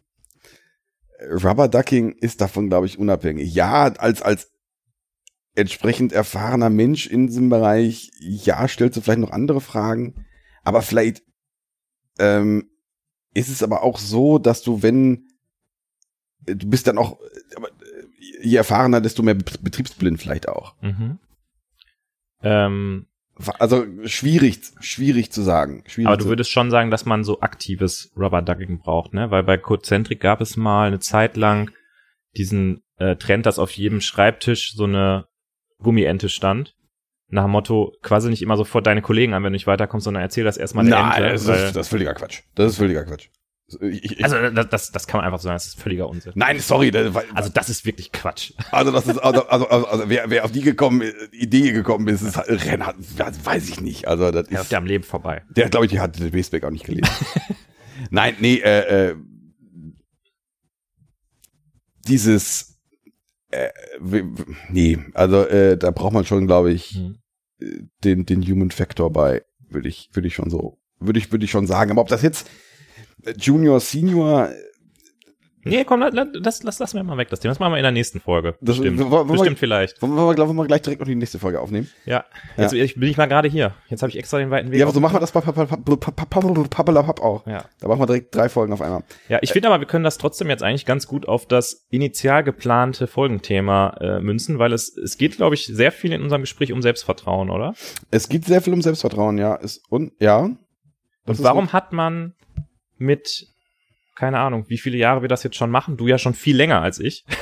[1.21, 3.53] Rubberducking ist davon, glaube ich, unabhängig.
[3.53, 4.51] Ja, als, als
[5.55, 10.25] entsprechend erfahrener Mensch in diesem Bereich, ja, stellst du vielleicht noch andere Fragen.
[10.63, 11.23] Aber vielleicht
[12.17, 12.69] ähm,
[13.33, 15.27] ist es aber auch so, dass du, wenn
[16.45, 17.19] du bist dann auch,
[17.55, 18.07] aber äh,
[18.41, 20.81] je erfahrener, desto mehr bet- betriebsblind vielleicht auch.
[20.81, 21.19] Mhm.
[22.41, 23.07] Ähm,
[23.57, 25.83] Also schwierig, schwierig zu sagen.
[25.87, 29.31] Schwierig aber du würdest schon sagen, dass man so aktives Rubber-Ducking braucht, ne?
[29.31, 31.71] Weil bei Codecentric gab es mal eine Zeit lang
[32.35, 35.25] diesen äh, Trend, dass auf jedem Schreibtisch so eine
[35.79, 36.75] Gummiente stand.
[37.29, 40.23] Nach dem Motto, quasi nicht immer sofort deine Kollegen an, wenn du nicht weiterkommst, sondern
[40.23, 41.33] erzähl das erstmal der Nein, Ente.
[41.33, 42.41] das, ist, das ist völliger Quatsch.
[42.55, 43.29] Das ist völliger Quatsch.
[43.81, 46.31] Ich, ich, also das, das, kann man einfach so sagen, das ist völliger Unsinn.
[46.35, 48.53] nein, sorry, das, weil- Also das ist wirklich Quatsch.
[48.71, 52.21] Also das ist also also, also, also wer, wer auf die gekommen Idee gekommen ist,
[52.21, 52.49] ist halt,
[53.17, 54.07] das weiß ich nicht.
[54.07, 55.43] Also das Er ist ist ja am Leben vorbei.
[55.49, 57.09] der glaube ich, die hat den Baseback auch nicht gelesen.
[58.11, 59.15] Nein, nee, äh, äh,
[62.07, 62.77] dieses
[63.51, 63.69] äh,
[64.69, 67.17] nee, also äh, da braucht man schon, glaube ich, Mhm.
[67.59, 71.45] äh, den den Human Factor bei, würde ich würde ich schon so würde ich würde
[71.45, 71.91] ich schon sagen.
[71.91, 72.49] Aber ob das jetzt äh,
[73.37, 74.49] Junior Senior
[75.65, 77.51] Nee, komm, la- la- das, das lassen wir mal weg, das Thema.
[77.51, 78.55] Das machen wir in der nächsten Folge.
[78.61, 78.97] Das- Bestimmt.
[79.11, 80.01] wollen wir- Bestimmt vielleicht.
[80.01, 81.89] wollen wir, wollen wir gleich direkt noch die nächste Folge aufnehmen?
[82.05, 82.23] Ja.
[82.55, 83.75] Jetzt ich, bin ich mal gerade hier.
[83.89, 84.79] Jetzt habe ich extra den weiten Weg.
[84.79, 87.45] Ja, aber so machen wir das bei Pappelapapp auch.
[87.45, 87.65] ja.
[87.81, 89.03] Da machen wir direkt drei Folgen auf einmal.
[89.27, 92.43] Ja, ich finde aber, wir können das trotzdem jetzt eigentlich ganz gut auf das initial
[92.43, 96.71] geplante Folgenthema äh, münzen, weil es, es geht, glaube ich, sehr viel in unserem Gespräch
[96.71, 97.73] um Selbstvertrauen, oder?
[98.11, 99.55] Es geht sehr viel um Selbstvertrauen, ja.
[99.55, 100.49] Ist, und ja.
[101.25, 102.33] Und warum hat man
[102.99, 103.47] mit,
[104.15, 105.97] keine Ahnung, wie viele Jahre wir das jetzt schon machen?
[105.97, 107.25] Du ja schon viel länger als ich.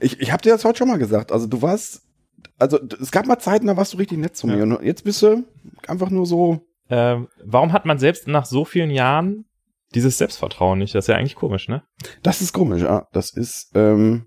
[0.00, 1.30] Ich ich habe dir das heute schon mal gesagt.
[1.30, 2.02] Also du warst,
[2.58, 4.56] also es gab mal Zeiten, da warst du richtig nett zu mir.
[4.56, 4.62] Ja.
[4.64, 5.44] Und jetzt bist du
[5.86, 6.66] einfach nur so.
[6.88, 9.44] Ähm, warum hat man selbst nach so vielen Jahren
[9.94, 10.94] dieses Selbstvertrauen nicht?
[10.94, 11.84] Das ist ja eigentlich komisch, ne?
[12.24, 13.06] Das ist komisch, ja.
[13.12, 14.26] Das ist, ähm,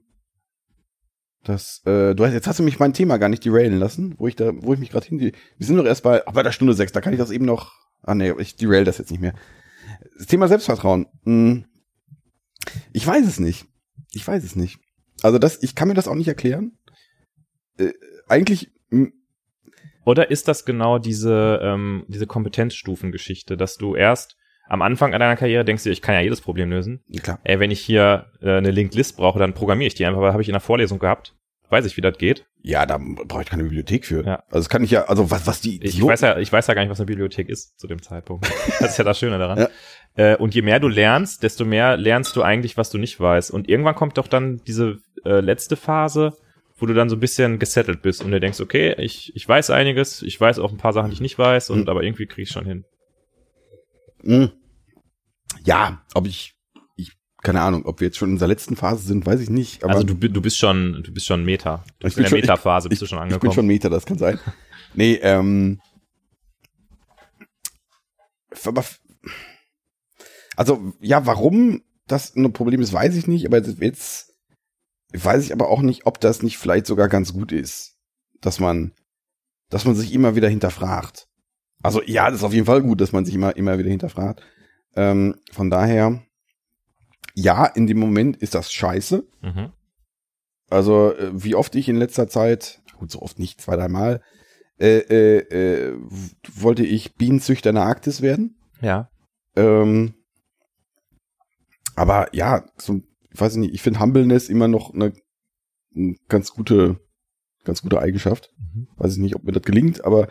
[1.44, 4.28] das, äh, du hast, jetzt hast du mich mein Thema gar nicht derailen lassen, wo
[4.28, 6.54] ich da, wo ich mich gerade hin, wir sind doch erst bei, ach, bei der
[6.54, 7.74] Stunde sechs, da kann ich das eben noch,
[8.04, 9.34] ah nee, ich derail das jetzt nicht mehr.
[10.18, 11.08] Das Thema Selbstvertrauen.
[11.24, 11.66] Hm,
[12.92, 13.66] ich weiß es nicht.
[14.12, 14.80] Ich weiß es nicht.
[15.22, 16.78] Also das, ich kann mir das auch nicht erklären.
[17.78, 17.94] Äh,
[18.28, 19.14] eigentlich, hm,
[20.06, 24.36] Oder ist das genau diese, ähm, diese Kompetenzstufengeschichte, dass du erst
[24.68, 27.04] am Anfang deiner Karriere denkst, du, ich kann ja jedes Problem lösen.
[27.22, 27.40] klar.
[27.44, 30.32] Ey, wenn ich hier äh, eine Linked List brauche, dann programmiere ich die einfach, weil
[30.34, 31.36] habe ich in der Vorlesung gehabt.
[31.70, 32.46] Weiß ich, wie das geht.
[32.62, 34.24] Ja, da brauche ich keine Bibliothek für.
[34.26, 34.36] Ja.
[34.48, 36.74] Also das kann ich ja, also was, was die, Ich weiß ja, ich weiß ja
[36.74, 38.48] gar nicht, was eine Bibliothek ist zu dem Zeitpunkt.
[38.80, 39.58] Das ist ja das Schöne daran.
[39.58, 39.70] Ja.
[40.16, 43.52] Äh, und je mehr du lernst, desto mehr lernst du eigentlich, was du nicht weißt.
[43.52, 46.38] Und irgendwann kommt doch dann diese äh, letzte Phase,
[46.78, 49.70] wo du dann so ein bisschen gesettelt bist und du denkst, okay, ich, ich weiß
[49.72, 51.90] einiges, ich weiß auch ein paar Sachen, die ich nicht weiß, und Mhm.
[51.90, 52.86] aber irgendwie krieg ich schon hin.
[54.22, 54.52] Hm.
[55.64, 56.56] Ja, ob ich,
[57.44, 59.84] keine Ahnung, ob wir jetzt schon in der letzten Phase sind, weiß ich nicht.
[59.84, 61.84] Also du, du bist schon, du bist schon Meta.
[62.00, 63.42] Du bist bin in der schon- Meta-Phase, bist ich, du schon ich angekommen.
[63.50, 64.40] bin schon Meter, das kann sein.
[64.94, 65.80] nee, ähm,
[68.66, 68.86] aber,
[70.56, 74.34] also, ja, warum das ein Problem ist, weiß ich nicht, aber jetzt, jetzt
[75.14, 77.98] weiß ich aber auch nicht, ob das nicht vielleicht sogar ganz gut ist,
[78.42, 78.94] dass man,
[79.70, 81.28] dass man sich immer wieder hinterfragt.
[81.82, 84.42] Also, ja, das ist auf jeden Fall gut, dass man sich immer, immer wieder hinterfragt.
[84.96, 86.22] Ähm, von daher,
[87.34, 89.28] ja, in dem Moment ist das scheiße.
[89.42, 89.72] mhm.
[90.70, 94.22] Also, äh, wie oft ich in letzter Zeit, gut, so oft nicht, zwei, dreimal,
[94.80, 95.98] äh, äh, äh,
[96.56, 98.58] wollte ich Bienenzüchter in der Arktis werden.
[98.82, 99.10] Ja.
[99.56, 100.16] Ähm,
[101.96, 105.14] aber ja, so, ich weiß nicht, ich finde Humbleness immer noch eine,
[105.96, 107.00] eine ganz gute,
[107.64, 108.52] ganz gute Eigenschaft.
[108.58, 108.88] Mhm.
[108.96, 110.28] Weiß ich nicht, ob mir das gelingt, aber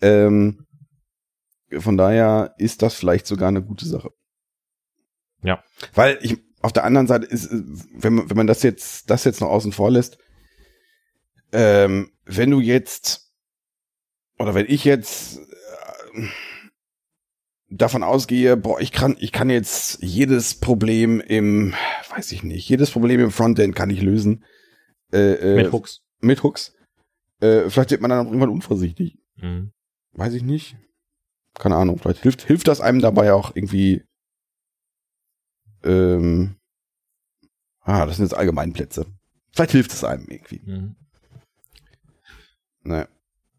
[0.00, 0.66] ähm,
[1.78, 4.10] von daher ist das vielleicht sogar eine gute Sache.
[5.44, 5.62] Ja.
[5.94, 7.62] Weil ich auf der anderen Seite ist, äh,
[7.92, 10.18] wenn man, wenn man das jetzt, das jetzt noch außen vor lässt,
[11.52, 13.30] ähm, wenn du jetzt,
[14.38, 16.26] oder wenn ich jetzt äh,
[17.68, 21.74] davon ausgehe, boah, ich kann, ich kann jetzt jedes Problem im,
[22.10, 24.44] weiß ich nicht, jedes Problem im Frontend kann ich lösen.
[25.12, 26.00] Äh, äh, Mit Hooks.
[26.20, 26.74] Mit Hooks.
[27.40, 29.18] Äh, vielleicht wird man dann auch irgendwann unvorsichtig.
[29.36, 29.72] Mhm.
[30.12, 30.76] Weiß ich nicht.
[31.58, 31.98] Keine Ahnung.
[31.98, 34.02] Vielleicht hilft, hilft das einem dabei auch irgendwie.
[35.84, 36.56] Ähm,
[37.82, 39.06] ah, das sind jetzt Allgemeinplätze.
[39.52, 40.62] Vielleicht hilft es einem irgendwie.
[40.64, 40.96] Mhm.
[42.82, 43.08] Naja.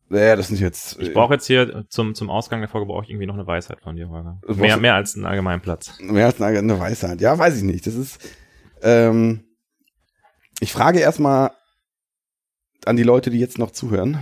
[0.08, 1.00] Naja, das sind jetzt.
[1.00, 3.82] Ich brauche jetzt hier zum, zum Ausgang der Folge brauche ich irgendwie noch eine Weisheit
[3.82, 4.40] von dir, Holger.
[4.48, 5.98] Mehr, mehr als einen allgemeinen Platz.
[6.00, 7.22] Mehr als eine, eine Weisheit.
[7.22, 7.88] Ja, weiß ich nicht.
[7.88, 8.20] Das ist.
[8.84, 9.46] Ähm,
[10.60, 11.52] ich frage erstmal
[12.86, 14.20] an die Leute, die jetzt noch zuhören.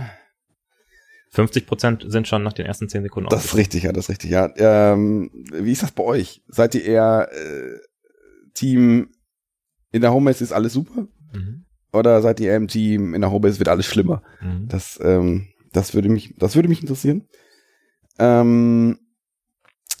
[1.32, 4.10] 50 Prozent sind schon nach den ersten 10 Sekunden Das ist richtig, ja, das ist
[4.10, 4.50] richtig, ja.
[4.56, 6.42] Ähm, wie ist das bei euch?
[6.46, 7.78] Seid ihr eher äh,
[8.54, 9.10] Team
[9.92, 11.06] in der Homebase ist alles super?
[11.32, 11.66] Mhm.
[11.92, 14.22] Oder seid ihr im Team in der Homebase wird alles schlimmer?
[14.40, 14.68] Mhm.
[14.68, 17.28] Das, ähm, das würde mich, das würde mich interessieren.
[18.18, 18.98] Ähm,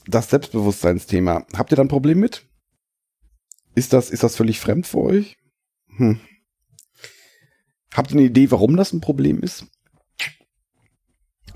[0.06, 1.46] das Selbstbewusstseinsthema.
[1.56, 2.46] Habt ihr da ein Problem mit?
[3.74, 5.36] Ist das, ist das völlig fremd für euch?
[5.96, 6.20] Hm.
[7.92, 9.66] Habt ihr eine Idee, warum das ein Problem ist?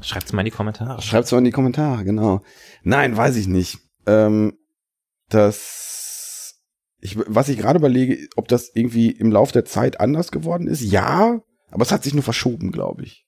[0.01, 1.03] Schreibt's mal in die Kommentare.
[1.03, 2.43] Schreibt's mal in die Kommentare, genau.
[2.83, 3.79] Nein, weiß ich nicht.
[4.07, 4.57] Ähm,
[5.29, 5.98] das,
[7.01, 10.81] ich, was ich gerade überlege, ob das irgendwie im Laufe der Zeit anders geworden ist.
[10.81, 13.27] Ja, aber es hat sich nur verschoben, glaube ich.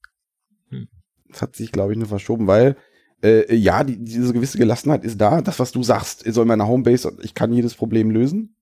[0.70, 0.88] Hm.
[1.32, 2.76] Es hat sich, glaube ich, nur verschoben, weil
[3.22, 5.40] äh, ja, die, diese gewisse Gelassenheit ist da.
[5.42, 8.56] Das, was du sagst, ist in meiner Homebase, ich kann jedes Problem lösen.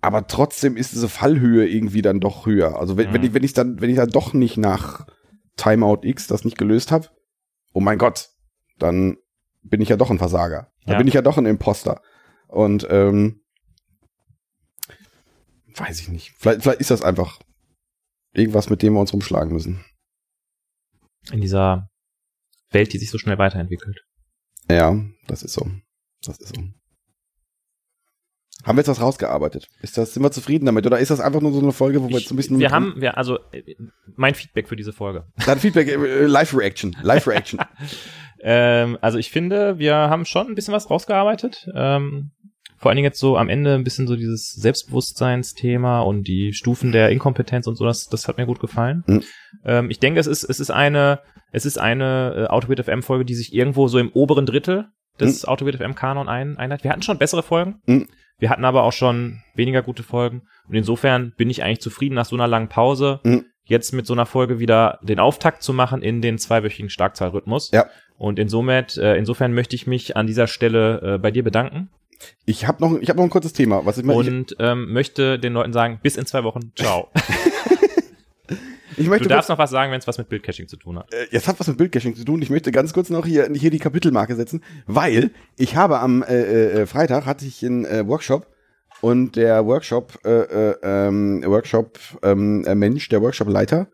[0.00, 2.78] Aber trotzdem ist diese Fallhöhe irgendwie dann doch höher.
[2.78, 3.14] Also wenn, Mhm.
[3.14, 5.06] wenn ich, wenn ich dann, wenn ich dann doch nicht nach
[5.56, 7.08] Timeout X das nicht gelöst habe,
[7.72, 8.30] oh mein Gott,
[8.78, 9.16] dann
[9.62, 10.72] bin ich ja doch ein Versager.
[10.84, 10.98] Dann Ja.
[10.98, 12.02] bin ich ja doch ein Imposter.
[12.52, 13.40] Und ähm,
[15.74, 16.34] weiß ich nicht.
[16.38, 17.40] Vielleicht, vielleicht ist das einfach
[18.34, 19.82] irgendwas, mit dem wir uns rumschlagen müssen.
[21.32, 21.88] In dieser
[22.70, 24.04] Welt, die sich so schnell weiterentwickelt.
[24.70, 24.94] Ja,
[25.28, 25.66] das ist so.
[26.24, 26.62] Das ist so.
[28.64, 29.68] Haben wir jetzt was rausgearbeitet?
[29.80, 30.84] Ist das, sind wir zufrieden damit?
[30.86, 32.58] Oder ist das einfach nur so eine Folge, wo wir Ich, jetzt so ein bisschen.
[32.58, 33.74] wir haben, wir, also äh,
[34.14, 35.26] mein Feedback für diese Folge.
[35.46, 36.96] Dann Feedback, äh, Live-Reaction.
[37.02, 37.60] Live-Reaction.
[38.44, 41.68] Ähm, also ich finde, wir haben schon ein bisschen was rausgearbeitet.
[41.76, 42.32] Ähm,
[42.82, 46.90] vor allen Dingen jetzt so am Ende ein bisschen so dieses Selbstbewusstseinsthema und die Stufen
[46.90, 49.04] der Inkompetenz und so, das, das hat mir gut gefallen.
[49.06, 49.22] Mhm.
[49.64, 51.20] Ähm, ich denke, es ist, es ist eine,
[51.52, 54.88] es ist eine äh, Autobit FM Folge, die sich irgendwo so im oberen Drittel
[55.20, 56.82] des Autobit FM Kanon ein, einhat.
[56.82, 57.76] Wir hatten schon bessere Folgen.
[57.86, 58.08] Mhm.
[58.38, 60.42] Wir hatten aber auch schon weniger gute Folgen.
[60.68, 63.44] Und insofern bin ich eigentlich zufrieden nach so einer langen Pause, Mhm.
[63.64, 67.70] jetzt mit so einer Folge wieder den Auftakt zu machen in den zweiwöchigen Starkzahlrhythmus.
[67.70, 67.86] Ja.
[68.16, 71.90] Und insomit, äh, insofern möchte ich mich an dieser Stelle äh, bei dir bedanken
[72.44, 73.84] Ich habe noch, ich hab noch ein kurzes Thema.
[73.84, 77.08] Was ich, ich, und ähm, möchte den Leuten sagen, bis in zwei Wochen, ciao.
[78.96, 81.12] ich möchte Du darfst noch was sagen, wenn es was mit Bildcaching zu tun hat.
[81.12, 82.42] äh, jetzt hat was mit Bildcaching zu tun.
[82.42, 86.82] Ich möchte ganz kurz noch hier, hier die Kapitelmarke setzen, weil ich habe am äh,
[86.82, 88.46] äh, Freitag hatte ich einen äh, Workshop
[89.00, 93.88] und der Workshop äh, äh, ähm, Workshop ähm, äh, Mensch, der Workshop-Leiter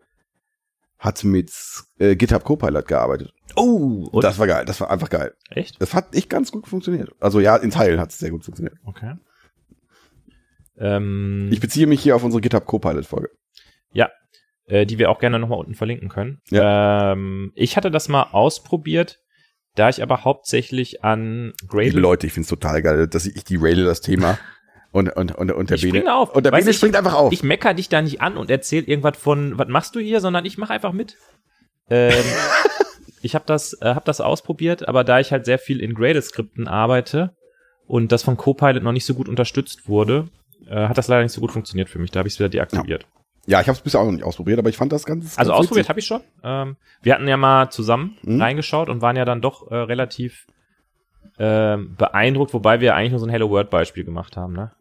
[0.99, 1.51] hat mit
[1.97, 3.33] äh, GitHub Copilot gearbeitet.
[3.55, 5.33] Oh, und Das war geil, das war einfach geil.
[5.49, 5.81] echt?
[5.81, 7.09] Das hat echt ganz gut funktioniert.
[7.19, 8.75] Also ja, in Teilen hat es sehr gut funktioniert.
[8.85, 9.15] Okay.
[10.77, 13.29] Ähm, Ich beziehe mich hier auf unsere GitHub Copilot-Folge.
[14.71, 16.41] äh, die wir auch gerne nochmal unten verlinken können.
[16.51, 19.19] Ähm, ich hatte das mal ausprobiert,
[19.73, 23.55] da ich aber hauptsächlich an Liebe Gradle Leute, ich find's total geil, dass ich die
[23.55, 24.37] raile das Thema
[24.91, 26.35] und, und, und, und der Ich spring auf.
[26.35, 27.31] Und der Weißt ich- springt einfach auf.
[27.31, 30.45] Ich mecker dich da nicht an und erzähl irgendwas von, was machst du hier, sondern
[30.45, 31.15] ich mache einfach mit.
[31.89, 32.13] Ähm,
[33.21, 36.67] ich habe das, äh, hab das ausprobiert, aber da ich halt sehr viel in Gradle-Skripten
[36.67, 37.35] arbeite
[37.87, 40.27] und das von Copilot noch nicht so gut unterstützt wurde,
[40.67, 42.11] äh, hat das leider nicht so gut funktioniert für mich.
[42.11, 43.05] Da habe ich es wieder deaktiviert.
[43.47, 45.37] ja, ich habe es bisher auch noch nicht ausprobiert, aber ich fand das ganz.
[45.37, 45.89] Also ganz ausprobiert witzig.
[45.89, 46.21] habe ich schon.
[46.43, 48.41] Ähm, wir hatten ja mal zusammen Mhm.
[48.41, 50.45] reingeschaut und waren ja dann doch äh, relativ
[51.37, 54.71] ähm, beeindruckt, wobei wir eigentlich nur so ein Hello World Beispiel gemacht haben, ne?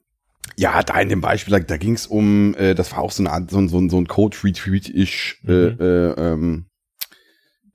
[0.57, 3.23] Ja, da in dem Beispiel, da, da ging es um, äh, das war auch so
[3.23, 5.81] eine Art, so, ein- so, so ein Code-Retweet-ish äh, Mhm.
[5.81, 6.67] äh, ähm,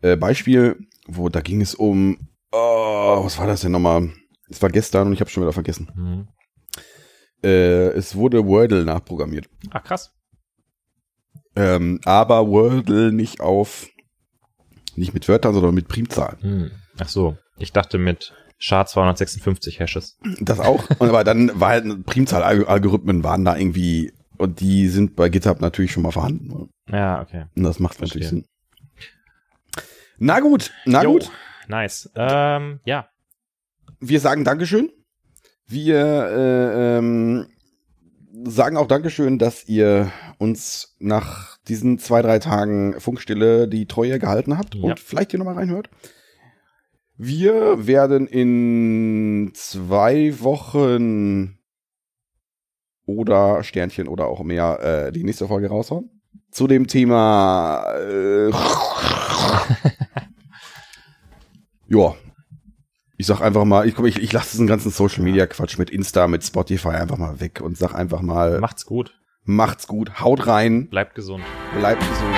[0.01, 0.77] äh, Beispiel,
[1.07, 2.17] wo da ging es um,
[2.51, 4.09] oh, was war das denn nochmal?
[4.49, 5.89] Es war gestern und ich habe schon wieder vergessen.
[5.95, 6.27] Mhm.
[7.43, 9.49] Äh, es wurde Wordle nachprogrammiert.
[9.71, 10.11] Ach krass.
[11.55, 13.87] Ähm, aber Wordle nicht auf,
[14.95, 16.41] nicht mit Wörtern, sondern mit Primzahlen.
[16.41, 16.71] Hm.
[16.99, 20.17] Ach so, ich dachte mit SHA 256 Hashes.
[20.39, 20.89] Das auch.
[20.99, 25.91] Und aber dann war halt Primzahlalgorithmen waren da irgendwie und die sind bei GitHub natürlich
[25.91, 26.69] schon mal vorhanden.
[26.89, 27.45] Ja, okay.
[27.55, 28.21] Und das macht Verstehe.
[28.21, 28.45] natürlich Sinn.
[30.17, 31.31] Na gut, na Jo, gut.
[31.67, 32.09] Nice.
[32.15, 33.07] Ähm, ja.
[33.99, 34.89] Wir sagen Dankeschön.
[35.65, 37.47] Wir äh, ähm,
[38.45, 44.57] sagen auch Dankeschön, dass ihr uns nach diesen zwei, drei Tagen Funkstille die Treue gehalten
[44.57, 44.83] habt Ja.
[44.83, 45.89] und vielleicht hier nochmal reinhört.
[47.25, 51.57] Wir werden in zwei Wochen
[53.05, 56.09] oder Sternchen oder auch mehr äh, die nächste Folge raushauen.
[56.51, 58.49] Zu dem Thema äh,
[61.87, 62.13] ja,
[63.17, 66.27] ich sag einfach mal, ich, ich, ich lasse diesen ganzen Social Media Quatsch mit Insta,
[66.27, 69.17] mit Spotify einfach mal weg und sag einfach mal, Macht's gut.
[69.45, 71.43] macht's gut, haut rein, Bleibt gesund.
[71.79, 72.35] bleibt gesund.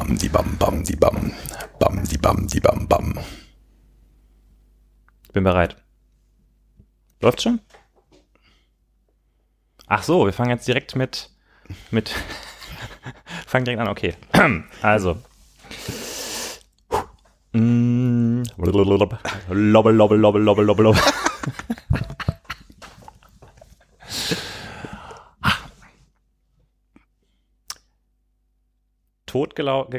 [0.00, 1.32] Bam, die bam, bam, die bam.
[1.78, 3.18] Bam, die bam, die bam, bam.
[5.32, 5.76] Bin bereit.
[7.20, 7.60] Läuft schon?
[9.86, 11.30] Ach so, wir fangen jetzt direkt mit,
[11.90, 12.14] mit,
[13.46, 14.14] fangen direkt an, okay.
[14.82, 15.18] Also.
[17.52, 18.42] Mm.
[18.56, 19.18] Lobbel, lobbel,
[19.48, 20.94] lobbel, lobbel, lobbel,
[29.30, 29.90] Tot geglaubt,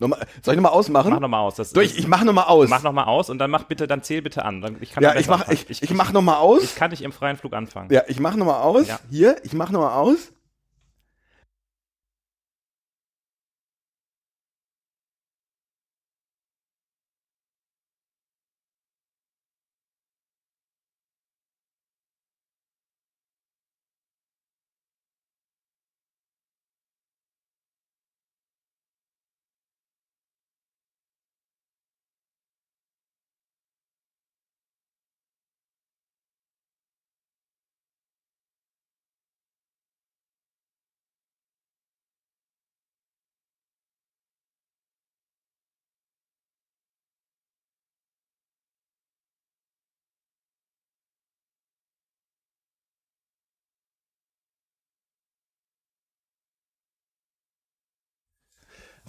[0.00, 1.10] Nochmal, soll ich nochmal ausmachen?
[1.10, 1.56] Mach nochmal aus.
[1.56, 2.70] Das, Durch, ich mach nochmal aus.
[2.70, 4.62] Mach nochmal aus und dann mach bitte, dann zähl bitte an.
[4.62, 5.58] Dann, ich kann ja, ich mach, anfangen.
[5.68, 6.62] ich, ich, mach nochmal aus.
[6.62, 7.92] Ich kann nicht im freien Flug anfangen.
[7.92, 8.88] ja, ich mach nochmal aus.
[8.88, 8.98] Ja.
[9.10, 10.32] Hier, ich mach nochmal aus.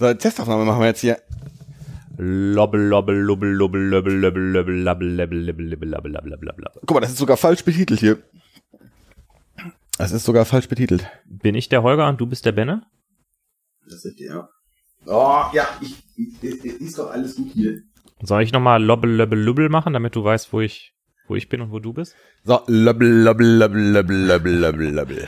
[0.01, 1.19] So, Testaufnahme machen wir jetzt hier.
[2.17, 6.81] Lobbel, lobbel, lobbel, lobbel, lobbel, lobbel, lobbel, lobbel, lobbel, lobbel, lobbel, lobbel, lobbel, lobbel, lobbel.
[6.87, 8.17] Guck mal, das ist sogar falsch betitelt hier.
[9.99, 11.05] Das ist sogar falsch betitelt.
[11.25, 12.81] Bin ich der Holger und du bist der Benne?
[13.87, 14.49] Das ist ja.
[15.05, 17.83] Oh, ja, ich, ich, ist doch alles gut hier.
[18.23, 20.95] Soll ich nochmal lobbel, lobbel, lobbel machen, damit du weißt, wo ich,
[21.27, 22.15] wo ich bin und wo du bist?
[22.43, 25.27] So, löbbel, löbbel, löbbel, löbbel, löbbel, löbbel, löbbel.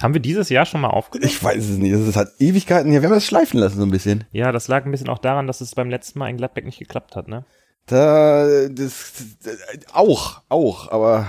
[0.00, 1.30] Haben wir dieses Jahr schon mal aufgenommen?
[1.30, 1.92] Ich weiß es nicht.
[1.92, 3.02] Es hat Ewigkeiten her.
[3.02, 4.24] Wir haben das schleifen lassen so ein bisschen.
[4.32, 6.78] Ja, das lag ein bisschen auch daran, dass es beim letzten Mal in Gladbeck nicht
[6.78, 7.44] geklappt hat, ne?
[7.86, 9.12] Da, das,
[9.42, 9.58] das
[9.92, 11.28] auch, auch, aber.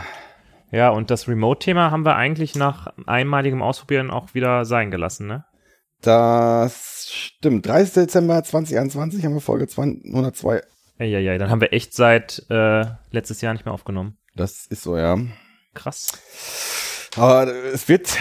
[0.71, 5.45] Ja, und das Remote-Thema haben wir eigentlich nach einmaligem Ausprobieren auch wieder sein gelassen, ne?
[6.01, 7.65] Das stimmt.
[7.65, 7.93] 30.
[7.93, 10.61] Dezember 2021 haben wir Folge 102.
[10.99, 11.37] Ja, ja, ja.
[11.37, 14.17] Dann haben wir echt seit äh, letztes Jahr nicht mehr aufgenommen.
[14.35, 15.17] Das ist so, ja.
[15.73, 16.94] Krass.
[17.15, 18.17] Aber es wird,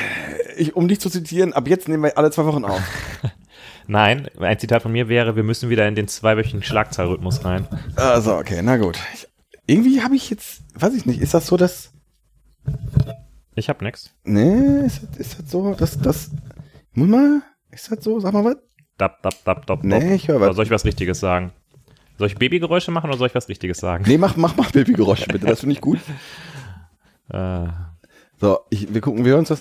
[0.57, 2.81] ich, um dich zu zitieren, ab jetzt nehmen wir alle zwei Wochen auf.
[3.87, 7.67] Nein, ein Zitat von mir wäre, wir müssen wieder in den zweiwöchigen Schlagzahlrhythmus rein.
[7.97, 8.99] Also, okay, na gut.
[9.15, 9.29] Ich,
[9.67, 11.93] irgendwie habe ich jetzt, weiß ich nicht, ist das so, dass,
[13.55, 14.11] Ich hab nix.
[14.25, 16.31] nee, ist das, ist das so, dass, das,
[16.93, 18.57] muss mal, ist das so, sag mal was?
[18.97, 20.57] Dab, dab, dab, dab, Nee, ich höre Oder was.
[20.57, 21.53] soll ich was Richtiges sagen?
[22.17, 24.05] Soll ich Babygeräusche machen oder soll ich was Richtiges sagen?
[24.07, 25.99] Nee, mach, mach, mach Babygeräusche bitte, das finde ich gut.
[27.31, 27.69] Äh,
[28.45, 29.53] So, ich, wir gucken, wir uns das,